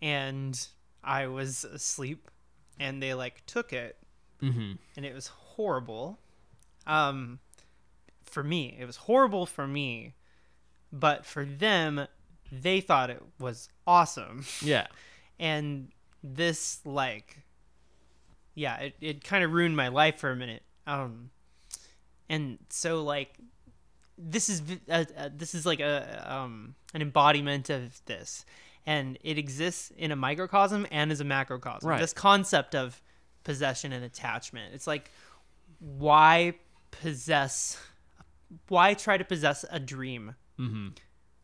and 0.00 0.66
I 1.04 1.26
was 1.26 1.64
asleep 1.64 2.30
and 2.78 3.02
they 3.02 3.14
like 3.14 3.44
took 3.46 3.72
it 3.72 3.96
Mm-hmm. 4.42 4.72
and 4.96 5.06
it 5.06 5.14
was 5.14 5.28
horrible. 5.28 6.18
Um, 6.84 7.38
for 8.32 8.42
me, 8.42 8.76
it 8.78 8.84
was 8.84 8.96
horrible 8.96 9.46
for 9.46 9.66
me, 9.66 10.14
but 10.92 11.24
for 11.26 11.44
them, 11.44 12.06
they 12.50 12.80
thought 12.80 13.10
it 13.10 13.22
was 13.38 13.68
awesome. 13.86 14.44
Yeah. 14.62 14.86
And 15.40 15.88
this, 16.22 16.78
like, 16.84 17.38
yeah, 18.54 18.76
it, 18.76 18.94
it 19.00 19.24
kind 19.24 19.42
of 19.42 19.52
ruined 19.52 19.76
my 19.76 19.88
life 19.88 20.18
for 20.20 20.30
a 20.30 20.36
minute. 20.36 20.62
Um, 20.86 21.30
and 22.28 22.58
so 22.68 23.02
like, 23.02 23.30
this 24.16 24.48
is 24.48 24.62
uh, 24.88 25.04
uh, 25.16 25.30
this 25.34 25.54
is 25.54 25.66
like 25.66 25.80
a 25.80 26.24
um 26.32 26.76
an 26.94 27.02
embodiment 27.02 27.70
of 27.70 28.04
this, 28.04 28.44
and 28.86 29.18
it 29.24 29.36
exists 29.36 29.90
in 29.96 30.12
a 30.12 30.16
microcosm 30.16 30.86
and 30.92 31.10
as 31.10 31.20
a 31.20 31.24
macrocosm. 31.24 31.88
Right. 31.88 32.00
This 32.00 32.12
concept 32.12 32.76
of 32.76 33.02
possession 33.42 33.92
and 33.92 34.04
attachment. 34.04 34.74
It's 34.74 34.86
like 34.86 35.10
why 35.80 36.54
possess 36.90 37.78
why 38.68 38.94
try 38.94 39.16
to 39.16 39.24
possess 39.24 39.64
a 39.70 39.78
dream 39.80 40.34
Mm-hmm. 40.58 40.88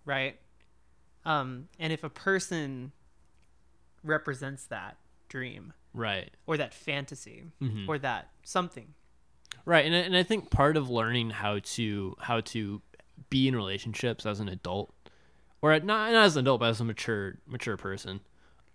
right 0.05 0.39
um 1.25 1.69
and 1.79 1.93
if 1.93 2.05
a 2.05 2.11
person 2.11 2.93
represents 4.03 4.67
that 4.67 4.97
dream 5.29 5.73
Right. 5.95 6.31
or 6.47 6.57
that 6.57 6.75
fantasy 6.75 7.45
Mhm. 7.61 7.89
or 7.89 7.99
that 7.99 8.31
something 8.45 8.95
Right. 9.65 9.85
And 9.85 9.95
I, 9.95 9.99
and 9.99 10.17
I 10.17 10.23
think 10.23 10.51
part 10.51 10.79
of 10.79 10.89
learning 10.89 11.29
how 11.31 11.59
to 11.59 12.17
how 12.21 12.41
to 12.43 12.81
be 13.29 13.49
in 13.49 13.55
relationships 13.57 14.25
as 14.25 14.41
an 14.41 14.49
adult, 14.49 14.95
or 15.61 15.73
not, 15.73 16.13
not 16.13 16.15
as 16.25 16.37
an 16.37 16.45
adult, 16.47 16.61
but 16.61 16.71
as 16.71 16.81
a 16.81 16.85
mature 16.85 17.39
mature 17.47 17.77
person, 17.77 18.21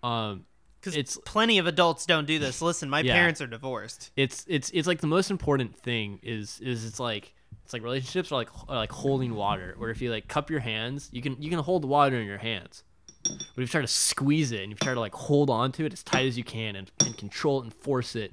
um, 0.04 0.46
because 0.80 0.96
It's- 0.96 1.18
plenty 1.26 1.58
of 1.58 1.66
adults 1.66 2.06
don't 2.06 2.26
do 2.26 2.38
this 2.38 2.62
listen 2.62 2.90
my 2.92 3.00
Yeah. 3.04 3.14
parents 3.14 3.42
are 3.42 3.48
divorced 3.48 4.12
it's 4.16 4.46
it's 4.48 4.70
it's 4.72 4.88
like 4.88 5.00
the 5.02 5.08
most 5.08 5.32
important 5.32 5.76
thing 5.76 6.20
is 6.22 6.60
is 6.60 6.86
it's 6.86 7.00
like 7.00 7.34
it's 7.74 7.82
like 7.82 7.84
relationships 7.84 8.32
are 8.32 8.36
like 8.36 8.50
are 8.70 8.76
like 8.76 8.92
holding 8.92 9.34
water 9.34 9.74
where 9.78 9.90
if 9.90 10.02
you 10.02 10.12
like 10.12 10.28
cup 10.28 10.52
your 10.52 10.60
hands 10.60 11.10
you 11.12 11.22
can 11.22 11.42
you 11.42 11.50
can 11.50 11.60
hold 11.60 11.82
the 11.82 11.88
water 11.88 12.18
in 12.18 12.28
your 12.28 12.38
hands. 12.38 12.84
But 13.24 13.32
if 13.56 13.58
you 13.58 13.68
try 13.68 13.82
to 13.82 13.88
squeeze 13.88 14.52
it 14.52 14.62
and 14.62 14.72
you 14.72 14.76
try 14.76 14.94
to 14.94 15.00
like 15.00 15.16
hold 15.16 15.50
on 15.50 15.72
to 15.74 15.86
it 15.86 15.94
as 15.94 16.04
tight 16.04 16.28
as 16.28 16.38
you 16.38 16.44
can 16.44 16.76
and, 16.76 16.92
and 17.04 17.18
control 17.18 17.62
it 17.62 17.64
and 17.64 17.74
force 17.74 18.16
it 18.16 18.32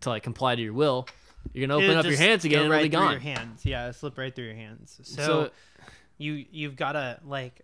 to 0.00 0.08
like 0.08 0.22
comply 0.22 0.56
to 0.56 0.62
your 0.62 0.72
will 0.72 1.06
you're 1.52 1.66
gonna 1.66 1.76
open 1.76 1.90
It'll 1.90 2.00
up 2.00 2.06
your 2.06 2.16
hands 2.16 2.44
again 2.44 2.62
and 2.62 2.70
right 2.70 2.84
it'll 2.84 2.88
be 2.88 3.04
gone 3.04 3.12
your 3.12 3.20
hands. 3.20 3.64
Yeah 3.64 3.82
it'll 3.82 3.92
slip 3.92 4.18
right 4.18 4.34
through 4.34 4.46
your 4.46 4.56
hands. 4.56 4.98
So, 5.02 5.22
so 5.24 5.50
you 6.18 6.44
you've 6.50 6.76
got 6.76 6.92
to 6.92 7.20
like 7.24 7.60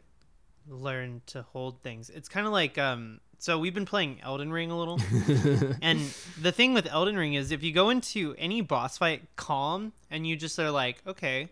learn 0.68 1.22
to 1.26 1.43
hold 1.43 1.83
things. 1.83 2.11
It's 2.11 2.29
kind 2.29 2.47
of 2.47 2.53
like 2.53 2.79
um 2.79 3.20
so 3.39 3.59
we've 3.59 3.74
been 3.74 3.86
playing 3.86 4.20
elden 4.22 4.51
ring 4.53 4.70
a 4.70 4.78
little. 4.78 4.99
And 5.82 6.01
the 6.41 6.53
thing 6.53 6.74
with 6.74 6.86
elden 6.86 7.16
ring 7.16 7.34
is 7.34 7.51
if 7.53 7.62
you 7.62 7.72
go 7.72 7.91
into 7.91 8.34
any 8.39 8.61
boss 8.61 8.99
fight 8.99 9.22
calm 9.36 9.93
and 10.11 10.26
you 10.26 10.36
just 10.36 10.59
are 10.59 10.70
like 10.70 11.03
okay 11.07 11.49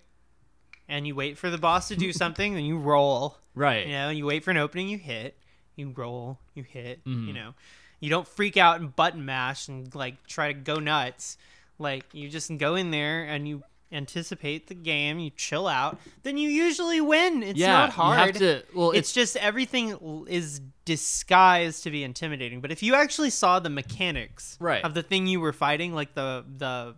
and 0.88 1.06
you 1.06 1.14
wait 1.14 1.38
for 1.38 1.50
the 1.50 1.58
boss 1.58 1.88
to 1.88 1.96
do 1.96 2.12
something 2.22 2.54
then 2.54 2.64
you 2.64 2.78
roll. 2.78 3.38
Right. 3.54 3.86
You 3.86 3.92
know 3.92 4.10
you 4.10 4.26
wait 4.26 4.44
for 4.44 4.50
an 4.50 4.56
opening 4.58 4.88
you 4.88 4.98
hit. 4.98 5.36
You 5.76 5.92
roll 5.96 6.38
you 6.54 6.62
hit 6.62 7.00
you 7.04 7.14
Mhm. 7.16 7.34
know. 7.34 7.54
You 8.00 8.10
don't 8.10 8.28
freak 8.28 8.56
out 8.56 8.78
and 8.80 8.94
button 8.94 9.24
mash 9.24 9.68
and 9.68 9.94
like 9.94 10.26
try 10.26 10.48
to 10.52 10.58
go 10.58 10.76
nuts. 10.76 11.38
Like 11.78 12.04
you 12.12 12.28
just 12.28 12.54
go 12.58 12.74
in 12.74 12.90
there 12.90 13.24
and 13.24 13.46
you 13.48 13.62
anticipate 13.92 14.66
the 14.66 14.74
game 14.74 15.18
you 15.20 15.30
chill 15.30 15.68
out 15.68 15.98
then 16.24 16.36
you 16.36 16.48
usually 16.48 17.00
win. 17.00 17.42
It's 17.42 17.58
yeah 17.58 17.72
not 17.72 17.90
hard 17.90 18.18
you 18.18 18.46
have 18.46 18.62
to 18.62 18.62
well 18.76 18.90
it's 18.90 18.98
it's, 19.00 19.12
just 19.12 19.36
everything 19.36 20.24
is 20.28 20.60
disguised 20.84 21.84
to 21.84 21.90
be 21.90 22.02
intimidating. 22.02 22.60
But 22.60 22.72
if 22.72 22.82
you 22.82 22.94
actually 22.94 23.30
saw 23.30 23.58
the 23.60 23.70
mechanics 23.70 24.56
Right. 24.60 24.82
of 24.84 24.94
the 24.94 25.02
thing 25.02 25.26
you 25.26 25.40
were 25.40 25.52
fighting 25.52 25.94
like 25.94 26.14
the 26.14 26.44
the 26.56 26.94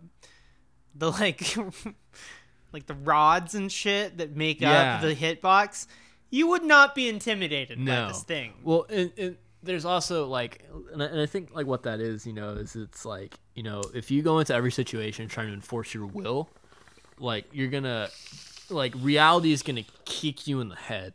the 0.95 1.11
like 1.11 1.55
like 2.73 2.85
the 2.87 2.93
rods 2.95 3.55
and 3.55 3.71
shit 3.71 4.17
that 4.17 4.35
make 4.35 4.61
Yeah. 4.61 4.95
up 4.95 5.01
the 5.01 5.15
hitbox 5.15 5.87
you 6.31 6.47
would 6.47 6.63
not 6.63 6.93
be 6.93 7.09
intimidated 7.09 7.83
by 7.83 8.07
this 8.07 8.21
thing. 8.23 8.53
Well, 8.63 8.85
and, 8.89 9.11
and 9.17 9.37
there's 9.63 9.83
also 9.83 10.27
like, 10.27 10.63
and 10.93 11.01
I, 11.01 11.07
and 11.07 11.19
I 11.19 11.25
think 11.25 11.55
like 11.55 11.65
what 11.65 11.81
that 11.83 11.99
is, 11.99 12.27
you 12.27 12.33
know, 12.33 12.51
is 12.51 12.75
it's 12.75 13.03
like, 13.03 13.33
you 13.55 13.63
know, 13.63 13.81
if 13.95 14.11
you 14.11 14.21
go 14.21 14.37
into 14.37 14.53
every 14.53 14.71
situation 14.71 15.27
trying 15.27 15.47
to 15.47 15.53
enforce 15.53 15.91
your 15.93 16.05
will, 16.05 16.49
like 17.19 17.45
you're 17.51 17.67
gonna, 17.69 18.09
like 18.69 18.93
reality 18.97 19.51
is 19.51 19.61
gonna 19.63 19.85
kick 20.05 20.47
you 20.47 20.61
in 20.61 20.69
the 20.69 20.75
head, 20.75 21.13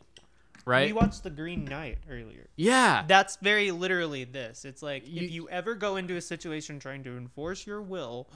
right? 0.65 0.87
we 0.87 0.93
watched 0.93 1.23
the 1.23 1.29
green 1.29 1.65
knight 1.65 1.97
earlier 2.09 2.47
yeah, 2.55 3.03
that's 3.07 3.35
very 3.37 3.71
literally 3.71 4.23
this 4.23 4.65
it's 4.65 4.81
like 4.81 5.03
You- 5.07 5.21
if 5.23 5.31
you 5.31 5.49
ever 5.49 5.75
go 5.75 5.95
into 5.97 6.15
a 6.15 6.21
situation 6.21 6.79
trying 6.79 7.03
to 7.03 7.17
enforce 7.17 7.65
your 7.67 7.81
will 7.81 8.27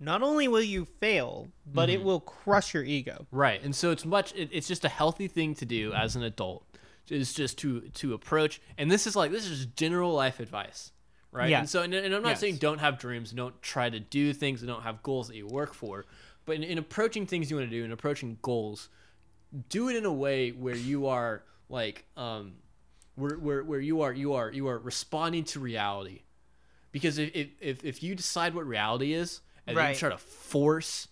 not 0.00 0.22
only 0.22 0.48
will 0.48 0.62
you 0.62 0.84
fail 0.84 1.48
but 1.64 1.88
Mm-hmm. 1.88 2.00
it 2.00 2.04
will 2.04 2.20
crush 2.20 2.74
your 2.74 2.82
ego 2.84 3.26
right. 3.30 3.62
And 3.62 3.74
so 3.74 3.90
it's 3.90 4.04
much, 4.04 4.34
it, 4.34 4.48
it's 4.52 4.66
just 4.68 4.84
a 4.84 4.88
healthy 4.88 5.28
thing 5.28 5.54
to 5.56 5.64
do 5.64 5.92
as 5.92 6.16
an 6.16 6.22
adult, 6.24 6.64
is 7.08 7.32
just 7.32 7.56
to 7.58 7.80
to 7.82 8.12
approach. 8.14 8.60
And 8.78 8.90
this 8.90 9.06
is 9.06 9.14
like 9.16 9.30
this 9.30 9.44
is 9.48 9.58
just 9.64 9.76
general 9.76 10.12
life 10.12 10.40
advice, 10.40 10.90
right? 11.30 11.50
Yeah. 11.50 11.60
And 11.60 11.68
so, 11.68 11.82
and, 11.82 11.94
and 11.94 12.14
I'm 12.14 12.22
not 12.22 12.30
Yes. 12.30 12.40
saying 12.40 12.56
don't 12.56 12.78
have 12.78 12.98
dreams, 12.98 13.30
don't 13.32 13.60
try 13.62 13.88
to 13.90 14.00
do 14.00 14.32
things, 14.32 14.60
and 14.62 14.68
don't 14.68 14.82
have 14.82 15.02
goals 15.02 15.28
that 15.28 15.36
you 15.36 15.46
work 15.46 15.72
for, 15.72 16.04
but 16.44 16.56
in, 16.56 16.62
in 16.62 16.78
approaching 16.78 17.26
things 17.26 17.50
you 17.50 17.56
want 17.56 17.70
to 17.70 17.76
do 17.76 17.84
and 17.84 17.92
approaching 17.92 18.38
goals, 18.42 18.88
do 19.68 19.88
it 19.88 19.96
in 19.96 20.04
a 20.04 20.12
way 20.12 20.50
where 20.50 20.74
you 20.74 21.06
are 21.06 21.42
like 21.68 22.04
um 22.16 22.54
where, 23.14 23.36
where, 23.36 23.64
where 23.64 23.80
you 23.80 24.02
are 24.02 24.12
you 24.12 24.34
are 24.34 24.50
you 24.50 24.68
are 24.68 24.78
responding 24.78 25.44
to 25.44 25.60
reality 25.60 26.22
because 26.90 27.18
if 27.18 27.50
if, 27.60 27.84
if, 27.84 28.02
you 28.02 28.14
decide 28.14 28.54
what 28.54 28.66
reality 28.66 29.12
is 29.12 29.40
and 29.66 29.76
Right. 29.76 29.90
you 29.90 29.98
try 29.98 30.10
to 30.10 30.18
force 30.18 31.08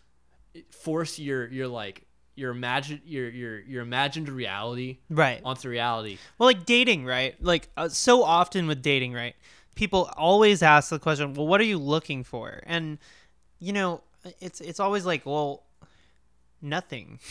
force 0.70 1.18
your 1.18 1.46
your 1.48 1.68
like 1.68 2.06
your 2.34 2.50
imagined 2.50 3.00
your 3.04 3.28
your 3.28 3.60
your 3.60 3.82
imagined 3.82 4.28
reality 4.28 4.98
right 5.08 5.40
onto 5.44 5.68
reality 5.68 6.18
Well, 6.38 6.48
like 6.48 6.64
dating, 6.64 7.04
right? 7.04 7.34
Like 7.42 7.68
uh, 7.76 7.88
so 7.88 8.22
often 8.24 8.66
with 8.66 8.82
dating, 8.82 9.12
right? 9.12 9.36
People 9.74 10.10
always 10.16 10.62
ask 10.62 10.90
the 10.90 10.98
question, 10.98 11.34
"Well, 11.34 11.46
what 11.46 11.60
are 11.60 11.64
you 11.64 11.78
looking 11.78 12.24
for?" 12.24 12.60
And 12.66 12.98
you 13.58 13.72
know, 13.72 14.02
it's 14.40 14.60
it's 14.60 14.80
always 14.80 15.04
like, 15.06 15.24
"Well, 15.26 15.62
nothing." 16.62 17.18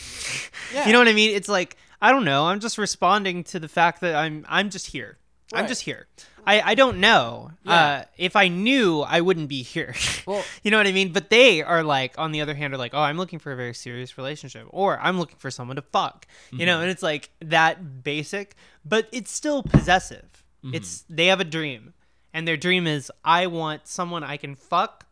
Yeah. 0.72 0.86
You 0.86 0.92
know 0.92 1.00
what 1.00 1.08
I 1.08 1.14
mean? 1.14 1.34
It's 1.34 1.48
like, 1.48 1.76
I 2.00 2.12
don't 2.12 2.24
know. 2.24 2.44
I'm 2.46 2.60
just 2.60 2.78
responding 2.78 3.42
to 3.44 3.58
the 3.58 3.66
fact 3.66 4.02
that 4.02 4.14
I'm 4.14 4.46
I'm 4.48 4.70
just 4.70 4.86
here. 4.86 5.18
I'm 5.52 5.66
just 5.66 5.82
here. 5.82 6.06
I 6.46 6.60
I 6.60 6.74
don't 6.76 6.98
know. 7.00 7.50
Yeah. 7.64 7.72
Uh 7.74 8.04
if 8.16 8.36
I 8.36 8.46
knew, 8.46 9.00
I 9.00 9.20
wouldn't 9.20 9.48
be 9.48 9.62
here. 9.64 9.94
Well- 10.28 10.44
you 10.62 10.70
know 10.70 10.76
what 10.76 10.86
I 10.86 10.92
mean? 10.92 11.12
But 11.12 11.28
they 11.28 11.60
are 11.60 11.82
like 11.82 12.14
on 12.18 12.30
the 12.30 12.40
other 12.40 12.54
hand 12.54 12.72
are 12.72 12.76
like, 12.76 12.94
"Oh, 12.94 13.00
I'm 13.02 13.16
looking 13.18 13.40
for 13.40 13.50
a 13.50 13.56
very 13.56 13.74
serious 13.74 14.16
relationship 14.16 14.66
or 14.70 14.96
I'm 15.00 15.18
looking 15.18 15.38
for 15.38 15.50
someone 15.50 15.74
to 15.74 15.82
fuck." 15.82 16.24
You 16.52 16.58
Mm-hmm. 16.58 16.66
know, 16.66 16.80
and 16.82 16.88
it's 16.88 17.02
like 17.02 17.30
that 17.40 18.04
basic, 18.04 18.54
but 18.84 19.08
it's 19.10 19.32
still 19.32 19.64
possessive. 19.64 20.44
Mm-hmm. 20.64 20.76
It's 20.76 21.04
they 21.10 21.26
have 21.26 21.40
a 21.40 21.44
dream. 21.58 21.94
And 22.32 22.46
their 22.46 22.56
dream 22.56 22.86
is 22.86 23.10
I 23.24 23.48
want 23.48 23.88
someone 23.88 24.22
I 24.22 24.36
can 24.36 24.54
fuck 24.54 25.04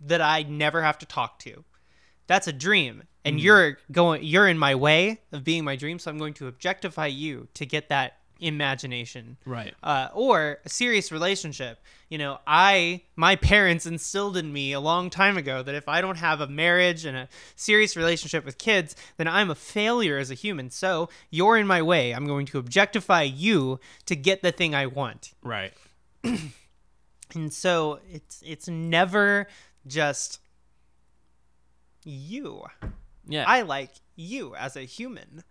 that 0.00 0.20
I 0.20 0.42
never 0.42 0.82
have 0.82 0.98
to 0.98 1.06
talk 1.06 1.38
to. 1.40 1.64
That's 2.26 2.46
a 2.48 2.52
dream. 2.52 3.04
And 3.24 3.36
Mm-hmm. 3.36 3.44
you're 3.44 3.78
going 3.90 4.22
you're 4.24 4.46
in 4.48 4.58
my 4.58 4.74
way 4.76 5.20
of 5.32 5.42
being 5.42 5.64
my 5.64 5.74
dream, 5.76 5.98
so 5.98 6.10
I'm 6.10 6.18
going 6.18 6.34
to 6.34 6.46
objectify 6.46 7.06
you 7.06 7.48
to 7.54 7.66
get 7.66 7.88
that 7.88 8.18
imagination 8.38 9.36
Right. 9.46 9.74
uh, 9.82 10.08
or 10.12 10.58
a 10.64 10.68
serious 10.68 11.10
relationship. 11.10 11.80
You 12.08 12.18
know, 12.18 12.38
I 12.46 13.02
my 13.16 13.34
parents 13.34 13.84
instilled 13.86 14.36
in 14.36 14.52
me 14.52 14.72
a 14.72 14.78
long 14.80 15.10
time 15.10 15.36
ago 15.36 15.62
that 15.62 15.74
if 15.74 15.88
I 15.88 16.00
don't 16.00 16.18
have 16.18 16.40
a 16.40 16.46
marriage 16.46 17.04
and 17.04 17.16
a 17.16 17.28
serious 17.56 17.96
relationship 17.96 18.44
with 18.44 18.58
kids, 18.58 18.94
then 19.16 19.26
I'm 19.26 19.50
a 19.50 19.54
failure 19.56 20.18
as 20.18 20.30
a 20.30 20.34
human. 20.34 20.70
So 20.70 21.08
you're 21.30 21.56
in 21.56 21.66
my 21.66 21.82
way. 21.82 22.12
I'm 22.12 22.26
going 22.26 22.46
to 22.46 22.58
objectify 22.58 23.22
you 23.22 23.80
to 24.04 24.14
get 24.14 24.42
the 24.42 24.52
thing 24.52 24.72
I 24.74 24.86
want. 24.86 25.32
Right. 25.42 25.72
And 27.34 27.52
so 27.52 27.98
it's 28.10 28.40
it's 28.46 28.68
never 28.68 29.48
just 29.86 30.40
you. 32.04 32.64
Yeah. 33.28 33.44
I 33.46 33.62
like 33.62 33.90
you 34.14 34.54
as 34.54 34.76
a 34.76 34.82
human. 34.82 35.42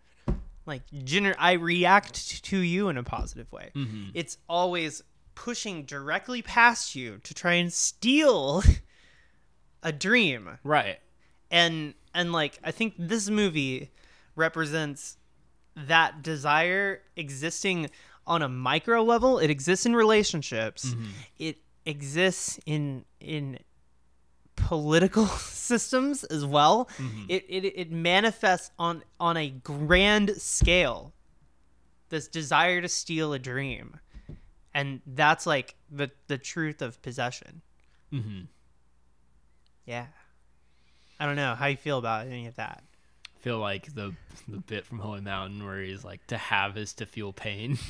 Like 0.66 0.82
gener- 0.92 1.36
I 1.38 1.54
react 1.54 2.44
to 2.46 2.58
you 2.58 2.90
in 2.90 2.98
a 2.98 3.04
positive 3.04 3.52
way. 3.52 3.72
Mm-hmm. 3.76 4.10
It's 4.14 4.38
always 4.50 5.04
pushing 5.36 5.84
directly 5.84 6.42
past 6.42 6.96
you 6.96 7.20
to 7.24 7.34
try 7.34 7.54
and 7.54 7.72
steal 7.72 8.64
a 9.84 9.92
dream. 9.92 10.58
right. 10.64 11.00
And 11.52 11.94
and 12.14 12.32
like 12.32 12.60
I 12.64 12.72
think 12.72 12.96
this 12.98 13.30
movie 13.30 13.92
represents 14.36 15.18
that 15.76 16.24
desire 16.24 17.02
existing 17.16 17.90
on 18.26 18.42
a 18.42 18.50
micro 18.50 19.04
level. 19.04 19.38
It 19.38 19.50
exists 19.52 19.86
in 19.86 19.96
relationships. 19.96 20.96
It 21.38 21.58
exists 21.86 22.60
in 22.66 23.06
in 23.20 23.60
political 24.66 25.26
systems 25.28 26.24
as 26.24 26.44
well. 26.44 26.90
It, 27.30 27.46
it 27.48 27.66
it 27.66 27.92
manifests 27.92 28.72
on 28.80 29.04
on 29.20 29.38
a 29.38 29.50
grand 29.50 30.42
scale. 30.42 31.14
This 32.10 32.28
desire 32.28 32.82
to 32.82 32.88
steal 32.88 33.34
a 33.34 33.40
dream, 33.40 34.00
and 34.74 35.02
that's 35.06 35.46
like 35.46 35.76
the 35.92 36.12
the 36.28 36.38
truth 36.38 36.82
of 36.82 37.02
possession. 37.02 37.62
Mm-hmm. 38.12 38.42
Yeah, 39.86 40.08
I 41.20 41.26
don't 41.26 41.36
know 41.36 41.56
how 41.56 41.68
you 41.68 41.78
feel 41.78 42.00
about 42.00 42.28
any 42.28 42.48
of 42.48 42.56
that. 42.56 42.84
Feel 43.46 43.60
like 43.60 43.94
the 43.94 44.12
the 44.48 44.58
bit 44.58 44.88
from 44.88 44.98
Holy 44.98 45.22
Mountain 45.22 45.64
where 45.64 45.80
he's 45.80 46.04
like, 46.04 46.26
to 46.28 46.36
have 46.38 46.78
is 46.78 46.94
to 46.96 47.06
feel 47.06 47.32
pain. 47.32 47.78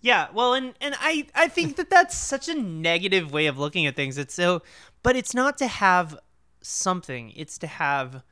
Yeah, 0.00 0.28
well, 0.32 0.54
and 0.54 0.74
and 0.80 0.94
I 1.00 1.26
I 1.34 1.48
think 1.48 1.74
that 1.76 1.90
that's 1.90 2.14
such 2.16 2.48
a 2.48 2.54
negative 2.54 3.32
way 3.32 3.46
of 3.46 3.58
looking 3.58 3.86
at 3.86 3.96
things. 3.96 4.16
It's 4.16 4.32
so, 4.34 4.62
but 5.02 5.16
it's 5.16 5.34
not 5.34 5.58
to 5.58 5.66
have 5.66 6.16
something. 6.62 7.32
It's 7.34 7.58
to 7.58 7.66
have 7.66 8.22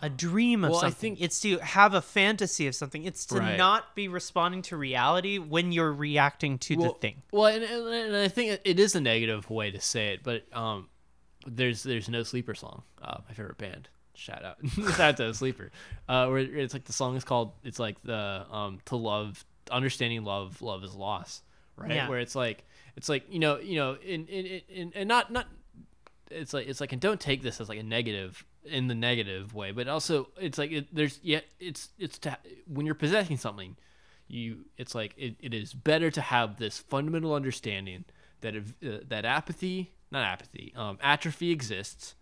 a 0.00 0.08
dream 0.08 0.62
of 0.64 0.70
Well, 0.70 0.78
I 0.78 0.82
something. 0.82 1.16
think- 1.16 1.20
it's 1.24 1.40
to 1.40 1.58
have 1.58 1.94
a 1.94 2.00
fantasy 2.00 2.68
of 2.68 2.76
something. 2.76 3.04
It's 3.04 3.26
to 3.26 3.38
Right. 3.40 3.56
not 3.56 3.96
be 3.96 4.06
responding 4.06 4.62
to 4.62 4.76
reality 4.76 5.38
when 5.38 5.72
you're 5.72 5.92
reacting 5.92 6.58
to 6.58 6.76
well, 6.76 6.92
the 6.92 6.98
thing. 7.00 7.22
Well, 7.32 7.46
and, 7.46 7.64
and, 7.64 8.14
I 8.16 8.28
think 8.28 8.52
it- 8.52 8.62
it 8.64 8.78
is 8.78 8.94
a 8.94 9.00
negative 9.00 9.50
way 9.50 9.72
to 9.72 9.80
say 9.80 10.12
it, 10.12 10.22
but 10.22 10.44
um, 10.56 10.90
there's 11.44 11.82
there's 11.82 12.08
no 12.08 12.22
sleeper 12.22 12.54
song. 12.54 12.84
Uh, 13.02 13.16
my 13.26 13.34
favorite 13.34 13.58
band. 13.58 13.88
Shout 14.18 14.44
out, 14.44 14.56
shout 14.74 15.00
out 15.00 15.16
to 15.18 15.32
sleeper. 15.32 15.70
Uh, 16.08 16.26
where 16.26 16.38
it's 16.38 16.74
like 16.74 16.84
the 16.84 16.92
song 16.92 17.16
is 17.16 17.24
called. 17.24 17.52
It's 17.62 17.78
like 17.78 18.02
the 18.02 18.44
um 18.50 18.80
to 18.86 18.96
love, 18.96 19.44
understanding 19.70 20.24
love, 20.24 20.60
love 20.60 20.82
is 20.82 20.94
loss, 20.94 21.42
right? 21.76 21.92
Yeah. 21.92 22.08
Where 22.08 22.18
it's 22.18 22.34
like 22.34 22.64
it's 22.96 23.08
like 23.08 23.32
you 23.32 23.38
know 23.38 23.58
you 23.58 23.76
know 23.76 23.94
in 23.94 24.26
in, 24.26 24.92
and 24.94 25.08
not 25.08 25.32
not 25.32 25.46
it's 26.30 26.52
like 26.52 26.66
it's 26.66 26.80
like 26.80 26.92
and 26.92 27.00
don't 27.00 27.20
take 27.20 27.42
this 27.42 27.60
as 27.60 27.68
like 27.68 27.78
a 27.78 27.82
negative 27.82 28.44
in 28.64 28.88
the 28.88 28.94
negative 28.94 29.54
way 29.54 29.70
but 29.70 29.88
also 29.88 30.28
it's 30.38 30.58
like 30.58 30.70
it, 30.70 30.94
there's 30.94 31.20
yeah 31.22 31.40
it's 31.58 31.90
it's 31.98 32.18
to, 32.18 32.36
when 32.66 32.84
you're 32.84 32.94
possessing 32.94 33.36
something 33.36 33.76
you 34.26 34.66
it's 34.76 34.94
like 34.94 35.14
it, 35.16 35.36
it 35.40 35.54
is 35.54 35.72
better 35.72 36.10
to 36.10 36.20
have 36.20 36.58
this 36.58 36.78
fundamental 36.78 37.32
understanding 37.32 38.04
that 38.40 38.54
if, 38.54 38.74
uh, 38.84 38.98
that 39.06 39.24
apathy 39.24 39.92
not 40.10 40.22
apathy 40.22 40.72
um, 40.76 40.98
atrophy 41.00 41.50
exists 41.50 42.14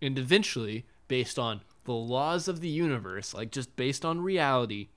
and 0.00 0.18
eventually 0.18 0.84
based 1.12 1.38
on 1.38 1.60
the 1.84 1.92
laws 1.92 2.48
of 2.48 2.60
the 2.60 2.68
universe 2.68 3.34
like 3.34 3.52
just 3.52 3.76
based 3.76 4.02
on 4.02 4.18
reality 4.18 4.88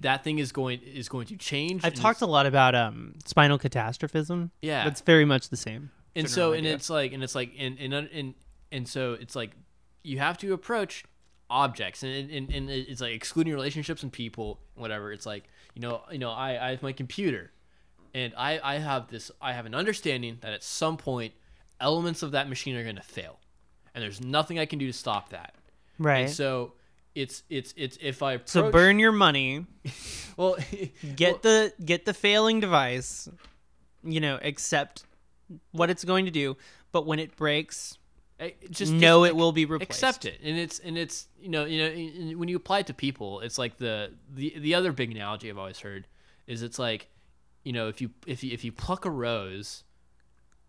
that 0.00 0.24
thing 0.24 0.40
is 0.40 0.50
going 0.50 0.80
is 0.80 1.08
going 1.08 1.28
to 1.28 1.36
change 1.36 1.84
I've 1.84 1.94
talked 1.94 2.22
a 2.22 2.26
lot 2.26 2.44
about 2.44 2.74
um 2.74 3.14
spinal 3.24 3.56
catastrophism. 3.56 4.50
Yeah. 4.62 4.82
that's 4.82 5.02
very 5.02 5.24
much 5.24 5.48
the 5.48 5.56
same. 5.56 5.92
and 6.16 6.28
so 6.28 6.54
and 6.54 6.66
it's 6.66 6.90
like 6.90 7.12
and 7.12 7.22
it's 7.22 7.36
like 7.36 7.52
and 7.56 7.78
and 7.78 7.94
and 7.94 8.34
and 8.72 8.88
so 8.88 9.12
it's 9.12 9.36
like 9.36 9.52
you 10.02 10.18
have 10.18 10.38
to 10.38 10.52
approach 10.52 11.04
objects 11.48 12.02
and, 12.02 12.28
and 12.28 12.50
and 12.50 12.68
it's 12.68 13.00
like 13.00 13.14
excluding 13.14 13.54
relationships 13.54 14.02
and 14.02 14.12
people 14.12 14.58
whatever 14.74 15.12
it's 15.12 15.24
like 15.24 15.44
you 15.74 15.80
know 15.80 16.02
you 16.10 16.18
know 16.18 16.30
i 16.30 16.66
i 16.66 16.70
have 16.72 16.82
my 16.82 16.92
computer 16.92 17.52
and 18.12 18.34
i 18.36 18.58
i 18.64 18.78
have 18.78 19.06
this 19.06 19.30
i 19.40 19.52
have 19.52 19.66
an 19.66 19.74
understanding 19.74 20.38
that 20.40 20.52
at 20.52 20.64
some 20.64 20.96
point 20.96 21.32
elements 21.80 22.24
of 22.24 22.32
that 22.32 22.48
machine 22.48 22.74
are 22.74 22.82
going 22.82 22.96
to 22.96 23.02
fail 23.02 23.38
and 23.96 24.04
there's 24.04 24.20
nothing 24.20 24.60
i 24.60 24.66
can 24.66 24.78
do 24.78 24.86
to 24.86 24.92
stop 24.92 25.30
that. 25.30 25.54
Right. 25.98 26.20
and 26.20 26.30
so 26.30 26.74
it's 27.16 27.42
it's 27.48 27.74
it's 27.76 27.98
if 28.00 28.22
i 28.22 28.34
approach, 28.34 28.48
so 28.48 28.70
burn 28.70 29.00
your 29.00 29.10
money. 29.10 29.66
well 30.36 30.56
get 31.16 31.32
well, 31.32 31.40
the 31.42 31.72
get 31.84 32.04
the 32.04 32.14
failing 32.14 32.60
device 32.60 33.28
you 34.04 34.20
know 34.20 34.38
accept 34.42 35.04
what 35.72 35.90
it's 35.90 36.04
going 36.04 36.26
to 36.26 36.30
do 36.30 36.56
but 36.92 37.06
when 37.06 37.18
it 37.18 37.34
breaks 37.36 37.98
just 38.70 38.92
know 38.92 39.24
just 39.24 39.30
it 39.30 39.36
will 39.36 39.52
be 39.52 39.64
replaced. 39.64 39.90
Accept 39.90 40.26
it. 40.26 40.40
And 40.44 40.58
it's 40.58 40.78
and 40.78 40.98
it's 40.98 41.26
you 41.40 41.48
know 41.48 41.64
you 41.64 41.82
know 41.82 42.38
when 42.38 42.48
you 42.48 42.56
apply 42.56 42.80
it 42.80 42.86
to 42.88 42.94
people 42.94 43.40
it's 43.40 43.56
like 43.56 43.78
the 43.78 44.12
the 44.34 44.54
the 44.58 44.74
other 44.74 44.92
big 44.92 45.10
analogy 45.10 45.48
i've 45.48 45.56
always 45.56 45.78
heard 45.78 46.06
is 46.46 46.62
it's 46.62 46.78
like 46.78 47.08
you 47.64 47.72
know 47.72 47.88
if 47.88 48.02
you 48.02 48.10
if 48.26 48.44
you 48.44 48.52
if 48.52 48.62
you 48.62 48.72
pluck 48.72 49.06
a 49.06 49.10
rose 49.10 49.84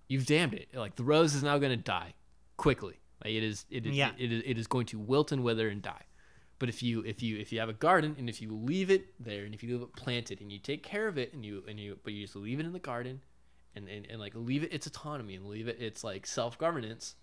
you've 0.07 0.25
damned 0.25 0.53
it. 0.53 0.69
Like 0.73 0.95
the 0.95 1.03
rose 1.03 1.35
is 1.35 1.43
now 1.43 1.57
going 1.57 1.71
to 1.71 1.83
die 1.83 2.13
quickly 2.55 2.99
like 3.23 3.33
it 3.33 3.43
is 3.43 3.65
it 3.69 3.85
is 3.85 3.95
Yeah. 3.95 4.11
it, 4.17 4.31
is 4.31 4.43
it 4.45 4.57
is 4.57 4.67
going 4.67 4.85
to 4.87 4.99
wilt 4.99 5.31
and 5.31 5.43
wither 5.43 5.69
and 5.69 5.81
die 5.81 6.03
but 6.59 6.69
if 6.69 6.81
you 6.81 7.01
if 7.01 7.21
you 7.21 7.37
if 7.37 7.51
you 7.51 7.59
have 7.59 7.69
a 7.69 7.73
garden 7.73 8.15
and 8.17 8.29
if 8.29 8.41
you 8.41 8.51
leave 8.55 8.89
it 8.89 9.13
there 9.23 9.45
and 9.45 9.53
if 9.53 9.63
you 9.63 9.73
leave 9.73 9.81
it 9.83 9.95
planted 9.95 10.41
and 10.41 10.51
you 10.51 10.59
take 10.59 10.83
care 10.83 11.07
of 11.07 11.17
it 11.17 11.33
and 11.33 11.45
you 11.45 11.63
and 11.67 11.79
you 11.79 11.97
but 12.03 12.13
you 12.13 12.23
just 12.23 12.35
leave 12.35 12.59
it 12.59 12.65
in 12.65 12.73
the 12.73 12.79
garden 12.79 13.21
and, 13.75 13.87
and, 13.87 14.07
and 14.09 14.19
like 14.19 14.33
leave 14.35 14.63
it 14.63 14.73
its 14.73 14.87
autonomy 14.87 15.35
and 15.35 15.45
leave 15.45 15.67
it 15.67 15.79
its 15.81 16.03
like 16.03 16.25
self-governance 16.25 17.15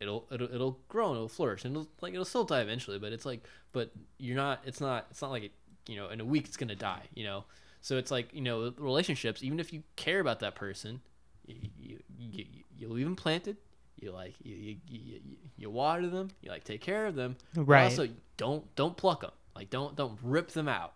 it'll 0.00 0.26
it'll 0.30 0.52
it'll 0.54 0.78
grow 0.88 1.08
and 1.08 1.16
it'll 1.16 1.28
flourish 1.28 1.64
and 1.64 1.74
it'll 1.74 1.88
like 2.02 2.12
it'll 2.12 2.24
still 2.24 2.44
die 2.44 2.60
eventually 2.60 2.98
but 2.98 3.12
it's 3.12 3.24
like 3.24 3.44
but 3.72 3.90
you're 4.18 4.36
not 4.36 4.60
it's 4.64 4.80
not 4.80 5.06
it's 5.10 5.22
not 5.22 5.30
like 5.30 5.44
it 5.44 5.52
you 5.86 5.96
know 5.96 6.08
in 6.10 6.20
a 6.20 6.24
week 6.24 6.44
it's 6.46 6.56
gonna 6.56 6.74
die 6.74 7.02
you 7.14 7.24
know 7.24 7.44
so 7.80 7.96
it's 7.96 8.10
like 8.10 8.32
you 8.34 8.42
know 8.42 8.72
relationships 8.78 9.42
even 9.42 9.58
if 9.58 9.72
you 9.72 9.82
care 9.96 10.20
about 10.20 10.40
that 10.40 10.54
person 10.54 11.00
you 11.46 11.56
you, 11.78 11.98
you, 12.18 12.44
you 12.76 12.88
leave 12.88 13.06
them 13.06 13.16
planted 13.16 13.56
you 13.98 14.12
like 14.12 14.34
you, 14.42 14.54
you, 14.54 14.76
you, 14.88 15.20
you 15.56 15.70
water 15.70 16.06
them 16.08 16.28
you 16.42 16.50
like 16.50 16.64
take 16.64 16.80
care 16.80 17.06
of 17.06 17.14
them 17.14 17.36
Right. 17.54 17.84
also 17.84 18.08
don't 18.36 18.72
don't 18.76 18.96
pluck 18.96 19.22
them 19.22 19.30
like 19.54 19.70
don't 19.70 19.96
don't 19.96 20.18
rip 20.22 20.50
them 20.50 20.68
out. 20.68 20.92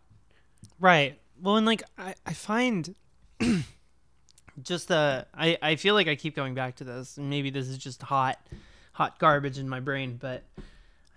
Right. 0.78 1.18
Well 1.40 1.56
and 1.56 1.64
like 1.66 1.82
i, 1.98 2.14
I 2.26 2.32
find 2.34 2.94
just 4.62 4.88
the 4.88 5.26
I, 5.34 5.56
I 5.62 5.76
feel 5.76 5.94
like 5.94 6.08
i 6.08 6.14
keep 6.14 6.36
going 6.36 6.54
back 6.54 6.76
to 6.76 6.84
this 6.84 7.16
and 7.16 7.30
maybe 7.30 7.50
this 7.50 7.68
is 7.68 7.78
just 7.78 8.02
hot 8.02 8.38
hot 8.92 9.18
garbage 9.18 9.58
in 9.58 9.68
my 9.68 9.80
brain 9.80 10.18
but 10.20 10.42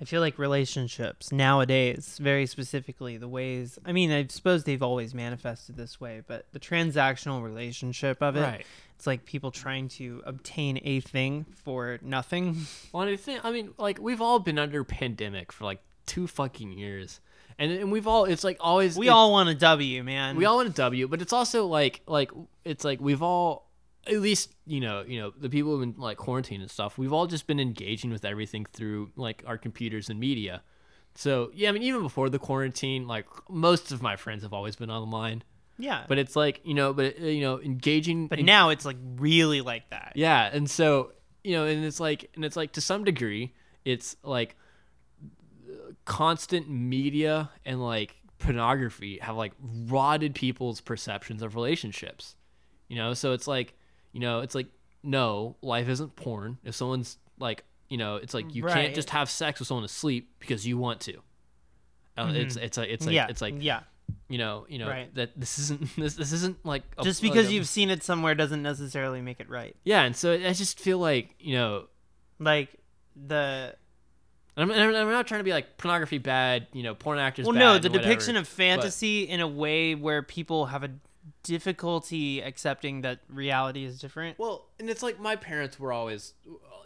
i 0.04 0.06
feel 0.06 0.20
like 0.20 0.38
relationships 0.38 1.32
nowadays 1.32 2.20
very 2.22 2.46
specifically 2.46 3.16
the 3.18 3.28
ways 3.28 3.80
i 3.86 3.92
mean 3.94 4.12
i 4.12 4.26
suppose 4.28 4.66
they've 4.66 4.84
always 4.84 5.14
manifested 5.14 5.78
this 5.78 6.02
way 6.02 6.22
but 6.28 6.46
the 6.52 6.60
transactional 6.60 7.42
relationship 7.42 8.22
of 8.22 8.36
it 8.36 8.42
Right. 8.42 8.66
it's 8.98 9.08
like 9.08 9.26
people 9.26 9.50
trying 9.52 9.88
to 10.00 10.22
obtain 10.26 10.80
a 10.84 11.00
thing 11.00 11.46
for 11.64 12.00
nothing. 12.02 12.66
Well, 12.92 13.08
I 13.08 13.16
think 13.16 13.44
I 13.46 13.52
mean, 13.52 13.74
like 13.78 13.98
we've 14.00 14.22
all 14.22 14.40
been 14.40 14.60
under 14.60 14.84
pandemic 14.84 15.52
for 15.52 15.64
like 15.66 15.80
two 16.06 16.28
fucking 16.28 16.72
years, 16.78 17.20
and 17.58 17.72
and 17.72 17.92
we've 17.92 18.08
all 18.08 18.26
it's 18.26 18.44
like 18.44 18.58
always 18.60 18.98
we 18.98 19.10
all 19.10 19.32
want 19.32 19.50
a 19.50 19.56
w 19.56 20.04
man. 20.04 20.36
We 20.36 20.46
all 20.46 20.58
want 20.58 20.70
a 20.70 20.74
W, 20.74 21.08
but 21.08 21.22
it's 21.22 21.34
also 21.34 21.66
like 21.66 22.02
like 22.08 22.32
it's 22.66 22.84
like 22.86 23.00
we've 23.02 23.22
all 23.24 23.68
at 24.08 24.20
least 24.20 24.54
you 24.66 24.80
know 24.80 25.04
you 25.08 25.20
know 25.20 25.32
the 25.38 25.50
people 25.50 25.72
who've 25.72 25.80
been 25.94 26.02
like 26.02 26.18
quarantine 26.18 26.62
and 26.62 26.70
stuff. 26.70 26.98
We've 26.98 27.14
all 27.14 27.28
just 27.28 27.48
been 27.48 27.60
engaging 27.60 28.12
with 28.12 28.26
everything 28.26 28.66
through 28.74 29.12
like 29.16 29.44
our 29.46 29.58
computers 29.58 30.10
and 30.10 30.20
media. 30.20 30.62
So 31.16 31.52
yeah, 31.54 31.70
I 31.70 31.72
mean 31.72 31.84
even 31.84 32.02
before 32.02 32.30
the 32.30 32.40
quarantine, 32.40 33.08
like 33.08 33.28
most 33.50 33.92
of 33.92 34.02
my 34.02 34.16
friends 34.16 34.44
have 34.44 34.54
always 34.54 34.76
been 34.76 34.90
online. 34.90 35.44
yeah 35.78 36.04
But 36.08 36.18
it's 36.18 36.36
like 36.36 36.62
you 36.64 36.74
know, 36.74 36.94
but 36.94 37.20
uh, 37.22 37.26
you 37.26 37.42
know, 37.42 37.62
engaging. 37.62 38.28
but 38.28 38.40
en- 38.40 38.46
now 38.46 38.70
it's 38.70 38.86
like 38.86 38.98
really 39.18 39.62
like 39.62 39.90
that 39.90 40.14
yeah, 40.16 40.50
and 40.52 40.70
so 40.70 41.12
you 41.44 41.54
know, 41.56 41.66
and 41.66 41.84
it's 41.84 42.00
like, 42.00 42.30
and 42.36 42.46
it's 42.46 42.56
like 42.56 42.72
to 42.74 42.82
some 42.82 43.04
degree, 43.04 43.54
it's 43.84 44.16
like 44.24 44.56
constant 46.06 46.70
media 46.70 47.50
and 47.66 47.84
like 47.84 48.16
pornography 48.40 49.20
have 49.22 49.36
like 49.36 49.54
rotted 49.88 50.36
people's 50.36 50.82
perceptions 50.82 51.42
of 51.42 51.56
relationships. 51.56 52.36
You 52.88 52.98
know, 52.98 53.14
so 53.14 53.34
it's 53.34 53.48
like, 53.48 53.74
you 54.14 54.20
know, 54.22 54.40
it's 54.40 54.56
like 54.56 54.68
no, 55.04 55.58
life 55.62 55.90
isn't 55.90 56.16
porn. 56.16 56.58
If 56.64 56.76
someone's 56.76 57.18
like, 57.38 57.66
you 57.90 57.98
know, 57.98 58.16
it's 58.16 58.34
like 58.34 58.56
you 58.56 58.64
Right. 58.64 58.74
can't 58.74 58.96
just 58.96 59.10
have 59.10 59.30
sex 59.30 59.60
with 59.60 59.68
someone 59.68 59.84
asleep 59.84 60.30
because 60.40 60.66
you 60.66 60.78
want 60.78 61.02
to. 61.02 61.18
Uh, 62.18 62.32
It's 62.34 62.56
it's 62.56 62.78
a, 62.78 62.94
it's 62.94 63.06
like 63.06 63.16
yeah 63.16 63.28
it's 63.30 63.42
like 63.42 63.56
yeah 63.60 63.82
you 64.30 64.38
know, 64.38 64.66
you 64.70 64.78
know 64.80 64.88
Right. 64.88 65.14
that 65.16 65.32
this 65.40 65.58
isn't 65.60 65.96
this, 65.98 66.16
this 66.16 66.32
isn't 66.32 66.64
like 66.66 66.84
a- 66.98 67.04
Just 67.04 67.22
like 67.24 67.32
because 67.34 67.50
a- 67.50 67.54
you've 67.54 67.68
seen 67.68 67.90
it 67.90 68.04
somewhere 68.04 68.36
doesn't 68.36 68.62
necessarily 68.62 69.20
make 69.22 69.40
it 69.40 69.50
right. 69.50 69.76
yeah, 69.84 70.04
and 70.04 70.16
so 70.16 70.32
I 70.34 70.54
just 70.54 70.80
feel 70.80 71.00
like 71.00 71.36
you 71.40 71.56
know 71.56 71.88
Like 72.40 72.70
the 73.16 73.76
I'm, 74.56 74.70
I'm 74.72 74.96
I'm 74.96 75.10
not 75.10 75.26
trying 75.28 75.40
to 75.40 75.44
be 75.44 75.52
like 75.52 75.78
pornography 75.78 76.20
bad, 76.20 76.68
you 76.74 76.84
know, 76.84 76.94
porn 76.94 77.18
actors. 77.18 77.46
well, 77.48 77.56
no, 77.56 77.80
the 77.80 77.90
depiction 77.90 78.36
whatever, 78.36 78.42
of 78.42 78.48
fantasy 78.48 79.24
in 79.24 79.40
a 79.42 79.48
way 79.48 79.96
where 79.96 80.22
people 80.22 80.68
have 80.68 80.84
a 80.84 80.92
difficulty 81.44 82.42
accepting 82.42 83.02
that 83.02 83.20
reality 83.30 83.86
is 83.86 84.00
different. 84.00 84.40
Well, 84.40 84.70
and 84.80 84.90
it's 84.90 85.04
like 85.04 85.20
my 85.20 85.36
parents 85.36 85.80
were 85.80 85.92
always, 85.92 86.34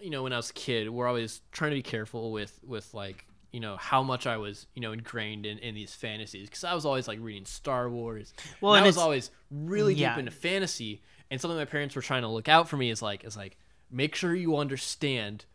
you 0.02 0.10
know, 0.10 0.24
when 0.24 0.34
I 0.34 0.38
was 0.38 0.50
a 0.50 0.54
kid, 0.54 0.90
were 0.90 1.08
always 1.08 1.42
trying 1.52 1.72
to 1.72 1.76
be 1.76 1.84
careful 1.84 2.32
with 2.32 2.60
with 2.66 2.94
like 2.94 3.26
you 3.52 3.60
know 3.60 3.78
how 3.78 4.04
much 4.04 4.28
I 4.28 4.38
was 4.38 4.68
you 4.76 4.82
know 4.82 4.92
ingrained 4.92 5.46
in, 5.46 5.58
in 5.60 5.74
these 5.76 5.94
fantasies 5.94 6.50
because 6.50 6.64
I 6.64 6.74
was 6.74 6.86
always 6.86 7.08
like 7.08 7.20
reading 7.22 7.46
Star 7.46 7.90
Wars. 7.90 8.34
Well, 8.62 8.74
and 8.74 8.80
and 8.80 8.86
I 8.86 8.88
was 8.88 8.98
always 8.98 9.32
really 9.50 9.94
yeah. 9.94 10.10
deep 10.10 10.20
into 10.20 10.32
fantasy, 10.32 11.02
and 11.32 11.40
something 11.40 11.58
my 11.58 11.66
parents 11.66 11.96
were 11.96 12.02
trying 12.02 12.24
to 12.24 12.28
look 12.28 12.50
out 12.50 12.68
for 12.68 12.78
me 12.78 12.90
is 12.90 13.02
like 13.02 13.24
is 13.24 13.38
like 13.38 13.58
make 13.90 14.16
sure 14.16 14.36
you 14.36 14.58
understand 14.58 15.46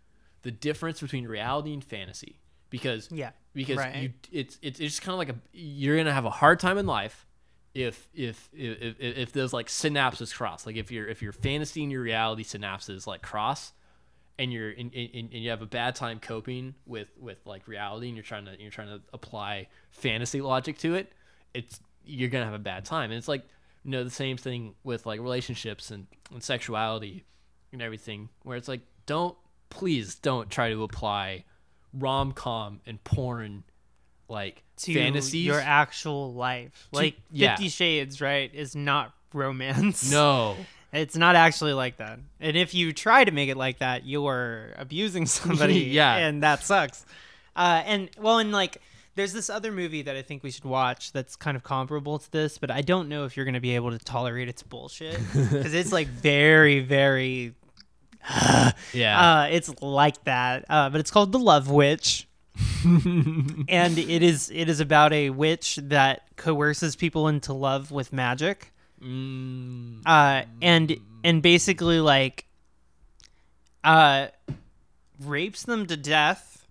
the 0.43 0.51
difference 0.51 1.01
between 1.01 1.27
reality 1.27 1.73
and 1.73 1.85
fantasy 1.85 2.41
because 2.71 3.09
Yeah, 3.11 3.31
because 3.55 3.77
right. 3.77 3.95
you 3.95 4.13
it's 4.33 4.59
it's 4.63 4.81
it's 4.81 4.95
just 4.95 5.03
kind 5.03 5.13
of 5.13 5.19
like 5.19 5.29
a 5.29 5.37
you're 5.53 5.97
gonna 5.97 6.13
have 6.13 6.25
a 6.25 6.31
hard 6.31 6.59
time 6.59 6.79
in 6.79 6.87
life 6.87 7.27
if 7.75 8.09
if 8.15 8.49
if 8.53 8.97
if, 8.99 9.33
those 9.33 9.53
like 9.53 9.69
synapses 9.69 10.35
cross 10.35 10.67
like 10.67 10.77
if 10.77 10.91
your 10.91 11.07
if 11.09 11.23
your 11.23 11.33
fantasy 11.33 11.83
and 11.83 11.91
your 11.91 12.03
reality 12.03 12.45
synapses 12.45 13.07
like 13.07 13.23
cross 13.23 13.73
and 14.39 14.53
you're 14.53 14.71
in, 14.71 14.91
and 14.95 15.33
you 15.33 15.51
have 15.51 15.63
a 15.63 15.67
bad 15.67 15.95
time 15.95 16.21
coping 16.21 16.75
with 16.87 17.09
with 17.19 17.39
like 17.47 17.67
reality 17.67 18.09
and 18.09 18.17
you're 18.17 18.25
trying 18.25 18.45
to 18.45 18.55
you're 18.61 18.71
trying 18.71 18.89
to 18.89 19.01
apply 19.13 19.69
fantasy 19.91 20.41
logic 20.41 20.77
to 20.79 20.95
it 20.95 21.13
it's 21.55 21.81
you're 22.05 22.31
gonna 22.31 22.45
have 22.45 22.55
a 22.55 22.59
bad 22.59 22.85
time. 22.85 23.11
And 23.11 23.19
it's 23.19 23.29
like 23.29 23.45
you 23.85 23.91
know 23.91 24.05
the 24.05 24.11
same 24.11 24.37
thing 24.37 24.75
with 24.85 25.07
like 25.07 25.21
relationships 25.21 25.91
and, 25.91 26.07
and 26.33 26.43
sexuality 26.43 27.25
and 27.73 27.83
everything 27.83 28.29
where 28.43 28.57
it's 28.57 28.69
like 28.69 28.83
don't 29.07 29.37
please 29.71 30.15
don't 30.15 30.51
try 30.51 30.71
to 30.71 30.83
apply 30.83 31.45
rom-com 31.95 32.81
and 32.87 33.03
porn 33.05 33.65
like 34.33 34.63
to 34.79 34.95
fantasies 34.95 35.47
your 35.47 35.61
actual 35.61 36.33
life. 36.35 36.89
Like 36.91 37.17
yeah. 37.31 37.57
Fifty 37.57 37.69
Shades, 37.69 38.21
right, 38.21 38.53
is 38.53 38.75
not 38.75 39.13
romance. 39.33 40.11
no 40.11 40.57
It's 40.93 41.17
not 41.17 41.37
actually 41.37 41.73
like 41.73 41.97
that. 41.97 42.19
And 42.39 42.55
if 42.55 42.75
you 42.75 42.93
try 42.93 43.25
to 43.25 43.31
make 43.31 43.49
it 43.49 43.57
like 43.57 43.79
that, 43.79 44.05
you're 44.05 44.75
abusing 44.77 45.25
somebody. 45.39 45.81
Yeah. 45.93 46.17
And 46.17 46.43
that 46.43 46.63
sucks. 46.63 47.07
Uh, 47.57 47.83
and 47.87 48.11
well, 48.19 48.39
and 48.39 48.53
like, 48.53 48.79
there's 49.15 49.33
this 49.33 49.49
other 49.49 49.73
movie 49.73 50.03
that 50.03 50.17
I 50.17 50.23
think 50.23 50.43
we 50.43 50.51
should 50.51 50.65
watch 50.65 51.13
that's 51.13 51.37
kind 51.37 51.57
of 51.57 51.63
comparable 51.63 52.19
to 52.19 52.31
this, 52.31 52.59
but 52.59 52.71
I 52.71 52.83
don't 52.83 53.09
know 53.09 53.25
if 53.25 53.37
you're 53.37 53.45
going 53.45 53.55
to 53.55 53.61
be 53.61 53.75
able 53.75 53.91
to 53.91 53.99
tolerate 53.99 54.49
its 54.49 54.63
bullshit 54.63 55.19
because 55.33 55.75
it's 55.75 55.93
like 55.93 56.09
very, 56.09 56.81
very. 56.81 57.55
yeah 58.93 59.43
Uh, 59.43 59.49
it's 59.51 59.83
like 59.83 60.23
that. 60.25 60.65
Uh, 60.69 60.91
but 60.91 61.01
it's 61.01 61.11
called 61.11 61.33
The 61.33 61.39
Love 61.39 61.71
Witch. 61.71 62.29
And 62.85 63.99
it 63.99 64.23
is 64.23 64.51
it 64.55 64.69
is 64.69 64.81
about 64.81 65.13
a 65.13 65.31
witch 65.31 65.79
that 65.83 66.23
coerces 66.37 66.97
people 66.97 67.29
into 67.29 67.53
love 67.53 67.91
with 67.91 68.13
magic 68.13 68.73
mm, 69.03 70.01
uh, 70.07 70.43
and 70.61 70.97
and 71.25 71.43
basically 71.43 72.01
like 72.01 72.47
uh, 73.85 74.29
rapes 75.21 75.65
them 75.65 75.87
to 75.87 75.97
death, 75.97 76.67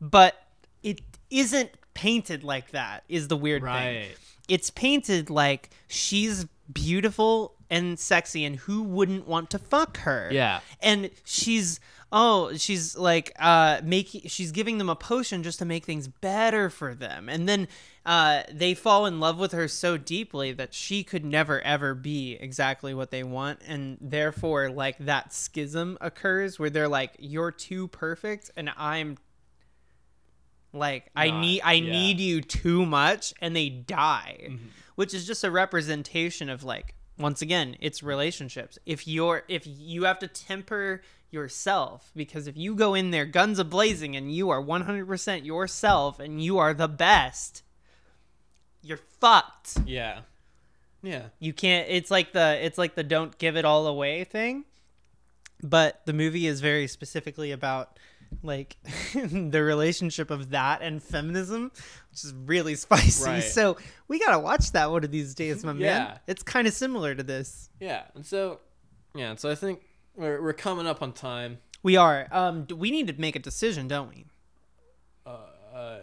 but 0.00 0.36
it 0.82 1.00
isn't 1.30 1.70
painted 1.94 2.44
like 2.44 2.70
that. 2.72 3.04
Is 3.08 3.28
the 3.28 3.36
weird 3.36 3.62
thing? 3.62 4.06
It's 4.48 4.70
painted 4.70 5.30
like 5.30 5.70
she's 5.88 6.46
beautiful 6.72 7.54
and 7.70 7.98
sexy, 7.98 8.44
and 8.44 8.56
who 8.56 8.82
wouldn't 8.82 9.26
want 9.26 9.50
to 9.50 9.58
fuck 9.58 9.98
her? 9.98 10.28
yeah 10.32 10.60
and 10.80 11.10
she's 11.24 11.80
oh 12.12 12.56
she's 12.56 12.96
like 12.96 13.32
uh 13.38 13.80
making 13.84 14.22
she's 14.26 14.50
giving 14.50 14.78
them 14.78 14.88
a 14.88 14.96
potion 14.96 15.42
just 15.42 15.58
to 15.58 15.64
make 15.64 15.84
things 15.84 16.08
better 16.08 16.70
for 16.70 16.94
them. 16.94 17.28
And 17.28 17.48
then 17.48 17.68
uh 18.04 18.42
they 18.52 18.74
fall 18.74 19.06
in 19.06 19.20
love 19.20 19.38
with 19.38 19.52
her 19.52 19.68
so 19.68 19.96
deeply 19.96 20.52
that 20.52 20.74
she 20.74 21.04
could 21.04 21.24
never 21.24 21.60
ever 21.62 21.94
be 21.94 22.36
exactly 22.40 22.94
what 22.94 23.10
they 23.10 23.22
want. 23.22 23.60
And 23.66 23.98
therefore 24.00 24.70
like 24.70 24.98
that 24.98 25.32
schism 25.32 25.98
occurs 26.00 26.58
where 26.58 26.70
they're 26.70 26.88
like 26.88 27.12
you're 27.18 27.52
too 27.52 27.88
perfect 27.88 28.50
and 28.56 28.70
i'm 28.76 29.18
like 30.72 31.10
i 31.16 31.30
need 31.30 31.60
i 31.62 31.74
yeah. 31.74 31.92
need 31.92 32.20
you 32.20 32.40
too 32.40 32.84
much 32.86 33.32
and 33.40 33.54
they 33.54 33.68
die. 33.68 34.48
Which 34.96 35.14
is 35.14 35.26
just 35.26 35.44
a 35.44 35.50
representation 35.50 36.50
of 36.50 36.64
like 36.64 36.94
once 37.18 37.40
again 37.40 37.76
it's 37.80 38.02
relationships. 38.02 38.78
If 38.84 39.06
you're 39.06 39.44
if 39.48 39.62
you 39.64 40.04
have 40.04 40.18
to 40.20 40.28
temper 40.28 41.02
yourself. 41.30 42.10
Because 42.14 42.46
if 42.46 42.56
you 42.56 42.74
go 42.74 42.94
in 42.94 43.10
there 43.10 43.26
guns 43.26 43.58
a 43.58 43.64
blazing 43.64 44.16
and 44.16 44.34
you 44.34 44.50
are 44.50 44.62
100% 44.62 45.44
yourself 45.44 46.20
and 46.20 46.42
you 46.42 46.58
are 46.58 46.74
the 46.74 46.88
best 46.88 47.62
you're 48.82 49.00
fucked. 49.20 49.78
Yeah. 49.86 50.20
Yeah. 51.02 51.24
You 51.38 51.52
can't 51.52 51.88
it's 51.88 52.10
like 52.10 52.32
the 52.32 52.64
it's 52.64 52.78
like 52.78 52.94
the 52.94 53.02
don't 53.02 53.36
give 53.38 53.56
it 53.56 53.64
all 53.64 53.86
away 53.86 54.24
thing. 54.24 54.64
But 55.62 56.00
the 56.06 56.12
movie 56.12 56.46
is 56.46 56.60
very 56.60 56.86
specifically 56.86 57.52
about 57.52 57.98
like 58.42 58.76
the 59.14 59.62
relationship 59.62 60.30
of 60.30 60.50
that 60.50 60.82
and 60.82 61.02
feminism 61.02 61.72
which 62.10 62.24
is 62.24 62.32
really 62.32 62.74
spicy. 62.76 63.24
Right. 63.24 63.42
so 63.42 63.76
we 64.08 64.18
gotta 64.18 64.38
watch 64.38 64.72
that 64.72 64.90
one 64.90 65.04
of 65.04 65.10
these 65.10 65.34
days 65.34 65.64
my 65.64 65.72
man. 65.72 65.82
Yeah. 65.82 66.18
it's 66.26 66.42
kind 66.42 66.66
of 66.66 66.72
similar 66.72 67.14
to 67.14 67.22
this. 67.22 67.70
Yeah. 67.80 68.04
And 68.14 68.24
so 68.24 68.60
yeah. 69.14 69.30
And 69.30 69.40
so 69.40 69.50
i 69.50 69.54
think 69.54 69.80
we're, 70.16 70.42
we're 70.42 70.52
coming 70.52 70.86
up 70.86 71.02
on 71.02 71.12
time 71.12 71.58
we 71.82 71.96
are 71.96 72.26
um 72.32 72.66
we 72.76 72.90
need 72.90 73.06
to 73.06 73.14
make 73.20 73.36
a 73.36 73.38
decision 73.38 73.88
don't 73.88 74.08
we 74.08 74.26
uh, 75.26 75.30
uh 75.74 75.98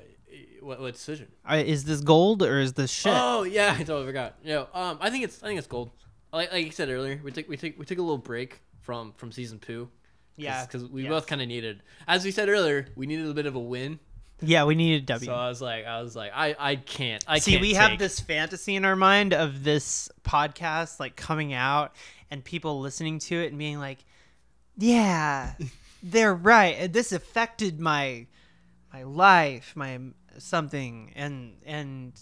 what, 0.62 0.80
what 0.82 0.93
decision 0.93 1.28
uh, 1.49 1.55
is 1.55 1.86
this 1.86 2.01
gold 2.01 2.41
or 2.43 2.60
is 2.60 2.74
this 2.74 2.91
shit 2.91 3.14
Oh 3.16 3.43
yeah, 3.43 3.74
I 3.80 3.84
totally 3.84 4.05
forgot. 4.05 4.36
You 4.43 4.53
know, 4.53 4.68
um, 4.74 4.97
I 4.99 5.10
think 5.10 5.24
it's 5.24 5.41
I 5.41 5.47
think 5.47 5.58
it's 5.58 5.68
gold. 5.68 5.91
Like 6.34 6.51
like 6.51 6.66
you 6.66 6.72
said 6.72 6.89
earlier, 6.89 7.22
we 7.24 7.32
took 7.32 7.47
we 7.47 7.55
took 7.58 7.78
we 7.80 7.86
took 7.86 7.97
a 7.97 8.01
little 8.01 8.18
break 8.18 8.62
from 8.82 9.14
from 9.14 9.32
season 9.32 9.60
two. 9.60 9.89
yeah 10.36 10.66
because 10.66 10.86
we 10.89 11.03
yes. 11.03 11.10
both 11.10 11.28
kind 11.28 11.41
of 11.41 11.47
needed, 11.47 11.82
as 12.08 12.26
we 12.26 12.32
said 12.32 12.49
earlier, 12.49 12.88
we 12.95 13.05
needed 13.08 13.28
a 13.28 13.34
bit 13.34 13.45
of 13.45 13.55
a 13.55 13.60
win. 13.60 13.99
yeah 14.41 14.66
we 14.66 14.76
need 14.76 15.03
a 15.03 15.05
w 15.14 15.26
So 15.26 15.34
I 15.34 15.47
was 15.47 15.62
like, 15.62 15.86
I 15.86 16.01
was 16.01 16.16
like, 16.16 16.32
I 16.36 16.55
I 16.60 16.76
can't. 16.76 17.24
I 17.28 17.39
See, 17.39 17.51
can't 17.51 17.62
we 17.62 17.74
have 17.76 17.97
this 17.97 18.20
fantasy 18.20 18.76
in 18.76 18.84
our 18.84 18.95
mind 18.97 19.34
of 19.34 19.64
this 19.64 20.10
podcast 20.24 20.99
like 20.99 21.16
coming 21.16 21.53
out 21.53 21.95
and 22.30 22.44
people 22.44 22.80
listening 22.80 23.20
to 23.20 23.42
it 23.42 23.48
and 23.48 23.58
being 23.58 23.80
like, 23.80 24.04
"Yeah, 24.78 25.54
they're 26.04 26.36
right. 26.36 26.92
This 26.92 27.12
affected 27.12 27.80
my 27.80 28.28
my 28.94 29.04
life, 29.04 29.74
my 29.76 30.00
something." 30.38 31.14
And 31.16 31.58
and 31.66 32.14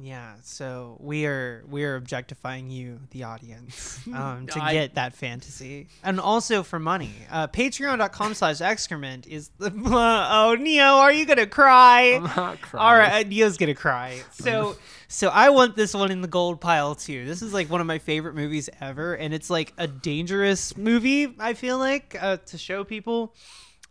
yeah, 0.00 0.36
so 0.42 0.96
we 1.00 1.26
are 1.26 1.64
we 1.68 1.84
are 1.84 1.96
objectifying 1.96 2.70
you, 2.70 3.00
the 3.10 3.24
audience, 3.24 4.00
um, 4.14 4.46
to 4.46 4.62
I- 4.62 4.72
get 4.72 4.94
that 4.94 5.14
fantasy, 5.14 5.88
and 6.02 6.18
also 6.18 6.62
for 6.62 6.78
money. 6.78 7.12
Uh, 7.30 7.46
Patreon.com 7.46 8.32
slash 8.34 8.60
excrement 8.62 9.26
is 9.26 9.50
the. 9.58 9.70
oh, 9.84 10.56
Neo, 10.58 10.82
are 10.84 11.12
you 11.12 11.26
gonna 11.26 11.46
cry? 11.46 12.14
I'm 12.14 12.22
not 12.24 12.60
crying. 12.62 12.86
All 12.86 12.96
right, 12.96 13.28
Neo's 13.28 13.56
gonna 13.58 13.74
cry. 13.74 14.22
So, 14.32 14.76
so 15.08 15.28
I 15.28 15.50
want 15.50 15.76
this 15.76 15.94
one 15.94 16.10
in 16.10 16.20
the 16.22 16.26
gold 16.28 16.60
pile 16.60 16.94
too. 16.94 17.26
This 17.26 17.42
is 17.42 17.52
like 17.52 17.70
one 17.70 17.80
of 17.80 17.86
my 17.86 17.98
favorite 17.98 18.34
movies 18.34 18.68
ever, 18.80 19.14
and 19.14 19.32
it's 19.34 19.50
like 19.50 19.72
a 19.76 19.86
dangerous 19.86 20.76
movie. 20.76 21.34
I 21.38 21.52
feel 21.54 21.78
like 21.78 22.16
uh, 22.20 22.38
to 22.46 22.58
show 22.58 22.82
people, 22.82 23.34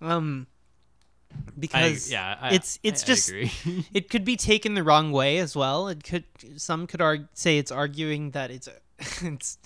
um, 0.01 0.47
I, 1.35 1.51
because 1.59 2.11
yeah, 2.11 2.37
I, 2.41 2.53
it's 2.55 2.79
it's 2.83 3.03
I- 3.03 3.05
I 3.05 3.07
just 3.07 3.31
it 3.93 4.09
could 4.09 4.25
be 4.25 4.35
taken 4.35 4.73
the 4.73 4.83
wrong 4.83 5.11
way 5.11 5.37
as 5.37 5.55
well. 5.55 5.87
It 5.87 6.03
could 6.03 6.25
some 6.57 6.87
could 6.87 7.01
argue, 7.01 7.27
say 7.33 7.57
it's 7.57 7.71
arguing 7.71 8.31
that 8.31 8.51
it's 8.51 8.67
it's 9.21 9.57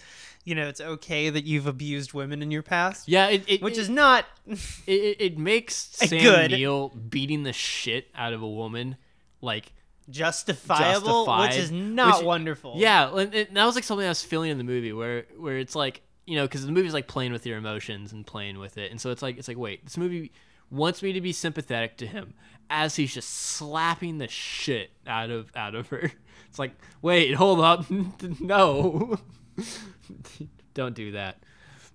you 0.43 0.55
know 0.55 0.67
it's 0.67 0.81
okay 0.81 1.29
that 1.29 1.45
you've 1.45 1.67
abused 1.67 2.13
women 2.13 2.41
in 2.41 2.51
your 2.51 2.63
past, 2.63 3.07
yeah, 3.07 3.27
it, 3.27 3.43
it 3.47 3.61
which 3.61 3.77
it, 3.77 3.81
is 3.81 3.89
not 3.89 4.25
it, 4.47 5.17
it, 5.19 5.37
makes 5.37 5.75
Sam 5.75 6.21
Good. 6.21 6.51
Neill 6.51 6.89
beating 6.89 7.43
the 7.43 7.53
shit 7.53 8.07
out 8.15 8.33
of 8.33 8.41
a 8.41 8.49
woman 8.49 8.97
like 9.41 9.73
justifiable, 10.09 11.25
which 11.39 11.55
is 11.55 11.71
not 11.71 12.17
which- 12.17 12.25
wonderful. 12.25 12.75
Yeah, 12.77 13.15
and 13.15 13.31
that 13.31 13.65
was 13.65 13.75
like 13.75 13.83
something 13.83 14.05
I 14.05 14.09
was 14.09 14.23
feeling 14.23 14.51
in 14.51 14.57
the 14.57 14.63
movie 14.63 14.93
where 14.93 15.25
where 15.37 15.57
it's 15.57 15.75
like 15.75 16.01
you 16.25 16.35
know 16.35 16.43
because 16.43 16.65
the 16.65 16.71
movie's 16.71 16.93
like 16.93 17.07
playing 17.07 17.31
with 17.31 17.45
your 17.45 17.57
emotions 17.57 18.13
and 18.13 18.25
playing 18.25 18.59
with 18.59 18.77
it, 18.77 18.91
and 18.91 19.01
so 19.01 19.11
it's 19.11 19.21
like 19.21 19.37
it's 19.37 19.47
like 19.47 19.57
wait, 19.57 19.83
this 19.83 19.97
movie 19.97 20.31
wants 20.71 21.01
me 21.03 21.13
to 21.13 21.21
be 21.21 21.31
sympathetic 21.31 21.97
to 21.97 22.07
him 22.07 22.33
as 22.69 22.95
he's 22.95 23.13
just 23.13 23.29
slapping 23.29 24.17
the 24.17 24.27
shit 24.27 24.91
out 25.07 25.29
of 25.29 25.49
out 25.55 25.75
of 25.75 25.87
her. 25.89 26.11
It's 26.49 26.59
like 26.59 26.71
wait, 27.01 27.33
hold 27.33 27.59
up, 27.59 27.85
no, 28.39 29.17
don't 30.73 30.95
do 30.95 31.11
that. 31.11 31.37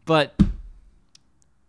But 0.04 0.34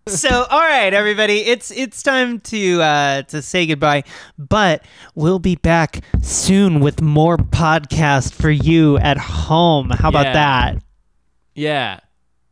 so 0.07 0.45
all 0.49 0.59
right 0.59 0.93
everybody 0.93 1.41
it's 1.41 1.69
it's 1.71 2.01
time 2.03 2.39
to 2.39 2.81
uh 2.81 3.21
to 3.21 3.39
say 3.41 3.67
goodbye 3.67 4.03
but 4.37 4.83
we'll 5.13 5.37
be 5.39 5.55
back 5.55 6.03
soon 6.23 6.79
with 6.79 7.01
more 7.03 7.37
podcast 7.37 8.33
for 8.33 8.49
you 8.49 8.97
at 8.97 9.17
home 9.17 9.91
how 9.91 10.09
about 10.09 10.25
Yeah. 10.25 10.33
that 10.33 10.83
Yeah. 11.53 11.99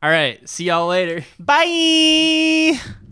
All 0.04 0.10
right. 0.12 0.48
See 0.48 0.66
y'all 0.66 0.88
later. 0.88 1.26
bye 1.40 2.80